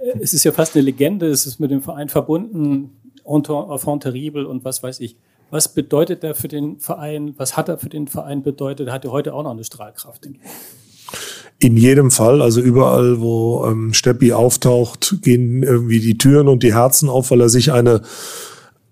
äh, 0.00 0.18
es 0.20 0.32
ist 0.32 0.44
ja 0.44 0.52
fast 0.52 0.74
eine 0.74 0.84
Legende, 0.84 1.26
es 1.26 1.46
ist 1.46 1.60
mit 1.60 1.70
dem 1.70 1.82
Verein 1.82 2.08
verbunden. 2.08 2.95
Enfant 3.26 4.02
terrible 4.02 4.46
und 4.46 4.64
was 4.64 4.82
weiß 4.82 5.00
ich. 5.00 5.16
Was 5.50 5.72
bedeutet 5.74 6.24
er 6.24 6.34
für 6.34 6.48
den 6.48 6.80
Verein? 6.80 7.34
Was 7.36 7.56
hat 7.56 7.68
er 7.68 7.78
für 7.78 7.88
den 7.88 8.08
Verein 8.08 8.42
bedeutet? 8.42 8.90
Hat 8.90 9.04
er 9.04 9.12
heute 9.12 9.34
auch 9.34 9.42
noch 9.42 9.52
eine 9.52 9.64
Strahlkraft? 9.64 10.28
in 11.58 11.78
jedem 11.78 12.10
Fall, 12.10 12.42
also 12.42 12.60
überall, 12.60 13.20
wo 13.20 13.64
ähm, 13.66 13.94
Steppi 13.94 14.34
auftaucht, 14.34 15.22
gehen 15.22 15.62
irgendwie 15.62 16.00
die 16.00 16.18
Türen 16.18 16.48
und 16.48 16.62
die 16.62 16.74
Herzen 16.74 17.08
auf, 17.08 17.30
weil 17.30 17.40
er 17.40 17.48
sich 17.48 17.72
eine 17.72 18.02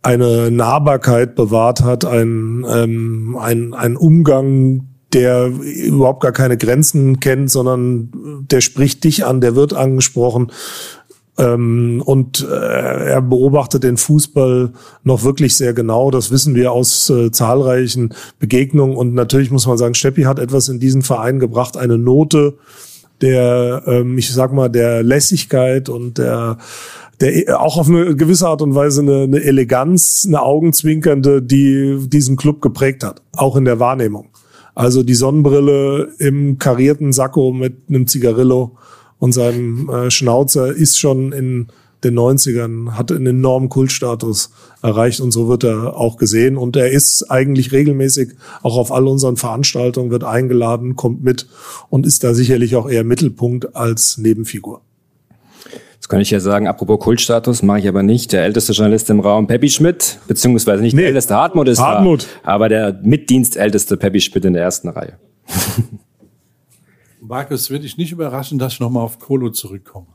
eine 0.05 0.51
Nahbarkeit 0.51 1.35
bewahrt 1.35 1.83
hat, 1.83 2.05
ein, 2.05 2.65
ähm, 2.69 3.39
ein, 3.41 3.73
ein 3.73 3.97
Umgang, 3.97 4.89
der 5.15 5.47
überhaupt 5.47 6.23
gar 6.23 6.33
keine 6.33 6.59
Grenzen 6.59 7.21
kennt, 7.21 7.51
sondern 7.51 8.11
der 8.51 8.61
spricht 8.61 9.05
dich 9.05 9.25
an, 9.25 9.41
der 9.41 9.57
wird 9.57 9.73
angesprochen. 9.73 10.53
Ähm, 11.37 12.03
und 12.05 12.47
äh, 12.49 13.11
er 13.11 13.23
beobachtet 13.23 13.83
den 13.83 13.97
Fußball 13.97 14.73
noch 15.03 15.25
wirklich 15.25 15.57
sehr 15.57 15.75
genau. 15.75 16.11
Das 16.11 16.31
wissen 16.31 16.55
wir 16.55 16.73
aus 16.73 17.11
äh, 17.11 17.31
zahlreichen 17.31 18.15
Begegnungen. 18.39 18.97
Und 18.97 19.15
natürlich 19.15 19.51
muss 19.51 19.67
man 19.67 19.79
sagen, 19.79 19.95
Steppi 19.95 20.23
hat 20.23 20.39
etwas 20.39 20.69
in 20.69 20.79
diesen 20.79 21.03
Verein 21.03 21.41
gebracht, 21.41 21.77
eine 21.77 21.99
Note 21.99 22.55
der, 23.21 23.83
ähm, 23.87 24.19
ich 24.19 24.33
sag 24.33 24.53
mal, 24.53 24.69
der 24.69 25.03
Lässigkeit 25.03 25.89
und 25.89 26.19
der 26.19 26.59
der 27.21 27.61
auch 27.61 27.77
auf 27.77 27.89
eine 27.89 28.17
gewisse 28.17 28.49
Art 28.49 28.61
und 28.61 28.75
Weise 28.75 29.01
eine, 29.01 29.23
eine 29.23 29.41
Eleganz, 29.41 30.25
eine 30.27 30.43
Augenzwinkernde, 30.43 31.43
die 31.43 32.09
diesen 32.09 32.37
Club 32.37 32.61
geprägt 32.61 33.05
hat, 33.05 33.23
auch 33.33 33.57
in 33.57 33.65
der 33.65 33.79
Wahrnehmung. 33.79 34.31
Also 34.75 35.03
die 35.05 35.15
Sonnenbrille 35.15 36.09
im 36.19 36.59
karierten 36.59 37.13
Sakko 37.13 37.53
mit 37.53 37.77
einem 37.89 38.09
Zigarillo 38.09 38.77
und 39.19 39.33
seinem 39.33 39.89
äh, 39.89 40.11
Schnauzer 40.11 40.75
ist 40.75 40.99
schon 40.99 41.33
in 41.33 41.69
den 42.05 42.19
90ern, 42.19 42.93
hat 42.93 43.11
einen 43.11 43.27
enormen 43.27 43.69
Kultstatus 43.69 44.51
erreicht 44.83 45.21
und 45.21 45.33
so 45.33 45.49
wird 45.49 45.65
er 45.65 45.97
auch 45.97 46.17
gesehen. 46.17 46.57
Und 46.57 46.77
er 46.77 46.91
ist 46.91 47.31
eigentlich 47.31 47.73
regelmäßig 47.73 48.33
auch 48.63 48.77
auf 48.77 48.93
all 48.93 49.09
unseren 49.09 49.37
Veranstaltungen, 49.37 50.11
wird 50.11 50.25
eingeladen, 50.25 50.97
kommt 50.97 51.25
mit 51.25 51.47
und 51.89 52.07
ist 52.07 52.23
da 52.23 52.35
sicherlich 52.35 52.77
auch 52.77 52.89
eher 52.89 53.05
Mittelpunkt 53.05 53.75
als 53.75 54.19
Nebenfigur. 54.19 54.83
Jetzt 55.95 56.11
kann 56.11 56.21
ich 56.21 56.31
ja 56.31 56.39
sagen, 56.39 56.69
apropos 56.69 57.01
Kultstatus, 57.01 57.63
mache 57.63 57.79
ich 57.79 57.89
aber 57.89 58.03
nicht. 58.03 58.35
Der 58.35 58.45
älteste 58.45 58.73
Journalist 58.73 59.09
im 59.09 59.21
Raum, 59.21 59.47
Peppi 59.47 59.71
Schmidt, 59.71 60.19
beziehungsweise 60.29 60.83
nicht 60.83 60.93
nee. 60.93 61.01
der 61.01 61.09
älteste, 61.09 61.35
Hartmut 61.35 61.67
ist 61.67 61.79
Hartmut. 61.81 62.27
da, 62.43 62.53
aber 62.53 62.69
der 62.69 63.01
mitdienstälteste 63.03 63.97
Peppi 63.97 64.21
Schmidt 64.21 64.45
in 64.45 64.53
der 64.53 64.63
ersten 64.63 64.91
Reihe. 64.91 65.15
Markus, 67.27 67.71
würde 67.71 67.87
ich 67.87 67.97
nicht 67.97 68.13
überraschen, 68.13 68.59
dass 68.59 68.75
ich 68.75 68.81
nochmal 68.81 69.03
auf 69.03 69.19
Kolo 69.19 69.49
zurückkomme. 69.49 70.09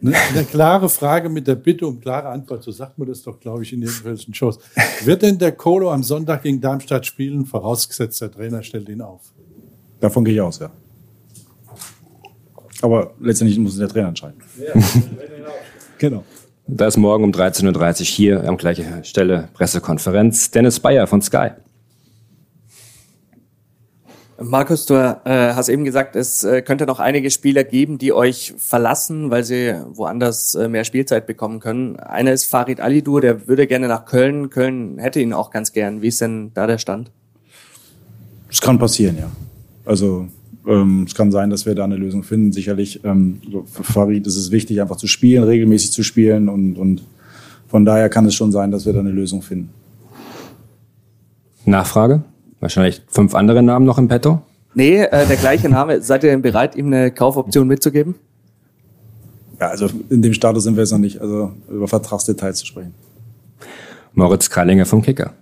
Ne? 0.00 0.12
Eine 0.30 0.44
klare 0.44 0.88
Frage 0.88 1.28
mit 1.28 1.46
der 1.46 1.54
Bitte 1.54 1.86
um 1.86 2.00
klare 2.00 2.28
Antwort, 2.28 2.64
so 2.64 2.72
sagt 2.72 2.98
man 2.98 3.06
das 3.06 3.22
doch, 3.22 3.38
glaube 3.38 3.62
ich, 3.62 3.72
in 3.72 3.82
irgendwelchen 3.82 4.34
Shows. 4.34 4.58
Wird 5.04 5.22
denn 5.22 5.38
der 5.38 5.52
Kolo 5.52 5.90
am 5.92 6.02
Sonntag 6.02 6.42
gegen 6.42 6.60
Darmstadt 6.60 7.06
spielen, 7.06 7.46
vorausgesetzt 7.46 8.20
der 8.20 8.30
Trainer 8.30 8.62
stellt 8.62 8.88
ihn 8.88 9.00
auf? 9.00 9.32
Davon 10.00 10.24
gehe 10.24 10.34
ich 10.34 10.40
aus, 10.40 10.58
ja. 10.58 10.70
Aber 12.82 13.12
letztendlich 13.20 13.58
muss 13.58 13.76
der 13.76 13.88
Trainer 13.88 14.08
entscheiden. 14.08 14.40
Ja, 14.58 14.80
genau. 15.98 16.24
Da 16.66 16.86
ist 16.86 16.96
morgen 16.96 17.24
um 17.24 17.30
13.30 17.30 18.00
Uhr 18.00 18.06
hier 18.06 18.48
am 18.48 18.56
gleichen 18.56 19.04
Stelle 19.04 19.48
Pressekonferenz. 19.54 20.50
Dennis 20.50 20.78
Bayer 20.78 21.06
von 21.06 21.22
Sky. 21.22 21.50
Markus, 24.40 24.86
du 24.86 24.94
äh, 24.94 25.54
hast 25.54 25.68
eben 25.68 25.84
gesagt, 25.84 26.14
es 26.14 26.44
äh, 26.44 26.62
könnte 26.62 26.86
noch 26.86 27.00
einige 27.00 27.28
Spieler 27.28 27.64
geben, 27.64 27.98
die 27.98 28.12
euch 28.12 28.54
verlassen, 28.56 29.30
weil 29.32 29.42
sie 29.42 29.74
woanders 29.88 30.54
äh, 30.54 30.68
mehr 30.68 30.84
Spielzeit 30.84 31.26
bekommen 31.26 31.58
können. 31.58 31.96
Einer 31.96 32.32
ist 32.32 32.44
Farid 32.44 32.80
Alidur, 32.80 33.20
der 33.20 33.48
würde 33.48 33.66
gerne 33.66 33.88
nach 33.88 34.04
Köln. 34.04 34.48
Köln 34.48 34.98
hätte 34.98 35.20
ihn 35.20 35.32
auch 35.32 35.50
ganz 35.50 35.72
gern. 35.72 36.02
Wie 36.02 36.08
ist 36.08 36.20
denn 36.20 36.52
da 36.54 36.68
der 36.68 36.78
Stand? 36.78 37.10
Das 38.48 38.60
kann 38.60 38.78
passieren, 38.78 39.18
ja. 39.18 39.28
Also 39.84 40.28
ähm, 40.68 41.04
es 41.08 41.16
kann 41.16 41.32
sein, 41.32 41.50
dass 41.50 41.66
wir 41.66 41.74
da 41.74 41.82
eine 41.82 41.96
Lösung 41.96 42.22
finden. 42.22 42.52
Sicherlich 42.52 43.02
ähm, 43.04 43.40
für 43.66 43.82
Farid 43.82 44.24
ist 44.24 44.36
es 44.36 44.52
wichtig, 44.52 44.80
einfach 44.80 44.96
zu 44.96 45.08
spielen, 45.08 45.42
regelmäßig 45.42 45.90
zu 45.90 46.04
spielen 46.04 46.48
und, 46.48 46.76
und 46.76 47.02
von 47.66 47.84
daher 47.84 48.08
kann 48.08 48.24
es 48.24 48.36
schon 48.36 48.52
sein, 48.52 48.70
dass 48.70 48.86
wir 48.86 48.92
da 48.92 49.00
eine 49.00 49.10
Lösung 49.10 49.42
finden. 49.42 49.70
Nachfrage? 51.64 52.22
Wahrscheinlich 52.60 53.02
fünf 53.08 53.34
andere 53.34 53.62
Namen 53.62 53.86
noch 53.86 53.98
im 53.98 54.08
Petto? 54.08 54.42
Nee, 54.74 55.02
äh, 55.02 55.26
der 55.26 55.36
gleiche 55.36 55.68
Name. 55.68 56.00
Seid 56.02 56.24
ihr 56.24 56.30
denn 56.30 56.42
bereit, 56.42 56.76
ihm 56.76 56.86
eine 56.86 57.10
Kaufoption 57.10 57.66
mitzugeben? 57.66 58.14
Ja, 59.60 59.68
also 59.68 59.88
in 60.08 60.22
dem 60.22 60.32
Status 60.32 60.64
sind 60.64 60.76
wir 60.76 60.82
jetzt 60.82 60.92
noch 60.92 60.98
nicht, 60.98 61.20
also 61.20 61.52
über 61.68 61.88
Vertragsdetails 61.88 62.58
zu 62.58 62.66
sprechen. 62.66 62.94
Moritz 64.12 64.50
Kreilinger 64.50 64.86
vom 64.86 65.02
Kicker. 65.02 65.32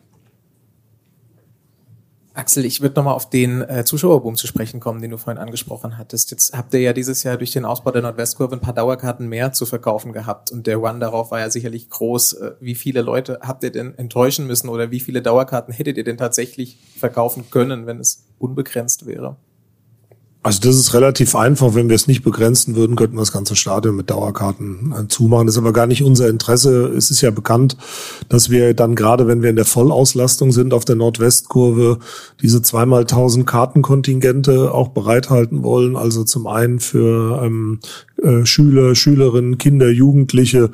Axel, 2.36 2.66
ich 2.66 2.82
würde 2.82 2.96
nochmal 2.96 3.14
auf 3.14 3.30
den 3.30 3.62
äh, 3.62 3.84
Zuschauerboom 3.84 4.36
zu 4.36 4.46
sprechen 4.46 4.78
kommen, 4.78 5.00
den 5.00 5.10
du 5.10 5.16
vorhin 5.16 5.40
angesprochen 5.40 5.96
hattest. 5.96 6.30
Jetzt 6.30 6.56
habt 6.56 6.74
ihr 6.74 6.80
ja 6.80 6.92
dieses 6.92 7.22
Jahr 7.22 7.38
durch 7.38 7.50
den 7.50 7.64
Ausbau 7.64 7.90
der 7.92 8.02
Nordwestkurve 8.02 8.54
ein 8.54 8.60
paar 8.60 8.74
Dauerkarten 8.74 9.26
mehr 9.26 9.52
zu 9.52 9.64
verkaufen 9.64 10.12
gehabt 10.12 10.50
und 10.52 10.66
der 10.66 10.76
Run 10.76 11.00
darauf 11.00 11.30
war 11.30 11.40
ja 11.40 11.50
sicherlich 11.50 11.88
groß. 11.88 12.34
Äh, 12.34 12.52
wie 12.60 12.74
viele 12.74 13.00
Leute 13.00 13.40
habt 13.42 13.64
ihr 13.64 13.72
denn 13.72 13.96
enttäuschen 13.96 14.46
müssen 14.46 14.68
oder 14.68 14.90
wie 14.90 15.00
viele 15.00 15.22
Dauerkarten 15.22 15.72
hättet 15.72 15.96
ihr 15.96 16.04
denn 16.04 16.18
tatsächlich 16.18 16.78
verkaufen 16.98 17.50
können, 17.50 17.86
wenn 17.86 18.00
es 18.00 18.26
unbegrenzt 18.38 19.06
wäre? 19.06 19.36
Also 20.46 20.60
das 20.60 20.76
ist 20.76 20.94
relativ 20.94 21.34
einfach. 21.34 21.74
Wenn 21.74 21.88
wir 21.88 21.96
es 21.96 22.06
nicht 22.06 22.22
begrenzen 22.22 22.76
würden, 22.76 22.94
könnten 22.94 23.16
wir 23.16 23.20
das 23.22 23.32
ganze 23.32 23.56
Stadion 23.56 23.96
mit 23.96 24.10
Dauerkarten 24.10 24.94
äh, 24.96 25.08
zumachen. 25.08 25.48
Das 25.48 25.56
ist 25.56 25.58
aber 25.58 25.72
gar 25.72 25.88
nicht 25.88 26.04
unser 26.04 26.28
Interesse. 26.28 26.86
Es 26.96 27.10
ist 27.10 27.20
ja 27.20 27.32
bekannt, 27.32 27.76
dass 28.28 28.48
wir 28.48 28.72
dann 28.72 28.94
gerade, 28.94 29.26
wenn 29.26 29.42
wir 29.42 29.50
in 29.50 29.56
der 29.56 29.64
Vollauslastung 29.64 30.52
sind 30.52 30.72
auf 30.72 30.84
der 30.84 30.94
Nordwestkurve, 30.94 31.98
diese 32.42 32.62
zweimal 32.62 33.06
tausend 33.06 33.48
Kartenkontingente 33.48 34.72
auch 34.72 34.90
bereithalten 34.90 35.64
wollen. 35.64 35.96
Also 35.96 36.22
zum 36.22 36.46
einen 36.46 36.78
für 36.78 37.42
ähm, 37.42 37.80
äh, 38.22 38.46
Schüler, 38.46 38.94
Schülerinnen, 38.94 39.58
Kinder, 39.58 39.90
Jugendliche 39.90 40.70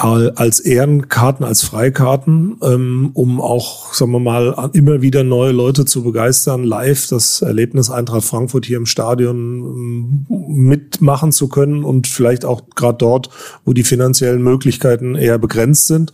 als 0.00 0.60
Ehrenkarten, 0.60 1.44
als 1.44 1.62
Freikarten, 1.62 2.56
ähm, 2.62 3.10
um 3.12 3.40
auch, 3.40 3.92
sagen 3.92 4.12
wir 4.12 4.20
mal, 4.20 4.70
immer 4.72 5.02
wieder 5.02 5.24
neue 5.24 5.52
Leute 5.52 5.84
zu 5.84 6.02
begeistern, 6.02 6.64
live 6.64 7.08
das 7.08 7.42
Erlebnis 7.42 7.90
Eintracht 7.90 8.24
Frankfurt 8.24 8.64
hier 8.64 8.78
im 8.78 8.86
Stadion 8.86 9.36
ähm, 9.36 10.26
mitmachen 10.48 11.32
zu 11.32 11.48
können 11.48 11.84
und 11.84 12.06
vielleicht 12.06 12.44
auch 12.44 12.62
gerade 12.74 12.98
dort, 12.98 13.30
wo 13.64 13.72
die 13.72 13.84
finanziellen 13.84 14.42
Möglichkeiten 14.42 15.16
eher 15.16 15.38
begrenzt 15.38 15.86
sind. 15.86 16.12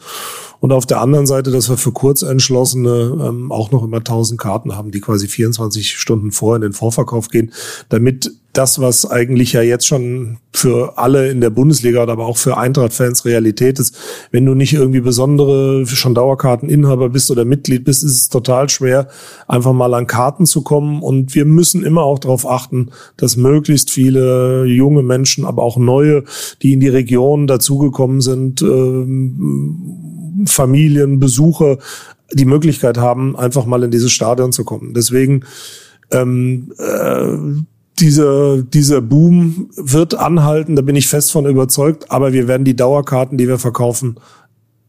Und 0.59 0.73
auf 0.73 0.87
der 0.87 1.01
anderen 1.01 1.27
Seite, 1.27 1.51
dass 1.51 1.69
wir 1.69 1.77
für 1.77 1.93
Kurzentschlossene 1.93 3.29
ähm, 3.29 3.53
auch 3.53 3.71
noch 3.71 3.85
immer 3.85 3.99
1000 3.99 4.41
Karten 4.41 4.75
haben, 4.75 4.91
die 4.91 5.01
quasi 5.01 5.29
24 5.29 5.93
Stunden 5.93 6.33
vor 6.33 6.57
in 6.57 6.63
den 6.63 6.73
Vorverkauf 6.73 7.29
gehen, 7.29 7.53
damit 7.89 8.33
das, 8.57 8.81
was 8.81 9.09
eigentlich 9.11 9.53
ja 9.53 9.63
jetzt 9.63 9.87
schon 9.87 10.39
für 10.53 10.97
alle 10.97 11.29
in 11.29 11.41
der 11.41 11.51
Bundesliga 11.51 12.03
oder 12.03 12.13
aber 12.13 12.27
auch 12.27 12.39
für 12.39 12.57
Eintracht-Fans 12.57 13.25
Realität 13.25 13.79
ist. 13.79 13.97
Wenn 14.31 14.47
du 14.47 14.55
nicht 14.55 14.73
irgendwie 14.73 15.01
besondere 15.01 15.87
schon 15.87 16.15
Dauerkarteninhaber 16.15 17.11
bist 17.11 17.31
oder 17.31 17.45
Mitglied 17.45 17.85
bist, 17.85 18.03
ist 18.03 18.13
es 18.13 18.29
total 18.29 18.69
schwer, 18.69 19.09
einfach 19.47 19.73
mal 19.73 19.93
an 19.93 20.07
Karten 20.07 20.47
zu 20.47 20.63
kommen. 20.63 21.03
Und 21.03 21.35
wir 21.35 21.45
müssen 21.45 21.85
immer 21.85 22.03
auch 22.03 22.19
darauf 22.19 22.49
achten, 22.49 22.91
dass 23.17 23.37
möglichst 23.37 23.91
viele 23.91 24.65
junge 24.65 25.03
Menschen, 25.03 25.45
aber 25.45 25.63
auch 25.63 25.77
neue, 25.77 26.25
die 26.63 26.73
in 26.73 26.81
die 26.81 26.89
Region 26.89 27.47
dazugekommen 27.47 28.23
sind, 28.23 28.63
ähm, 28.63 30.45
Familien, 30.47 31.21
Besucher, 31.21 31.79
die 32.33 32.45
Möglichkeit 32.47 32.99
haben, 32.99 33.37
einfach 33.37 33.67
mal 33.67 33.83
in 33.83 33.91
dieses 33.91 34.13
Stadion 34.13 34.53
zu 34.53 34.65
kommen. 34.65 34.95
Deswegen 34.95 35.45
ähm, 36.11 36.73
äh, 36.79 37.65
dieser, 37.99 38.63
dieser 38.63 39.01
Boom 39.01 39.71
wird 39.75 40.15
anhalten, 40.15 40.77
da 40.77 40.83
bin 40.83 40.97
ich 40.97 41.09
fest 41.09 41.33
von 41.33 41.47
überzeugt, 41.47 42.11
aber 42.11 42.33
wir 42.33 42.47
werden 42.49 42.65
die 42.65 42.77
Dauerkarten, 42.77 43.39
die 43.39 43.49
wir 43.49 43.59
verkaufen, 43.59 44.21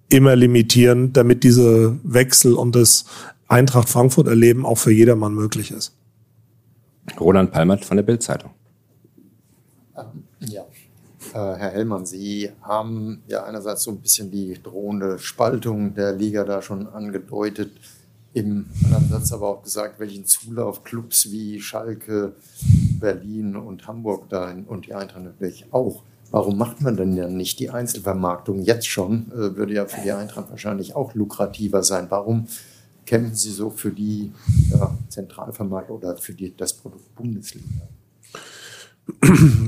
immer 0.10 0.36
limitieren, 0.36 1.14
damit 1.14 1.44
diese 1.44 1.98
Wechsel 2.04 2.54
und 2.54 2.76
das 2.76 3.06
Eintracht 3.48 3.90
Frankfurt 3.90 4.28
erleben 4.28 4.66
auch 4.66 4.78
für 4.78 4.92
jedermann 4.92 5.34
möglich 5.34 5.72
ist. 5.72 5.94
Roland 7.20 7.52
Palmert 7.52 7.86
von 7.86 7.98
der 7.98 8.04
Bildzeitung. 8.04 8.52
Ja. 10.40 10.64
Äh, 11.34 11.34
Herr 11.34 11.72
Hellmann, 11.72 12.06
Sie 12.06 12.52
haben 12.62 13.22
ja 13.28 13.44
einerseits 13.44 13.84
so 13.84 13.92
ein 13.92 14.00
bisschen 14.00 14.32
die 14.32 14.62
drohende 14.62 15.18
Spaltung 15.20 15.94
der 15.94 16.14
Liga 16.14 16.44
da 16.44 16.62
schon 16.62 16.88
angedeutet 16.88 17.72
im 18.38 18.68
anderen 18.86 19.10
Satz 19.10 19.32
aber 19.32 19.48
auch 19.50 19.64
gesagt, 19.64 20.00
welchen 20.00 20.26
Zulauf 20.26 20.84
Clubs 20.84 21.32
wie 21.32 21.60
Schalke, 21.60 22.36
Berlin 23.00 23.56
und 23.56 23.88
Hamburg 23.88 24.30
da 24.30 24.54
und 24.68 24.86
die 24.86 24.94
Eintracht 24.94 25.24
natürlich 25.24 25.66
auch. 25.72 26.04
Warum 26.30 26.58
macht 26.58 26.82
man 26.82 26.98
denn 26.98 27.16
ja 27.16 27.28
nicht 27.28 27.60
die 27.60 27.70
Einzelvermarktung 27.70 28.62
jetzt 28.62 28.88
schon? 28.88 29.32
Äh, 29.32 29.56
würde 29.56 29.74
ja 29.74 29.86
für 29.86 30.02
die 30.02 30.12
Eintracht 30.12 30.50
wahrscheinlich 30.50 30.96
auch 30.96 31.16
lukrativer 31.16 31.84
sein. 31.84 32.08
Warum 32.10 32.48
kämpfen 33.06 33.34
Sie 33.34 33.52
so 33.52 33.70
für 33.70 33.92
die 33.92 34.32
ja, 34.72 34.96
Zentralvermarktung 35.10 35.98
oder 35.98 36.18
für 36.18 36.34
die, 36.34 36.56
das 36.56 36.74
Produkt 36.74 37.16
Bundesliga? 37.16 37.66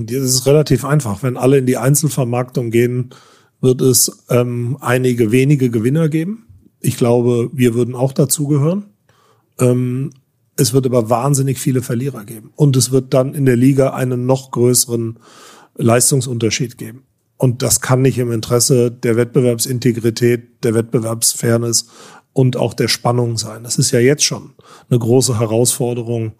Das 0.05 0.23
ist 0.23 0.45
relativ 0.45 0.83
einfach. 0.83 1.23
Wenn 1.23 1.37
alle 1.37 1.59
in 1.59 1.65
die 1.65 1.77
Einzelvermarktung 1.77 2.71
gehen, 2.71 3.11
wird 3.61 3.79
es 3.79 4.25
ähm, 4.29 4.77
einige 4.81 5.31
wenige 5.31 5.69
Gewinner 5.69 6.09
geben 6.09 6.48
ich 6.79 6.97
glaube, 6.97 7.49
wir 7.53 7.73
würden 7.73 7.95
auch 7.95 8.13
dazugehören. 8.13 8.85
Ähm, 9.59 10.11
Es 10.55 10.73
wird 10.73 10.85
aber 10.85 11.09
wahnsinnig 11.09 11.57
viele 11.57 11.81
Verlierer 11.81 12.25
geben. 12.25 12.51
Und 12.55 12.75
es 12.75 12.91
wird 12.91 13.13
dann 13.13 13.33
in 13.33 13.45
der 13.45 13.55
Liga 13.55 13.93
einen 13.93 14.25
noch 14.25 14.51
größeren 14.51 15.19
Leistungsunterschied 15.77 16.77
geben. 16.77 17.03
Und 17.37 17.61
das 17.61 17.79
kann 17.79 18.01
nicht 18.01 18.17
im 18.17 18.33
Interesse 18.33 18.91
der 18.91 19.15
Wettbewerbsintegrität, 19.15 20.63
der 20.65 20.73
Wettbewerbsfairness 20.73 21.87
und 22.33 22.57
auch 22.57 22.73
der 22.73 22.89
Spannung 22.89 23.37
sein. 23.37 23.63
Das 23.63 23.77
ist 23.77 23.91
ja 23.91 23.99
jetzt 23.99 24.25
schon 24.25 24.51
eine 24.89 24.99
große 24.99 25.39
Herausforderung, 25.39 26.33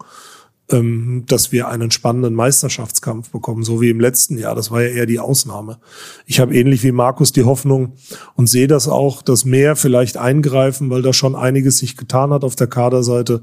ähm, 0.70 1.24
dass 1.26 1.52
wir 1.52 1.68
einen 1.68 1.90
spannenden 1.90 2.34
Meisterschaftskampf 2.34 3.30
bekommen, 3.30 3.62
so 3.62 3.80
wie 3.80 3.90
im 3.90 4.00
letzten 4.00 4.38
Jahr. 4.38 4.54
Das 4.54 4.70
war 4.70 4.82
ja 4.82 4.88
eher 4.88 5.06
die 5.06 5.18
Ausnahme. 5.18 5.78
Ich 6.26 6.40
habe 6.40 6.54
ähnlich 6.54 6.82
wie 6.82 6.92
Markus 6.92 7.32
die 7.32 7.44
Hoffnung 7.44 7.94
und 8.34 8.48
sehe 8.48 8.68
das 8.68 8.88
auch, 8.88 9.22
dass 9.22 9.44
mehr 9.44 9.76
vielleicht 9.76 10.16
eingreifen, 10.16 10.90
weil 10.90 11.02
da 11.02 11.12
schon 11.12 11.34
einiges 11.34 11.78
sich 11.78 11.96
getan 11.96 12.30
hat 12.30 12.44
auf 12.44 12.56
der 12.56 12.68
Kaderseite 12.68 13.42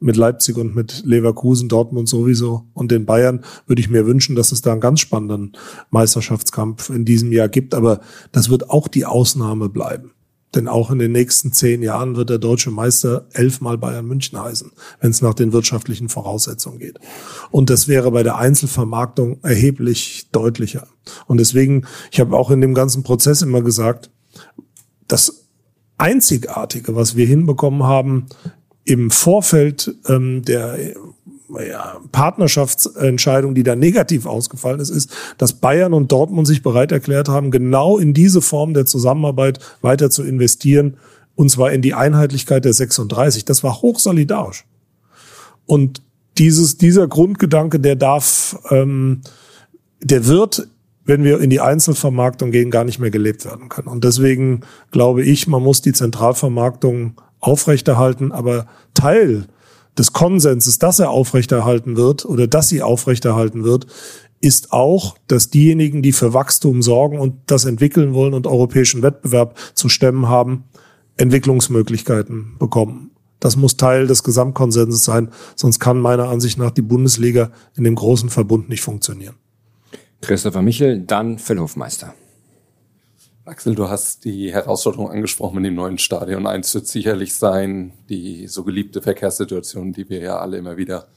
mit 0.00 0.16
Leipzig 0.16 0.56
und 0.56 0.76
mit 0.76 1.02
Leverkusen, 1.04 1.68
Dortmund 1.68 2.08
sowieso 2.08 2.66
und 2.72 2.92
den 2.92 3.04
Bayern 3.04 3.44
würde 3.66 3.80
ich 3.80 3.90
mir 3.90 4.06
wünschen, 4.06 4.36
dass 4.36 4.52
es 4.52 4.62
da 4.62 4.72
einen 4.72 4.80
ganz 4.80 5.00
spannenden 5.00 5.56
Meisterschaftskampf 5.90 6.90
in 6.90 7.04
diesem 7.04 7.32
Jahr 7.32 7.48
gibt. 7.48 7.74
Aber 7.74 8.00
das 8.30 8.48
wird 8.48 8.70
auch 8.70 8.88
die 8.88 9.04
Ausnahme 9.04 9.68
bleiben. 9.68 10.12
Denn 10.54 10.66
auch 10.66 10.90
in 10.90 10.98
den 10.98 11.12
nächsten 11.12 11.52
zehn 11.52 11.82
Jahren 11.82 12.16
wird 12.16 12.30
der 12.30 12.38
deutsche 12.38 12.70
Meister 12.70 13.26
elfmal 13.32 13.76
Bayern 13.76 14.06
München 14.06 14.40
heißen, 14.40 14.72
wenn 15.00 15.10
es 15.10 15.20
nach 15.20 15.34
den 15.34 15.52
wirtschaftlichen 15.52 16.08
Voraussetzungen 16.08 16.78
geht. 16.78 16.98
Und 17.50 17.68
das 17.68 17.86
wäre 17.86 18.10
bei 18.10 18.22
der 18.22 18.38
Einzelvermarktung 18.38 19.40
erheblich 19.42 20.28
deutlicher. 20.32 20.86
Und 21.26 21.38
deswegen, 21.38 21.86
ich 22.10 22.20
habe 22.20 22.36
auch 22.36 22.50
in 22.50 22.62
dem 22.62 22.74
ganzen 22.74 23.02
Prozess 23.02 23.42
immer 23.42 23.60
gesagt, 23.60 24.10
das 25.06 25.48
Einzigartige, 25.98 26.94
was 26.94 27.16
wir 27.16 27.26
hinbekommen 27.26 27.82
haben, 27.82 28.26
im 28.84 29.10
Vorfeld 29.10 29.94
ähm, 30.06 30.42
der 30.44 30.94
ja, 31.48 32.00
Partnerschaftsentscheidung, 32.12 33.54
die 33.54 33.62
da 33.62 33.74
negativ 33.74 34.26
ausgefallen 34.26 34.80
ist, 34.80 34.90
ist, 34.90 35.10
dass 35.38 35.54
Bayern 35.54 35.94
und 35.94 36.12
Dortmund 36.12 36.46
sich 36.46 36.62
bereit 36.62 36.92
erklärt 36.92 37.28
haben, 37.28 37.50
genau 37.50 37.98
in 37.98 38.14
diese 38.14 38.42
Form 38.42 38.74
der 38.74 38.86
Zusammenarbeit 38.86 39.58
weiter 39.80 40.10
zu 40.10 40.22
investieren, 40.22 40.96
und 41.34 41.50
zwar 41.50 41.70
in 41.70 41.82
die 41.82 41.94
Einheitlichkeit 41.94 42.64
der 42.64 42.72
36. 42.72 43.44
Das 43.44 43.62
war 43.62 43.80
hochsolidarisch. 43.80 44.64
Und 45.66 46.02
dieses, 46.36 46.78
dieser 46.78 47.06
Grundgedanke, 47.06 47.78
der 47.78 47.94
darf, 47.94 48.58
ähm, 48.70 49.20
der 50.02 50.26
wird, 50.26 50.66
wenn 51.04 51.22
wir 51.22 51.40
in 51.40 51.50
die 51.50 51.60
Einzelvermarktung 51.60 52.50
gehen, 52.50 52.70
gar 52.70 52.84
nicht 52.84 52.98
mehr 52.98 53.10
gelebt 53.10 53.44
werden 53.44 53.68
können. 53.68 53.86
Und 53.86 54.02
deswegen 54.02 54.62
glaube 54.90 55.22
ich, 55.22 55.46
man 55.46 55.62
muss 55.62 55.80
die 55.80 55.92
Zentralvermarktung 55.92 57.20
aufrechterhalten, 57.38 58.32
aber 58.32 58.66
Teil 58.94 59.46
des 59.98 60.12
Konsenses, 60.12 60.78
dass 60.78 60.98
er 60.98 61.10
aufrechterhalten 61.10 61.96
wird 61.96 62.24
oder 62.24 62.46
dass 62.46 62.68
sie 62.68 62.82
aufrechterhalten 62.82 63.64
wird, 63.64 63.86
ist 64.40 64.72
auch, 64.72 65.16
dass 65.26 65.50
diejenigen, 65.50 66.00
die 66.02 66.12
für 66.12 66.32
Wachstum 66.32 66.80
sorgen 66.82 67.18
und 67.18 67.34
das 67.46 67.64
entwickeln 67.64 68.14
wollen 68.14 68.34
und 68.34 68.46
europäischen 68.46 69.02
Wettbewerb 69.02 69.58
zu 69.74 69.88
stemmen 69.88 70.28
haben, 70.28 70.64
Entwicklungsmöglichkeiten 71.16 72.56
bekommen. 72.58 73.10
Das 73.40 73.56
muss 73.56 73.76
Teil 73.76 74.06
des 74.06 74.22
Gesamtkonsenses 74.22 75.04
sein, 75.04 75.30
sonst 75.56 75.80
kann 75.80 76.00
meiner 76.00 76.28
Ansicht 76.28 76.58
nach 76.58 76.70
die 76.70 76.82
Bundesliga 76.82 77.50
in 77.76 77.84
dem 77.84 77.94
großen 77.94 78.30
Verbund 78.30 78.68
nicht 78.68 78.82
funktionieren. 78.82 79.34
Christopher 80.20 80.62
Michel, 80.62 81.00
dann 81.00 81.38
Phil 81.38 81.60
Hofmeister. 81.60 82.14
Axel, 83.48 83.74
du 83.74 83.88
hast 83.88 84.26
die 84.26 84.52
Herausforderung 84.52 85.10
angesprochen 85.10 85.56
mit 85.56 85.64
dem 85.64 85.74
neuen 85.74 85.96
Stadion. 85.96 86.46
Eins 86.46 86.74
wird 86.74 86.86
sicherlich 86.86 87.34
sein, 87.34 87.92
die 88.10 88.46
so 88.46 88.62
geliebte 88.62 89.00
Verkehrssituation, 89.00 89.92
die 89.92 90.08
wir 90.10 90.20
ja 90.20 90.38
alle 90.38 90.58
immer 90.58 90.76
wieder 90.76 91.08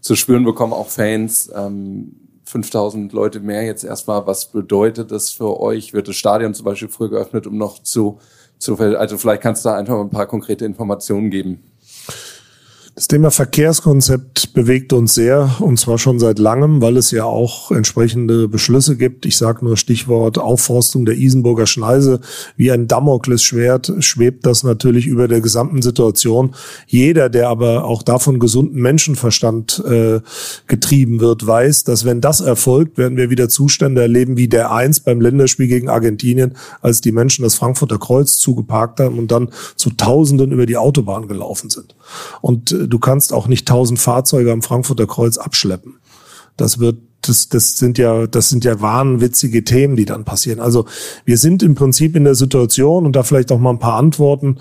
zu 0.00 0.14
spüren 0.14 0.44
bekommen, 0.44 0.72
auch 0.72 0.88
Fans. 0.88 1.50
Ähm, 1.54 2.14
5000 2.44 3.12
Leute 3.12 3.40
mehr 3.40 3.64
jetzt 3.64 3.84
erstmal. 3.84 4.26
Was 4.26 4.46
bedeutet 4.46 5.10
das 5.10 5.30
für 5.30 5.60
euch? 5.60 5.92
Wird 5.92 6.08
das 6.08 6.16
Stadion 6.16 6.54
zum 6.54 6.64
Beispiel 6.64 6.88
früh 6.88 7.08
geöffnet, 7.08 7.46
um 7.46 7.58
noch 7.58 7.82
zu, 7.82 8.18
zu 8.58 8.76
also 8.78 9.18
vielleicht 9.18 9.42
kannst 9.42 9.64
du 9.64 9.68
da 9.68 9.76
einfach 9.76 10.00
ein 10.00 10.10
paar 10.10 10.26
konkrete 10.26 10.64
Informationen 10.64 11.30
geben. 11.30 11.62
Das 13.00 13.08
Thema 13.08 13.30
Verkehrskonzept 13.30 14.52
bewegt 14.52 14.92
uns 14.92 15.14
sehr 15.14 15.56
und 15.60 15.80
zwar 15.80 15.96
schon 15.96 16.18
seit 16.18 16.38
langem, 16.38 16.82
weil 16.82 16.98
es 16.98 17.10
ja 17.12 17.24
auch 17.24 17.70
entsprechende 17.70 18.46
Beschlüsse 18.46 18.98
gibt. 18.98 19.24
Ich 19.24 19.38
sage 19.38 19.64
nur 19.64 19.78
Stichwort 19.78 20.36
Aufforstung 20.36 21.06
der 21.06 21.16
Isenburger 21.16 21.66
Schneise. 21.66 22.20
Wie 22.58 22.70
ein 22.70 22.88
Damoklesschwert 22.88 23.90
schwebt 24.00 24.44
das 24.44 24.64
natürlich 24.64 25.06
über 25.06 25.28
der 25.28 25.40
gesamten 25.40 25.80
Situation. 25.80 26.54
Jeder, 26.88 27.30
der 27.30 27.48
aber 27.48 27.86
auch 27.86 28.02
davon 28.02 28.38
gesunden 28.38 28.82
Menschenverstand 28.82 29.82
äh, 29.88 30.20
getrieben 30.66 31.20
wird, 31.20 31.46
weiß, 31.46 31.84
dass 31.84 32.04
wenn 32.04 32.20
das 32.20 32.42
erfolgt, 32.42 32.98
werden 32.98 33.16
wir 33.16 33.30
wieder 33.30 33.48
Zustände 33.48 34.02
erleben 34.02 34.36
wie 34.36 34.48
der 34.48 34.72
eins 34.72 35.00
beim 35.00 35.22
Länderspiel 35.22 35.68
gegen 35.68 35.88
Argentinien, 35.88 36.54
als 36.82 37.00
die 37.00 37.12
Menschen 37.12 37.44
das 37.44 37.54
Frankfurter 37.54 37.96
Kreuz 37.96 38.36
zugeparkt 38.36 39.00
haben 39.00 39.18
und 39.18 39.32
dann 39.32 39.48
zu 39.76 39.88
Tausenden 39.88 40.52
über 40.52 40.66
die 40.66 40.76
Autobahn 40.76 41.28
gelaufen 41.28 41.70
sind. 41.70 41.94
Und 42.42 42.72
äh, 42.72 42.89
du 42.90 42.98
kannst 42.98 43.32
auch 43.32 43.48
nicht 43.48 43.66
tausend 43.66 43.98
Fahrzeuge 43.98 44.52
am 44.52 44.62
Frankfurter 44.62 45.06
Kreuz 45.06 45.38
abschleppen. 45.38 45.96
Das 46.56 46.78
wird 46.78 46.98
das, 47.22 47.48
das 47.48 47.76
sind 47.76 47.98
ja, 47.98 48.26
das 48.26 48.48
sind 48.48 48.64
ja 48.64 48.80
wahnwitzige 48.80 49.62
Themen, 49.62 49.96
die 49.96 50.04
dann 50.04 50.24
passieren. 50.24 50.60
Also 50.60 50.86
wir 51.24 51.36
sind 51.36 51.62
im 51.62 51.74
Prinzip 51.74 52.16
in 52.16 52.24
der 52.24 52.34
Situation 52.34 53.04
und 53.04 53.14
da 53.14 53.22
vielleicht 53.22 53.52
auch 53.52 53.58
mal 53.58 53.70
ein 53.70 53.78
paar 53.78 53.96
Antworten. 53.98 54.56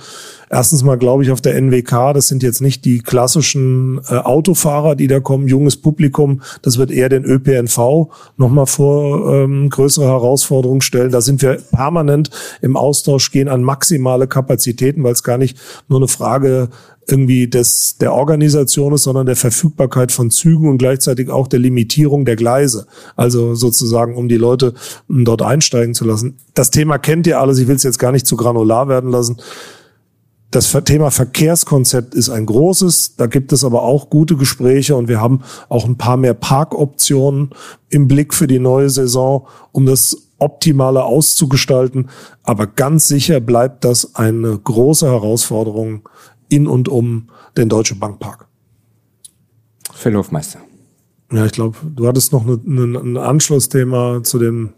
Erstens 0.49 0.83
mal 0.83 0.97
glaube 0.97 1.23
ich 1.23 1.31
auf 1.31 1.41
der 1.41 1.55
NWK, 1.55 2.13
das 2.13 2.27
sind 2.27 2.43
jetzt 2.43 2.61
nicht 2.61 2.83
die 2.83 2.99
klassischen 2.99 4.01
äh, 4.09 4.15
Autofahrer, 4.15 4.95
die 4.95 5.07
da 5.07 5.19
kommen, 5.19 5.47
junges 5.47 5.77
Publikum. 5.77 6.41
Das 6.61 6.77
wird 6.77 6.91
eher 6.91 7.07
den 7.07 7.23
ÖPNV 7.23 8.09
nochmal 8.35 8.65
vor 8.65 9.33
ähm, 9.33 9.69
größere 9.69 10.07
Herausforderungen 10.07 10.81
stellen. 10.81 11.11
Da 11.11 11.21
sind 11.21 11.41
wir 11.41 11.59
permanent 11.71 12.29
im 12.61 12.75
Austausch, 12.75 13.31
gehen 13.31 13.47
an 13.47 13.63
maximale 13.63 14.27
Kapazitäten, 14.27 15.03
weil 15.03 15.13
es 15.13 15.23
gar 15.23 15.37
nicht 15.37 15.57
nur 15.87 15.99
eine 15.99 16.07
Frage 16.07 16.69
irgendwie 17.09 17.47
des, 17.47 17.97
der 17.97 18.13
Organisation 18.13 18.93
ist, 18.93 19.03
sondern 19.03 19.25
der 19.25 19.35
Verfügbarkeit 19.35 20.11
von 20.11 20.31
Zügen 20.31 20.69
und 20.69 20.77
gleichzeitig 20.77 21.29
auch 21.29 21.47
der 21.47 21.59
Limitierung 21.59 22.25
der 22.25 22.35
Gleise. 22.35 22.87
Also 23.15 23.55
sozusagen, 23.55 24.15
um 24.15 24.29
die 24.29 24.37
Leute 24.37 24.73
dort 25.07 25.41
einsteigen 25.41 25.93
zu 25.93 26.05
lassen. 26.05 26.37
Das 26.53 26.71
Thema 26.71 26.97
kennt 26.97 27.27
ihr 27.27 27.39
alles. 27.39 27.59
Ich 27.59 27.67
will 27.67 27.75
es 27.75 27.83
jetzt 27.83 27.99
gar 27.99 28.11
nicht 28.11 28.27
zu 28.27 28.35
granular 28.35 28.87
werden 28.87 29.11
lassen. 29.11 29.37
Das 30.51 30.75
Thema 30.83 31.11
Verkehrskonzept 31.11 32.15
ist 32.15 32.29
ein 32.29 32.47
großes. 32.47 33.17
Da 33.17 33.27
gibt 33.27 33.53
es 33.53 33.63
aber 33.63 33.83
auch 33.83 34.09
gute 34.09 34.35
Gespräche 34.35 34.95
und 34.95 35.07
wir 35.07 35.21
haben 35.21 35.43
auch 35.69 35.85
ein 35.85 35.97
paar 35.97 36.17
mehr 36.17 36.33
Parkoptionen 36.33 37.51
im 37.89 38.07
Blick 38.07 38.33
für 38.33 38.47
die 38.47 38.57
neue 38.57 38.89
Saison, 38.89 39.45
um 39.71 39.85
das 39.85 40.17
optimaler 40.39 41.05
auszugestalten. 41.05 42.09
Aber 42.43 42.65
ganz 42.65 43.07
sicher 43.07 43.39
bleibt 43.41 43.85
das 43.85 44.15
eine 44.15 44.57
große 44.57 45.05
Herausforderung 45.05 46.09
in 46.49 46.67
und 46.67 46.89
um 46.89 47.29
den 47.57 47.69
Deutsche 47.69 47.95
Bankpark. 47.95 48.47
Phil 49.93 50.15
Hofmeister. 50.15 50.59
Ja, 51.31 51.45
ich 51.45 51.51
glaube, 51.51 51.77
du 51.83 52.07
hattest 52.07 52.31
noch 52.31 52.45
ein 52.45 52.61
ne, 52.63 52.87
ne, 52.87 53.03
ne 53.03 53.21
Anschlussthema 53.21 54.21
zu 54.23 54.39
dem. 54.39 54.73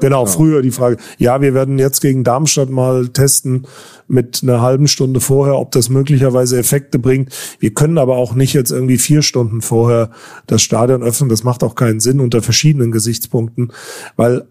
Genau, 0.00 0.26
früher 0.26 0.62
die 0.62 0.70
Frage. 0.70 0.96
Ja, 1.18 1.40
wir 1.40 1.54
werden 1.54 1.78
jetzt 1.78 2.00
gegen 2.00 2.22
Darmstadt 2.22 2.68
mal 2.68 3.08
testen 3.08 3.66
mit 4.06 4.40
einer 4.42 4.60
halben 4.60 4.86
Stunde 4.86 5.20
vorher, 5.20 5.58
ob 5.58 5.72
das 5.72 5.88
möglicherweise 5.88 6.58
Effekte 6.58 6.98
bringt. 6.98 7.32
Wir 7.58 7.72
können 7.74 7.98
aber 7.98 8.16
auch 8.16 8.34
nicht 8.34 8.52
jetzt 8.54 8.70
irgendwie 8.70 8.98
vier 8.98 9.22
Stunden 9.22 9.60
vorher 9.60 10.10
das 10.46 10.62
Stadion 10.62 11.02
öffnen. 11.02 11.30
Das 11.30 11.42
macht 11.42 11.62
auch 11.62 11.74
keinen 11.74 12.00
Sinn 12.00 12.20
unter 12.20 12.42
verschiedenen 12.42 12.90
Gesichtspunkten, 12.90 13.72
weil 14.16 14.46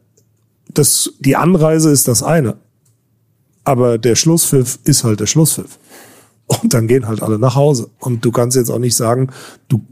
das, 0.73 1.13
die 1.19 1.35
Anreise 1.35 1.91
ist 1.91 2.07
das 2.07 2.23
eine. 2.23 2.57
Aber 3.67 3.97
der 3.97 4.15
Schlusspfiff 4.15 4.79
ist 4.85 5.03
halt 5.03 5.19
der 5.19 5.25
Schlusspfiff. 5.25 5.77
Und 6.45 6.73
dann 6.73 6.87
gehen 6.87 7.05
halt 7.05 7.21
alle 7.21 7.37
nach 7.37 7.55
Hause. 7.55 7.89
Und 7.99 8.23
du 8.23 8.31
kannst 8.31 8.55
jetzt 8.55 8.69
auch 8.69 8.79
nicht 8.79 8.95
sagen, 8.95 9.27
du 9.67 9.85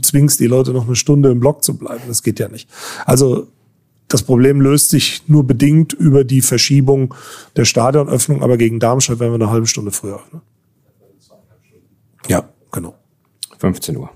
zwingst 0.00 0.40
die 0.40 0.46
Leute 0.46 0.72
noch 0.72 0.86
eine 0.86 0.96
Stunde 0.96 1.30
im 1.30 1.38
Block 1.38 1.62
zu 1.62 1.76
bleiben. 1.76 2.04
Das 2.08 2.22
geht 2.22 2.38
ja 2.40 2.48
nicht. 2.48 2.66
Also 3.04 3.48
das 4.08 4.22
Problem 4.22 4.62
löst 4.62 4.88
sich 4.88 5.24
nur 5.26 5.46
bedingt 5.46 5.92
über 5.92 6.24
die 6.24 6.40
Verschiebung 6.40 7.12
der 7.56 7.66
Stadionöffnung, 7.66 8.42
aber 8.42 8.56
gegen 8.56 8.80
Darmstadt 8.80 9.20
werden 9.20 9.32
wir 9.32 9.44
eine 9.44 9.50
halbe 9.50 9.66
Stunde 9.66 9.90
früher. 9.90 10.22
Ne? 10.32 10.40
Ja, 12.28 12.48
genau. 12.72 12.94
15 13.58 13.98
Uhr. 13.98 14.08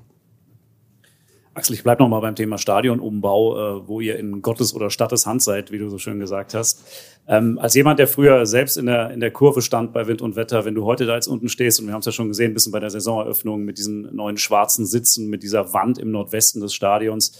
Axel, 1.61 1.75
ich 1.75 1.83
bleibe 1.83 2.03
nochmal 2.03 2.23
beim 2.23 2.35
Thema 2.35 2.57
Stadionumbau, 2.57 3.81
äh, 3.83 3.87
wo 3.87 4.01
ihr 4.01 4.19
in 4.19 4.41
Gottes 4.41 4.75
oder 4.75 4.89
Stattes 4.89 5.27
Hand 5.27 5.43
seid, 5.43 5.71
wie 5.71 5.77
du 5.77 5.91
so 5.91 5.99
schön 5.99 6.19
gesagt 6.19 6.55
hast. 6.55 6.83
Ähm, 7.29 7.59
als 7.59 7.75
jemand, 7.75 7.99
der 7.99 8.09
früher 8.09 8.47
selbst 8.47 8.79
in 8.79 8.87
der, 8.87 9.11
in 9.11 9.21
der 9.21 9.31
Kurve 9.31 9.61
stand 9.61 9.93
bei 9.93 10.07
Wind 10.07 10.23
und 10.23 10.37
Wetter, 10.37 10.65
wenn 10.65 10.75
du 10.75 10.87
heute 10.87 11.05
da 11.05 11.17
jetzt 11.17 11.27
unten 11.27 11.51
stehst, 11.51 11.79
und 11.79 11.87
wir 11.87 11.93
haben 11.93 12.01
es 12.01 12.07
ja 12.07 12.13
schon 12.13 12.29
gesehen, 12.29 12.53
ein 12.53 12.55
bisschen 12.55 12.73
bei 12.73 12.81
der 12.81 12.89
Saisoneröffnung 12.89 13.63
mit 13.63 13.77
diesen 13.77 14.15
neuen 14.17 14.39
schwarzen 14.39 14.87
Sitzen, 14.87 15.29
mit 15.29 15.43
dieser 15.43 15.75
Wand 15.75 15.99
im 15.99 16.11
Nordwesten 16.13 16.63
des 16.63 16.73
Stadions, 16.73 17.39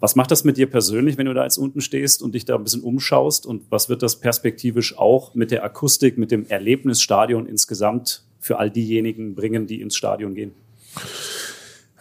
was 0.00 0.16
macht 0.16 0.30
das 0.30 0.44
mit 0.44 0.58
dir 0.58 0.68
persönlich, 0.68 1.16
wenn 1.16 1.24
du 1.24 1.32
da 1.32 1.44
jetzt 1.44 1.56
unten 1.56 1.80
stehst 1.80 2.22
und 2.22 2.34
dich 2.34 2.44
da 2.44 2.56
ein 2.56 2.64
bisschen 2.64 2.82
umschaust? 2.82 3.46
Und 3.46 3.70
was 3.70 3.88
wird 3.88 4.02
das 4.02 4.20
perspektivisch 4.20 4.98
auch 4.98 5.34
mit 5.34 5.50
der 5.50 5.64
Akustik, 5.64 6.18
mit 6.18 6.30
dem 6.30 6.44
Erlebnisstadion 6.44 7.46
insgesamt 7.46 8.22
für 8.38 8.58
all 8.58 8.68
diejenigen 8.68 9.34
bringen, 9.34 9.66
die 9.66 9.80
ins 9.80 9.96
Stadion 9.96 10.34
gehen? 10.34 10.52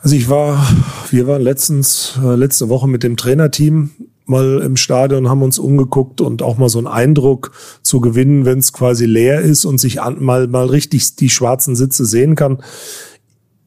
Also 0.02 0.16
ich 0.16 0.30
war, 0.30 0.68
wir 1.12 1.28
waren 1.28 1.44
letztens, 1.44 2.20
äh, 2.24 2.36
letzte 2.36 2.70
Woche 2.70 2.88
mit 2.88 3.04
dem 3.04 3.18
Trainerteam 3.18 3.92
mal 4.26 4.62
im 4.62 4.76
Stadion, 4.76 5.30
haben 5.30 5.44
uns 5.44 5.60
umgeguckt 5.60 6.22
und 6.22 6.42
auch 6.42 6.58
mal 6.58 6.70
so 6.70 6.80
einen 6.80 6.88
Eindruck 6.88 7.52
zu 7.84 8.02
gewinnen, 8.02 8.46
wenn 8.46 8.58
es 8.58 8.74
quasi 8.74 9.06
leer 9.06 9.42
ist 9.42 9.66
und 9.66 9.80
sich 9.80 10.02
an, 10.02 10.24
mal, 10.24 10.48
mal 10.48 10.66
richtig 10.66 11.18
die 11.18 11.30
schwarzen 11.30 11.76
Sitze 11.76 12.06
sehen 12.06 12.36
kann. 12.36 12.64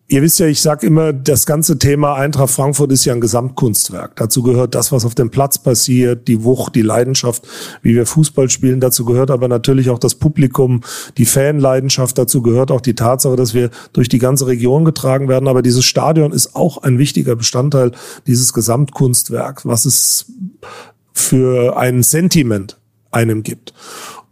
Ihr 0.07 0.21
wisst 0.21 0.39
ja, 0.39 0.47
ich 0.47 0.61
sage 0.61 0.87
immer, 0.87 1.15
das 1.15 1.47
ganze 1.47 1.79
Thema 1.79 2.15
Eintracht 2.15 2.51
Frankfurt 2.51 2.93
ist 2.93 3.07
ja 3.07 3.15
ein 3.15 3.23
Gesamtkunstwerk. 3.23 4.17
Dazu 4.17 4.43
gehört 4.43 4.75
das, 4.75 4.93
was 4.93 5.07
auf 5.07 5.15
dem 5.15 5.31
Platz 5.31 5.57
passiert, 5.57 6.29
die 6.29 6.45
Wucht, 6.45 6.75
die 6.75 6.83
Leidenschaft, 6.83 7.49
wie 7.81 7.95
wir 7.95 8.05
Fußball 8.05 8.51
spielen. 8.51 8.81
Dazu 8.81 9.07
gehört 9.07 9.31
aber 9.31 9.49
natürlich 9.49 9.89
auch 9.89 9.99
das 9.99 10.15
Publikum, 10.15 10.83
die 11.17 11.25
Fanleidenschaft. 11.25 12.19
Dazu 12.19 12.43
gehört 12.43 12.71
auch 12.71 12.83
die 12.83 12.95
Tatsache, 12.95 13.37
dass 13.37 13.55
wir 13.55 13.71
durch 13.95 14.11
die 14.11 14.19
ganze 14.19 14.47
Region 14.47 14.85
getragen 14.85 15.29
werden. 15.29 15.49
Aber 15.49 15.63
dieses 15.63 15.87
Stadion 15.87 16.33
ist 16.33 16.55
auch 16.55 16.83
ein 16.83 16.99
wichtiger 16.99 17.35
Bestandteil 17.35 17.93
dieses 18.27 18.53
Gesamtkunstwerks, 18.53 19.65
was 19.65 19.87
es 19.87 20.27
für 21.15 21.79
ein 21.79 22.03
Sentiment 22.03 22.77
einem 23.11 23.43
gibt. 23.43 23.73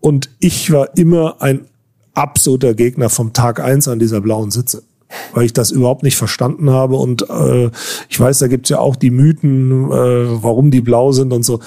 Und 0.01 0.29
ich 0.39 0.71
war 0.71 0.99
immer 0.99 1.41
ein 1.41 1.65
absoluter 2.13 2.75
Gegner 2.75 3.09
vom 3.09 3.33
Tag 3.33 3.59
eins 3.59 3.89
an 3.89 3.99
dieser 3.99 4.21
blauen 4.21 4.51
Sitze 4.51 4.83
weil 5.35 5.45
ich 5.45 5.53
das 5.53 5.71
überhaupt 5.71 6.03
nicht 6.03 6.17
verstanden 6.17 6.71
habe. 6.71 6.97
Und 6.97 7.29
äh, 7.29 7.71
ich 8.09 8.19
weiß, 8.19 8.39
da 8.39 8.49
gibt's 8.49 8.71
ja 8.71 8.79
auch 8.79 8.97
die 8.97 9.11
Mythen, 9.11 9.91
äh, 9.91 10.43
warum 10.43 10.71
die 10.71 10.81
blau 10.81 11.13
sind 11.13 11.33
und 11.33 11.45
so. 11.45 11.61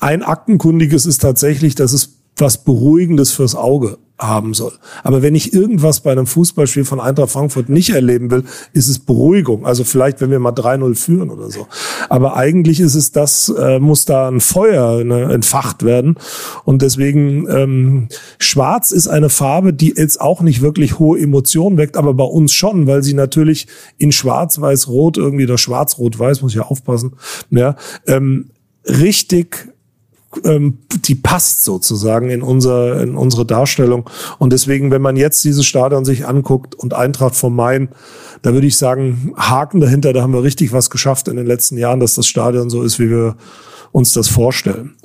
Ein 0.00 0.22
Aktenkundiges 0.22 1.06
ist 1.06 1.22
tatsächlich, 1.22 1.74
dass 1.74 1.92
es 1.92 2.18
was 2.36 2.64
Beruhigendes 2.64 3.32
fürs 3.32 3.54
Auge 3.54 3.98
haben 4.18 4.54
soll. 4.54 4.72
Aber 5.04 5.22
wenn 5.22 5.34
ich 5.34 5.52
irgendwas 5.52 6.00
bei 6.00 6.12
einem 6.12 6.26
Fußballspiel 6.26 6.84
von 6.84 7.00
Eintracht 7.00 7.30
Frankfurt 7.30 7.68
nicht 7.68 7.90
erleben 7.90 8.30
will, 8.30 8.44
ist 8.72 8.88
es 8.88 8.98
Beruhigung. 8.98 9.64
Also 9.64 9.84
vielleicht, 9.84 10.20
wenn 10.20 10.30
wir 10.30 10.40
mal 10.40 10.52
3-0 10.52 10.94
führen 10.96 11.30
oder 11.30 11.50
so. 11.50 11.66
Aber 12.08 12.36
eigentlich 12.36 12.80
ist 12.80 12.94
es 12.94 13.12
das, 13.12 13.48
äh, 13.48 13.78
muss 13.78 14.04
da 14.04 14.28
ein 14.28 14.40
Feuer 14.40 15.04
ne, 15.04 15.32
entfacht 15.32 15.84
werden. 15.84 16.16
Und 16.64 16.82
deswegen, 16.82 17.48
ähm, 17.48 18.08
schwarz 18.38 18.90
ist 18.90 19.08
eine 19.08 19.28
Farbe, 19.28 19.72
die 19.72 19.94
jetzt 19.96 20.20
auch 20.20 20.40
nicht 20.40 20.62
wirklich 20.62 20.98
hohe 20.98 21.18
Emotionen 21.20 21.76
weckt, 21.76 21.96
aber 21.96 22.14
bei 22.14 22.24
uns 22.24 22.52
schon, 22.52 22.86
weil 22.86 23.02
sie 23.02 23.14
natürlich 23.14 23.66
in 23.98 24.12
schwarz-weiß-rot 24.12 25.16
irgendwie, 25.16 25.44
oder 25.44 25.58
schwarz-rot-weiß, 25.58 26.42
muss 26.42 26.52
ich 26.52 26.58
ja 26.58 26.64
aufpassen, 26.64 27.12
ja, 27.50 27.76
ähm, 28.06 28.50
richtig 28.86 29.68
ähm, 30.44 30.78
die 30.90 31.14
passt 31.14 31.64
sozusagen 31.64 32.30
in, 32.30 32.42
unser, 32.42 33.02
in 33.02 33.16
unsere 33.16 33.46
Darstellung. 33.46 34.08
Und 34.38 34.52
deswegen, 34.52 34.90
wenn 34.90 35.02
man 35.02 35.16
jetzt 35.16 35.44
dieses 35.44 35.64
Stadion 35.64 36.04
sich 36.04 36.26
anguckt 36.26 36.74
und 36.74 36.94
Eintracht 36.94 37.34
vom 37.34 37.56
Main, 37.56 37.88
da 38.42 38.52
würde 38.52 38.66
ich 38.66 38.76
sagen, 38.76 39.32
Haken 39.36 39.80
dahinter, 39.80 40.12
da 40.12 40.22
haben 40.22 40.34
wir 40.34 40.42
richtig 40.42 40.72
was 40.72 40.90
geschafft 40.90 41.28
in 41.28 41.36
den 41.36 41.46
letzten 41.46 41.78
Jahren, 41.78 42.00
dass 42.00 42.14
das 42.14 42.26
Stadion 42.26 42.70
so 42.70 42.82
ist, 42.82 42.98
wie 42.98 43.10
wir 43.10 43.36
uns 43.92 44.12
das 44.12 44.28
vorstellen. 44.28 44.96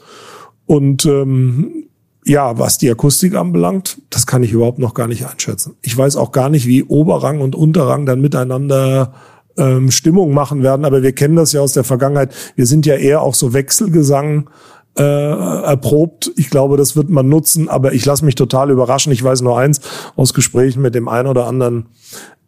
Und 0.66 1.06
ähm, 1.06 1.88
ja, 2.26 2.58
was 2.58 2.78
die 2.78 2.90
Akustik 2.90 3.36
anbelangt, 3.36 4.02
das 4.10 4.28
kann 4.28 4.44
ich 4.44 4.52
überhaupt 4.52 4.80
noch 4.80 4.94
gar 4.94 5.08
nicht 5.08 5.26
einschätzen. 5.26 5.76
Ich 5.82 5.98
weiß 5.98 6.16
auch 6.16 6.32
gar 6.32 6.50
nicht, 6.50 6.68
wie 6.68 6.84
Oberrang 6.84 7.42
und 7.42 7.56
Unterrang 7.56 8.06
dann 8.06 8.22
miteinander 8.22 9.14
ähm, 9.58 9.92
Stimmung 9.92 10.34
machen 10.34 10.64
werden, 10.64 10.86
aber 10.86 11.04
wir 11.04 11.14
kennen 11.14 11.36
das 11.36 11.52
ja 11.52 11.62
aus 11.62 11.74
der 11.74 11.84
Vergangenheit. 11.84 12.34
Wir 12.56 12.66
sind 12.66 12.86
ja 12.86 12.96
eher 12.96 13.22
auch 13.22 13.36
so 13.36 13.54
Wechselgesang 13.54 14.50
äh, 14.98 15.04
erprobt. 15.04 16.32
Ich 16.36 16.50
glaube, 16.50 16.78
das 16.78 16.96
wird 16.96 17.10
man 17.10 17.28
nutzen, 17.28 17.70
aber 17.70 17.94
ich 17.94 18.06
lasse 18.06 18.26
mich 18.26 18.36
total 18.36 18.70
überraschen. 18.70 19.12
Ich 19.12 19.24
weiß 19.24 19.42
nur 19.42 19.58
eins 19.58 19.82
aus 20.16 20.34
Gesprächen 20.34 20.82
mit 20.82 20.96
dem 20.96 21.08
einen 21.08 21.28
oder 21.28 21.48
anderen 21.48 21.88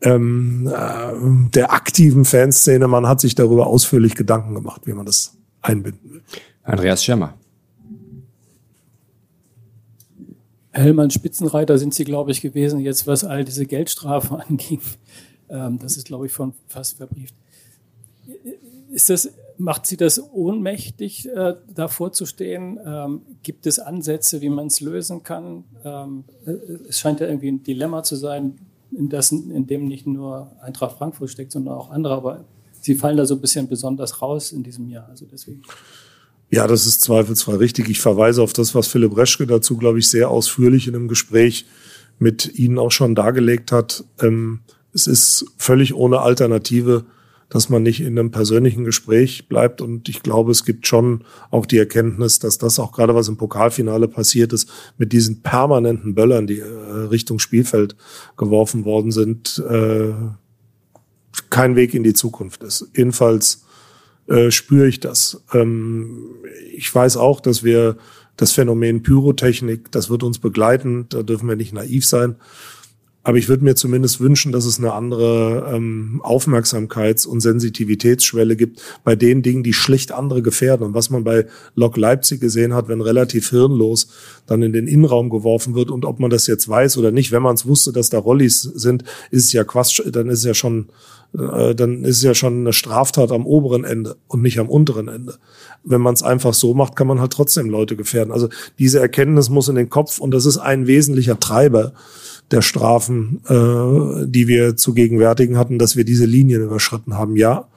ähm, 0.02 0.68
äh, 0.68 1.50
der 1.52 1.74
aktiven 1.74 2.26
Fanszene, 2.26 2.88
man 2.88 3.08
hat 3.08 3.22
sich 3.22 3.36
darüber 3.36 3.68
ausführlich 3.68 4.16
Gedanken 4.16 4.54
gemacht, 4.54 4.82
wie 4.86 4.94
man 4.94 5.06
das 5.06 5.36
einbinden 5.62 6.12
will. 6.12 6.22
Andreas 6.64 7.04
Schirmer. 7.04 7.34
Hellmann 10.72 11.10
Spitzenreiter 11.10 11.78
sind 11.78 11.94
Sie, 11.94 12.04
glaube 12.04 12.32
ich, 12.32 12.42
gewesen, 12.42 12.80
jetzt 12.80 13.08
was 13.08 13.24
all 13.24 13.46
diese 13.46 13.66
Geldstrafen 13.66 14.38
anging. 14.50 14.82
Ähm, 15.50 15.80
das 15.80 15.96
ist, 15.98 16.08
glaube 16.08 16.26
ich, 16.26 16.32
von 16.32 16.54
fast 16.68 16.98
verbrieft. 16.98 17.34
Ist 18.92 19.10
das 19.10 19.30
macht 19.58 19.86
sie 19.86 19.98
das 19.98 20.22
ohnmächtig, 20.22 21.28
äh, 21.30 21.56
davor 21.74 22.12
zu 22.12 22.26
stehen? 22.26 22.80
Ähm, 22.86 23.22
gibt 23.44 23.66
es 23.66 23.80
Ansätze, 23.80 24.42
wie 24.42 24.50
man 24.50 24.68
es 24.68 24.82
lösen 24.82 25.24
kann? 25.24 25.64
Ähm, 25.84 26.24
äh, 26.46 26.52
es 26.90 27.00
scheint 27.00 27.20
ja 27.20 27.28
irgendwie 27.28 27.50
ein 27.50 27.64
Dilemma 27.64 28.04
zu 28.04 28.16
sein, 28.16 28.58
in, 28.92 29.10
das, 29.10 29.32
in 29.32 29.68
dem 29.68 29.88
nicht 29.88 30.08
nur 30.08 30.52
Eintracht 30.62 30.98
Frankfurt 30.98 31.30
steckt, 31.30 31.52
sondern 31.52 31.76
auch 31.76 31.90
andere. 31.90 32.14
Aber 32.14 32.46
sie 32.82 32.96
fallen 32.96 33.18
da 33.18 33.26
so 33.26 33.36
ein 33.36 33.42
bisschen 33.42 33.68
besonders 33.68 34.22
raus 34.22 34.52
in 34.52 34.64
diesem 34.64 34.90
Jahr. 34.90 35.08
Also 35.10 35.26
deswegen. 35.32 35.62
Ja, 36.50 36.68
das 36.68 36.86
ist 36.86 37.02
zweifelsfrei 37.02 37.56
richtig. 37.56 37.90
Ich 37.90 38.00
verweise 38.00 38.42
auf 38.42 38.54
das, 38.54 38.76
was 38.76 38.88
Philipp 38.88 39.18
Reschke 39.18 39.48
dazu, 39.48 39.78
glaube 39.78 40.00
ich, 40.00 40.10
sehr 40.10 40.30
ausführlich 40.30 40.88
in 40.88 40.96
einem 40.96 41.08
Gespräch 41.08 41.66
mit 42.20 42.58
Ihnen 42.58 42.78
auch 42.78 42.92
schon 42.92 43.16
dargelegt 43.16 43.72
hat. 43.72 44.04
Ähm, 44.22 44.62
es 44.94 45.08
ist 45.08 45.46
völlig 45.58 45.94
ohne 45.94 46.22
Alternative 46.22 47.06
dass 47.50 47.70
man 47.70 47.84
nicht 47.84 48.02
in 48.02 48.18
einem 48.18 48.32
persönlichen 48.32 48.84
Gespräch 48.84 49.48
bleibt. 49.48 49.82
Und 49.82 50.10
ich 50.10 50.24
glaube, 50.24 50.52
es 50.52 50.66
gibt 50.66 50.88
schon 50.88 51.24
auch 51.52 51.66
die 51.66 51.78
Erkenntnis, 51.78 52.40
dass 52.40 52.58
das 52.58 52.80
auch 52.80 52.92
gerade 52.92 53.16
was 53.16 53.28
im 53.28 53.38
Pokalfinale 53.38 54.08
passiert 54.08 54.54
ist, 54.54 54.70
mit 54.98 55.14
diesen 55.14 55.42
permanenten 55.42 56.16
Böllern, 56.16 56.48
die 56.48 56.60
äh, 56.60 56.66
Richtung 56.66 57.40
Spielfeld 57.40 57.96
geworfen 58.38 58.86
worden 58.86 59.12
sind, 59.12 59.64
äh, 59.70 60.14
kein 61.50 61.76
Weg 61.76 61.94
in 61.94 62.04
die 62.04 62.14
Zukunft 62.14 62.64
ist. 62.64 62.90
Jedenfalls 62.96 63.66
äh, 64.28 64.52
spüre 64.52 64.88
ich 64.88 65.00
das. 65.00 65.44
Ähm, 65.54 66.36
ich 66.76 66.94
weiß 66.94 67.18
auch, 67.18 67.40
dass 67.40 67.64
wir 67.64 67.98
das 68.38 68.52
Phänomen 68.52 69.04
Pyrotechnik, 69.04 69.92
das 69.92 70.10
wird 70.10 70.24
uns 70.24 70.40
begleiten, 70.40 71.06
da 71.10 71.24
dürfen 71.24 71.48
wir 71.48 71.56
nicht 71.56 71.74
naiv 71.74 72.06
sein. 72.06 72.36
Aber 73.26 73.40
ich 73.40 73.50
würde 73.50 73.64
mir 73.64 73.74
zumindest 73.74 74.20
wünschen, 74.20 74.52
dass 74.52 74.66
es 74.66 74.78
eine 74.78 74.94
andere 74.94 75.74
ähm, 75.74 76.22
Aufmerksamkeits- 76.24 77.26
und 77.26 77.40
Sensitivitätsschwelle 77.40 78.56
gibt 78.56 78.84
bei 79.04 79.16
den 79.16 79.42
Dingen, 79.42 79.64
die 79.64 79.74
schlicht 79.74 80.12
andere 80.12 80.44
gefährden. 80.44 80.86
Und 80.86 80.94
was 80.94 81.10
man 81.10 81.24
bei 81.24 81.48
Lok 81.74 81.98
Leipzig 81.98 82.40
gesehen 82.40 82.76
hat, 82.76 82.88
wenn 82.88 83.02
relativ 83.02 83.50
hirnlos 83.50 84.10
dann 84.46 84.62
in 84.62 84.74
den 84.74 84.88
Innenraum 84.88 85.32
geworfen 85.32 85.74
wird 85.74 85.90
und 85.90 86.06
ob 86.06 86.20
man 86.20 86.30
das 86.30 86.46
jetzt 86.46 86.70
weiß 86.70 87.00
oder 87.00 87.12
nicht, 87.12 87.32
wenn 87.32 87.42
man 87.42 87.56
es 87.56 87.66
wusste, 87.66 87.92
dass 87.92 88.12
da 88.12 88.20
Rollis 88.20 88.62
sind, 88.62 89.04
ist 89.32 89.46
es 89.46 89.54
ja 89.54 89.64
Quatsch, 89.64 90.04
dann 90.06 90.30
ist 90.30 90.40
es 90.40 90.46
ja 90.46 90.54
schon, 90.54 90.90
äh, 91.34 91.74
dann 91.74 92.04
ist 92.04 92.18
es 92.18 92.24
ja 92.24 92.36
schon 92.36 92.60
eine 92.60 92.74
Straftat 92.74 93.32
am 93.32 93.48
oberen 93.48 93.86
Ende 93.86 94.18
und 94.28 94.44
nicht 94.44 94.60
am 94.60 94.70
unteren 94.70 95.08
Ende. 95.08 95.40
Wenn 95.84 96.02
man 96.02 96.14
es 96.14 96.22
einfach 96.22 96.54
so 96.54 96.76
macht, 96.76 96.96
kann 96.96 97.08
man 97.08 97.20
halt 97.20 97.34
trotzdem 97.34 97.72
Leute 97.72 97.96
gefährden. 97.96 98.32
Also 98.32 98.50
diese 98.78 99.00
Erkenntnis 99.00 99.50
muss 99.50 99.68
in 99.68 99.76
den 99.76 99.90
Kopf 99.90 100.20
und 100.20 100.30
das 100.30 100.46
ist 100.46 100.60
ein 100.60 100.86
wesentlicher 100.86 101.40
Treiber 101.40 101.94
der 102.52 102.62
Strafen, 102.62 103.42
äh, 103.48 104.28
die 104.28 104.48
wir 104.48 104.78
zu 104.78 104.94
gegenwärtigen 104.94 105.58
hatten, 105.58 105.80
dass 105.80 105.96
wir 105.96 106.06
diese 106.06 106.26
Linien 106.26 106.62
überschritten 106.62 107.16
haben. 107.16 107.36
Ja, 107.36 107.68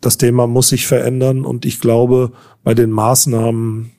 das 0.00 0.18
Thema 0.18 0.46
muss 0.46 0.68
sich 0.68 0.86
verändern 0.86 1.44
und 1.44 1.64
ich 1.64 1.80
glaube, 1.80 2.32
bei 2.62 2.74
den 2.74 2.90
Maßnahmen, 2.90 3.92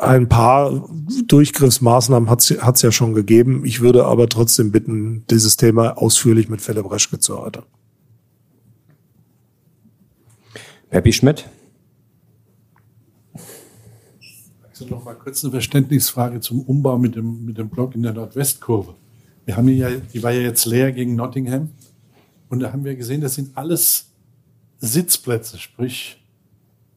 ein 0.00 0.28
paar 0.28 0.88
Durchgriffsmaßnahmen 1.26 2.28
hat 2.30 2.40
es 2.40 2.82
ja 2.82 2.92
schon 2.92 3.14
gegeben. 3.14 3.64
Ich 3.64 3.80
würde 3.80 4.06
aber 4.06 4.28
trotzdem 4.28 4.72
bitten, 4.72 5.24
dieses 5.30 5.56
Thema 5.56 5.98
ausführlich 5.98 6.48
mit 6.48 6.60
Philipp 6.60 6.90
Reschke 6.90 7.18
zu 7.18 7.34
erörtern. 7.34 7.64
Peppi 10.90 11.12
Schmidt. 11.12 11.48
Also 14.72 14.86
noch 14.86 15.04
mal 15.04 15.14
kurz 15.14 15.44
eine 15.44 15.50
Verständnisfrage 15.50 16.40
zum 16.40 16.62
Umbau 16.62 16.96
mit 16.96 17.14
dem, 17.14 17.44
mit 17.44 17.58
dem 17.58 17.68
Block 17.68 17.94
in 17.94 18.02
der 18.02 18.14
Nordwestkurve. 18.14 18.94
Wir 19.44 19.56
haben 19.56 19.68
ja, 19.68 19.90
die 19.90 20.22
war 20.22 20.30
ja 20.30 20.40
jetzt 20.40 20.64
leer 20.64 20.92
gegen 20.92 21.14
Nottingham. 21.14 21.68
Und 22.48 22.60
da 22.60 22.72
haben 22.72 22.82
wir 22.84 22.96
gesehen, 22.96 23.20
das 23.20 23.34
sind 23.34 23.56
alles 23.56 24.06
Sitzplätze, 24.78 25.58
sprich 25.58 26.22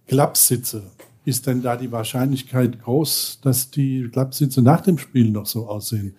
Klappsitze. 0.07 0.83
Ist 1.25 1.47
denn 1.47 1.61
da 1.61 1.75
die 1.75 1.91
Wahrscheinlichkeit 1.91 2.81
groß, 2.81 3.39
dass 3.41 3.71
die 3.71 4.07
Klappsitze 4.09 4.61
nach 4.61 4.81
dem 4.81 4.97
Spiel 4.97 5.31
noch 5.31 5.45
so 5.45 5.67
aussehen? 5.67 6.15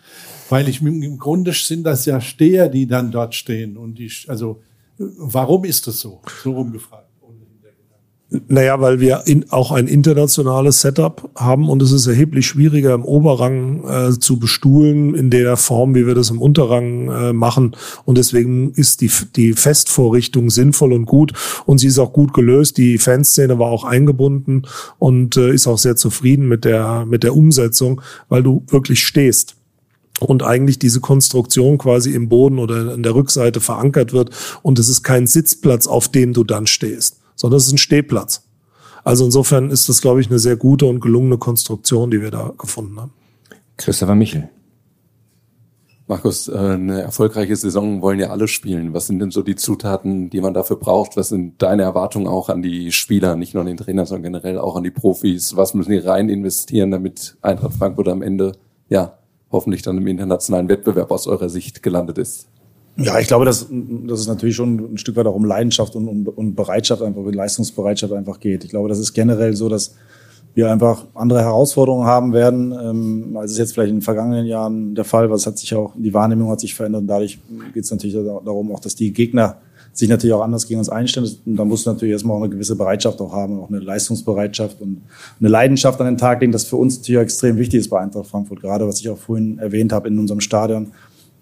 Weil 0.51 0.69
ich 0.69 0.83
im 0.83 1.17
Grunde 1.17 1.53
sind 1.53 1.85
das 1.85 2.05
ja 2.05 2.21
Steher, 2.21 2.69
die 2.69 2.87
dann 2.87 3.13
dort 3.13 3.35
stehen. 3.35 3.79
Und 3.79 3.99
die, 3.99 4.13
also, 4.27 4.63
warum 4.99 5.65
ist 5.65 5.87
das 5.87 6.01
so? 6.01 6.21
So 6.43 6.53
rumgefragt. 6.53 7.06
Naja, 8.29 8.81
weil 8.81 8.99
wir 8.99 9.23
in, 9.27 9.53
auch 9.53 9.71
ein 9.71 9.87
internationales 9.87 10.81
Setup 10.81 11.31
haben 11.37 11.69
und 11.69 11.81
es 11.81 11.93
ist 11.93 12.09
erheblich 12.09 12.49
schwieriger 12.49 12.93
im 12.93 13.05
Oberrang 13.05 13.85
äh, 13.89 14.19
zu 14.19 14.41
bestuhlen 14.41 15.15
in 15.15 15.31
der 15.31 15.57
Form, 15.57 15.95
wie 15.95 16.09
wir 16.09 16.17
das 16.17 16.31
im 16.31 16.43
Unterrang 16.43 17.09
äh, 17.09 17.33
machen. 17.33 17.77
Und 18.05 18.19
deswegen 18.19 18.73
ist 18.73 19.01
die, 19.01 19.13
die 19.37 19.53
Festvorrichtung 19.53 20.51
sinnvoll 20.51 20.93
und 20.93 21.07
gut 21.07 21.35
und 21.67 21.79
sie 21.79 21.87
ist 21.87 22.01
auch 22.01 22.13
gut 22.13 22.35
gelöst. 22.35 22.79
Die 22.79 22.99
Fanszene 22.99 23.61
war 23.61 23.69
auch 23.69 23.85
eingebunden 23.85 24.63
und 24.99 25.37
äh, 25.37 25.53
ist 25.55 25.69
auch 25.69 25.79
sehr 25.79 25.95
zufrieden 25.95 26.49
mit 26.49 26.65
der, 26.65 27.07
mit 27.07 27.23
der 27.23 27.37
Umsetzung, 27.37 28.01
weil 28.29 28.43
du 28.43 28.65
wirklich 28.67 29.07
stehst. 29.07 29.55
und 30.19 30.43
eigentlich 30.43 30.81
diese 30.81 31.01
Konstruktion 31.01 31.79
quasi 31.79 32.11
im 32.11 32.29
Boden 32.29 32.59
oder 32.59 32.95
in 32.95 33.05
der 33.05 33.15
Rückseite 33.15 33.61
verankert 33.61 34.13
wird 34.13 34.31
und 34.63 34.81
es 34.81 34.89
ist 34.89 35.05
kein 35.05 35.29
Sitzplatz, 35.29 35.87
auf 35.87 36.09
dem 36.09 36.33
du 36.33 36.43
dann 36.43 36.67
stehst, 36.67 37.19
sondern 37.37 37.59
es 37.59 37.67
ist 37.67 37.73
ein 37.75 37.79
Stehplatz. 37.79 38.43
Also 39.05 39.25
insofern 39.25 39.71
ist 39.71 39.89
das, 39.89 40.01
glaube 40.01 40.21
ich, 40.21 40.27
eine 40.29 40.41
sehr 40.41 40.57
gute 40.57 40.87
und 40.87 40.99
gelungene 40.99 41.39
Konstruktion, 41.39 42.11
die 42.11 42.21
wir 42.21 42.33
da 42.33 42.53
gefunden 42.59 42.99
haben. 42.99 43.13
Christopher 43.77 44.17
Michel. 44.17 44.49
Markus, 46.09 46.47
äh, 46.49 46.57
eine 46.57 47.03
erfolgreiche 47.03 47.57
Saison 47.57 48.01
wollen 48.01 48.21
ja 48.21 48.31
alle 48.31 48.47
spielen. 48.47 48.95
Was 48.95 49.09
sind 49.09 49.19
denn 49.19 49.33
so 49.33 49.43
die 49.43 49.57
Zutaten, 49.57 50.31
die 50.31 50.41
man 50.41 50.55
dafür 50.55 50.77
braucht? 50.77 51.17
Was 51.17 51.31
sind 51.31 51.61
deine 51.63 51.83
Erwartungen 51.83 52.29
auch 52.29 52.49
an 52.49 52.63
die 52.63 52.93
Spieler, 52.93 53.35
nicht 53.35 53.55
nur 53.55 53.63
an 53.63 53.67
den 53.67 53.77
Trainer, 53.77 54.07
sondern 54.07 54.33
generell 54.33 54.59
auch 54.59 54.77
an 54.77 54.85
die 54.85 54.93
Profis? 54.93 55.57
Was 55.57 55.75
müssen 55.75 55.91
die 55.91 55.99
rein 55.99 56.29
investieren, 56.29 56.93
damit 56.93 57.37
Eintracht 57.43 57.75
Frankfurt 57.75 58.09
am 58.09 58.23
Ende, 58.23 58.53
ja, 58.89 59.19
hoffentlich 59.51 59.83
dann 59.83 59.99
im 59.99 60.07
internationalen 60.07 60.69
Wettbewerb 60.69 61.11
aus 61.11 61.27
eurer 61.27 61.49
Sicht 61.49 61.83
gelandet 61.83 62.19
ist? 62.19 62.49
Ja, 62.97 63.19
ich 63.19 63.27
glaube, 63.27 63.45
dass, 63.45 63.67
dass 63.71 64.21
es 64.21 64.27
natürlich 64.27 64.57
schon 64.57 64.95
ein 64.95 64.99
Stück 64.99 65.17
weit 65.17 65.27
auch 65.27 65.35
um 65.35 65.45
Leidenschaft 65.45 65.95
und, 65.97 66.09
und, 66.09 66.29
und 66.29 66.55
Bereitschaft 66.55 67.03
einfach, 67.03 67.21
um 67.21 67.31
Leistungsbereitschaft 67.31 68.13
einfach 68.13 68.41
geht. 68.41 68.65
Ich 68.65 68.71
glaube, 68.71 68.89
das 68.89 68.99
ist 68.99 69.13
generell 69.13 69.55
so, 69.55 69.69
dass 69.69 69.95
wir 70.55 70.71
einfach 70.71 71.05
andere 71.15 71.41
Herausforderungen 71.41 72.07
haben 72.07 72.33
werden, 72.33 72.73
ähm, 72.73 73.37
als 73.37 73.53
es 73.53 73.59
jetzt 73.59 73.75
vielleicht 73.75 73.91
in 73.91 73.97
den 73.97 74.03
vergangenen 74.03 74.47
Jahren 74.47 74.95
der 74.95 75.05
Fall 75.05 75.29
war. 75.29 75.37
Es 75.37 75.47
hat 75.47 75.59
sich 75.59 75.75
auch, 75.75 75.93
die 75.95 76.15
Wahrnehmung 76.15 76.51
hat 76.51 76.61
sich 76.61 76.75
verändert 76.75 77.03
und 77.03 77.09
dadurch 77.09 77.39
geht 77.75 77.85
es 77.85 77.91
natürlich 77.91 78.17
darum, 78.17 78.73
auch, 78.73 78.81
dass 78.81 78.95
die 78.95 79.13
Gegner 79.13 79.59
sich 79.93 80.09
natürlich 80.09 80.33
auch 80.33 80.43
anders 80.43 80.67
gegen 80.67 80.79
uns 80.79 80.89
einstellen. 80.89 81.29
Und 81.45 81.57
da 81.57 81.65
muss 81.65 81.85
natürlich 81.85 82.13
erstmal 82.13 82.39
auch 82.39 82.43
eine 82.43 82.51
gewisse 82.51 82.77
Bereitschaft 82.77 83.21
auch 83.21 83.33
haben, 83.33 83.61
auch 83.61 83.69
eine 83.69 83.81
Leistungsbereitschaft 83.81 84.81
und 84.81 85.03
eine 85.41 85.49
Leidenschaft 85.49 86.01
an 86.01 86.07
den 86.07 86.19
Tag 86.19 86.41
legen, 86.41 86.53
das 86.53 86.65
für 86.65 86.77
uns 86.77 86.99
natürlich 86.99 87.19
auch 87.19 87.23
extrem 87.23 87.59
wichtig 87.59 87.81
ist 87.81 87.89
bei 87.89 88.01
Eintracht 88.01 88.27
Frankfurt, 88.27 88.61
gerade 88.61 88.87
was 88.87 89.01
ich 89.01 89.09
auch 89.11 89.19
vorhin 89.19 89.59
erwähnt 89.59 89.93
habe 89.93 90.09
in 90.09 90.19
unserem 90.19 90.41
Stadion. 90.41 90.93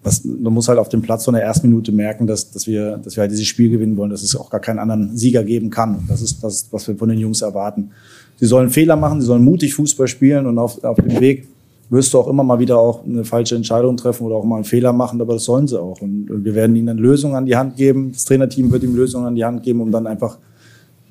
Das, 0.05 0.23
man 0.23 0.53
muss 0.53 0.67
halt 0.67 0.77
auf 0.77 0.87
dem 0.87 1.01
Platz 1.01 1.25
von 1.25 1.33
der 1.33 1.43
ersten 1.43 1.67
Minute 1.67 1.91
merken, 1.91 2.27
dass, 2.27 2.51
dass, 2.51 2.67
wir, 2.67 2.97
dass 2.97 3.15
wir 3.15 3.21
halt 3.21 3.31
dieses 3.31 3.47
Spiel 3.47 3.71
gewinnen 3.71 3.97
wollen, 3.97 4.11
dass 4.11 4.21
es 4.21 4.35
auch 4.35 4.51
gar 4.51 4.61
keinen 4.61 4.77
anderen 4.77 5.17
Sieger 5.17 5.43
geben 5.43 5.71
kann. 5.71 6.05
Das 6.07 6.21
ist 6.21 6.43
das, 6.43 6.67
was 6.69 6.87
wir 6.87 6.95
von 6.95 7.09
den 7.09 7.17
Jungs 7.17 7.41
erwarten. 7.41 7.89
Sie 8.37 8.45
sollen 8.45 8.69
Fehler 8.69 8.95
machen, 8.95 9.19
sie 9.19 9.25
sollen 9.25 9.43
mutig 9.43 9.73
Fußball 9.73 10.07
spielen 10.07 10.45
und 10.45 10.59
auf, 10.59 10.83
auf 10.83 10.97
dem 10.97 11.19
Weg 11.19 11.47
wirst 11.89 12.13
du 12.13 12.19
auch 12.19 12.27
immer 12.27 12.43
mal 12.43 12.59
wieder 12.59 12.77
auch 12.77 13.03
eine 13.03 13.23
falsche 13.23 13.55
Entscheidung 13.55 13.97
treffen 13.97 14.25
oder 14.25 14.35
auch 14.35 14.43
mal 14.43 14.57
einen 14.57 14.65
Fehler 14.65 14.93
machen, 14.93 15.19
aber 15.21 15.33
das 15.33 15.45
sollen 15.45 15.67
sie 15.67 15.81
auch. 15.81 16.01
Und, 16.01 16.29
und 16.29 16.45
wir 16.45 16.53
werden 16.53 16.75
ihnen 16.75 16.97
Lösungen 16.97 17.35
an 17.35 17.47
die 17.47 17.55
Hand 17.55 17.75
geben. 17.75 18.11
Das 18.11 18.25
Trainerteam 18.25 18.71
wird 18.71 18.83
ihm 18.83 18.95
Lösungen 18.95 19.25
an 19.25 19.35
die 19.35 19.45
Hand 19.45 19.63
geben, 19.63 19.81
um 19.81 19.91
dann 19.91 20.05
einfach 20.05 20.37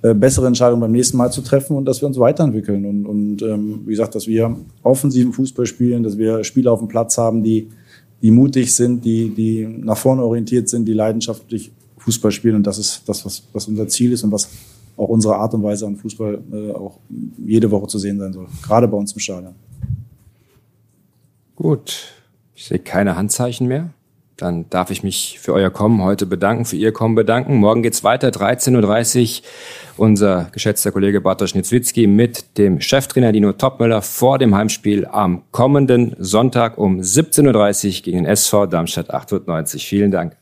äh, 0.02 0.14
bessere 0.14 0.46
Entscheidungen 0.46 0.80
beim 0.80 0.92
nächsten 0.92 1.16
Mal 1.16 1.32
zu 1.32 1.40
treffen 1.40 1.76
und 1.76 1.84
dass 1.86 2.00
wir 2.00 2.06
uns 2.06 2.18
weiterentwickeln. 2.18 2.84
Und, 2.84 3.06
und 3.06 3.42
ähm, 3.42 3.80
wie 3.86 3.90
gesagt, 3.90 4.14
dass 4.14 4.26
wir 4.26 4.54
offensiven 4.82 5.32
Fußball 5.32 5.66
spielen, 5.66 6.02
dass 6.02 6.18
wir 6.18 6.44
Spieler 6.44 6.72
auf 6.72 6.80
dem 6.80 6.88
Platz 6.88 7.18
haben, 7.18 7.42
die, 7.42 7.68
die 8.22 8.30
mutig 8.30 8.74
sind, 8.74 9.04
die, 9.04 9.30
die 9.30 9.66
nach 9.66 9.96
vorne 9.96 10.22
orientiert 10.22 10.68
sind, 10.68 10.86
die 10.86 10.92
leidenschaftlich 10.92 11.72
Fußball 11.98 12.30
spielen. 12.30 12.56
Und 12.56 12.66
das 12.66 12.78
ist 12.78 13.02
das, 13.06 13.24
was, 13.24 13.42
was 13.52 13.68
unser 13.68 13.88
Ziel 13.88 14.12
ist 14.12 14.22
und 14.22 14.32
was 14.32 14.48
auch 14.96 15.08
unsere 15.08 15.36
Art 15.36 15.54
und 15.54 15.62
Weise 15.62 15.86
an 15.86 15.96
Fußball 15.96 16.42
äh, 16.52 16.72
auch 16.72 16.98
jede 17.44 17.70
Woche 17.70 17.88
zu 17.88 17.98
sehen 17.98 18.18
sein 18.18 18.32
soll. 18.32 18.46
Gerade 18.62 18.86
bei 18.86 18.96
uns 18.96 19.12
im 19.12 19.18
Stadion. 19.18 19.54
Gut. 21.56 22.12
Ich 22.54 22.66
sehe 22.66 22.78
keine 22.78 23.16
Handzeichen 23.16 23.66
mehr. 23.66 23.93
Dann 24.36 24.68
darf 24.68 24.90
ich 24.90 25.02
mich 25.02 25.38
für 25.40 25.52
euer 25.52 25.70
Kommen 25.70 26.02
heute 26.02 26.26
bedanken, 26.26 26.64
für 26.64 26.76
Ihr 26.76 26.92
Kommen 26.92 27.14
bedanken. 27.14 27.56
Morgen 27.56 27.82
geht's 27.82 28.02
weiter, 28.02 28.28
13.30 28.28 29.40
Uhr. 29.40 29.46
Unser 29.96 30.48
geschätzter 30.50 30.90
Kollege 30.90 31.20
Bartosz 31.20 31.54
Nitzwitzki 31.54 32.08
mit 32.08 32.58
dem 32.58 32.80
Cheftrainer 32.80 33.30
Dino 33.30 33.52
Topmöller 33.52 34.02
vor 34.02 34.38
dem 34.38 34.54
Heimspiel 34.54 35.06
am 35.06 35.42
kommenden 35.52 36.16
Sonntag 36.18 36.78
um 36.78 36.98
17.30 36.98 37.86
Uhr 37.98 38.02
gegen 38.02 38.18
den 38.18 38.26
SV 38.26 38.66
Darmstadt 38.66 39.10
98. 39.10 39.86
Vielen 39.86 40.10
Dank. 40.10 40.36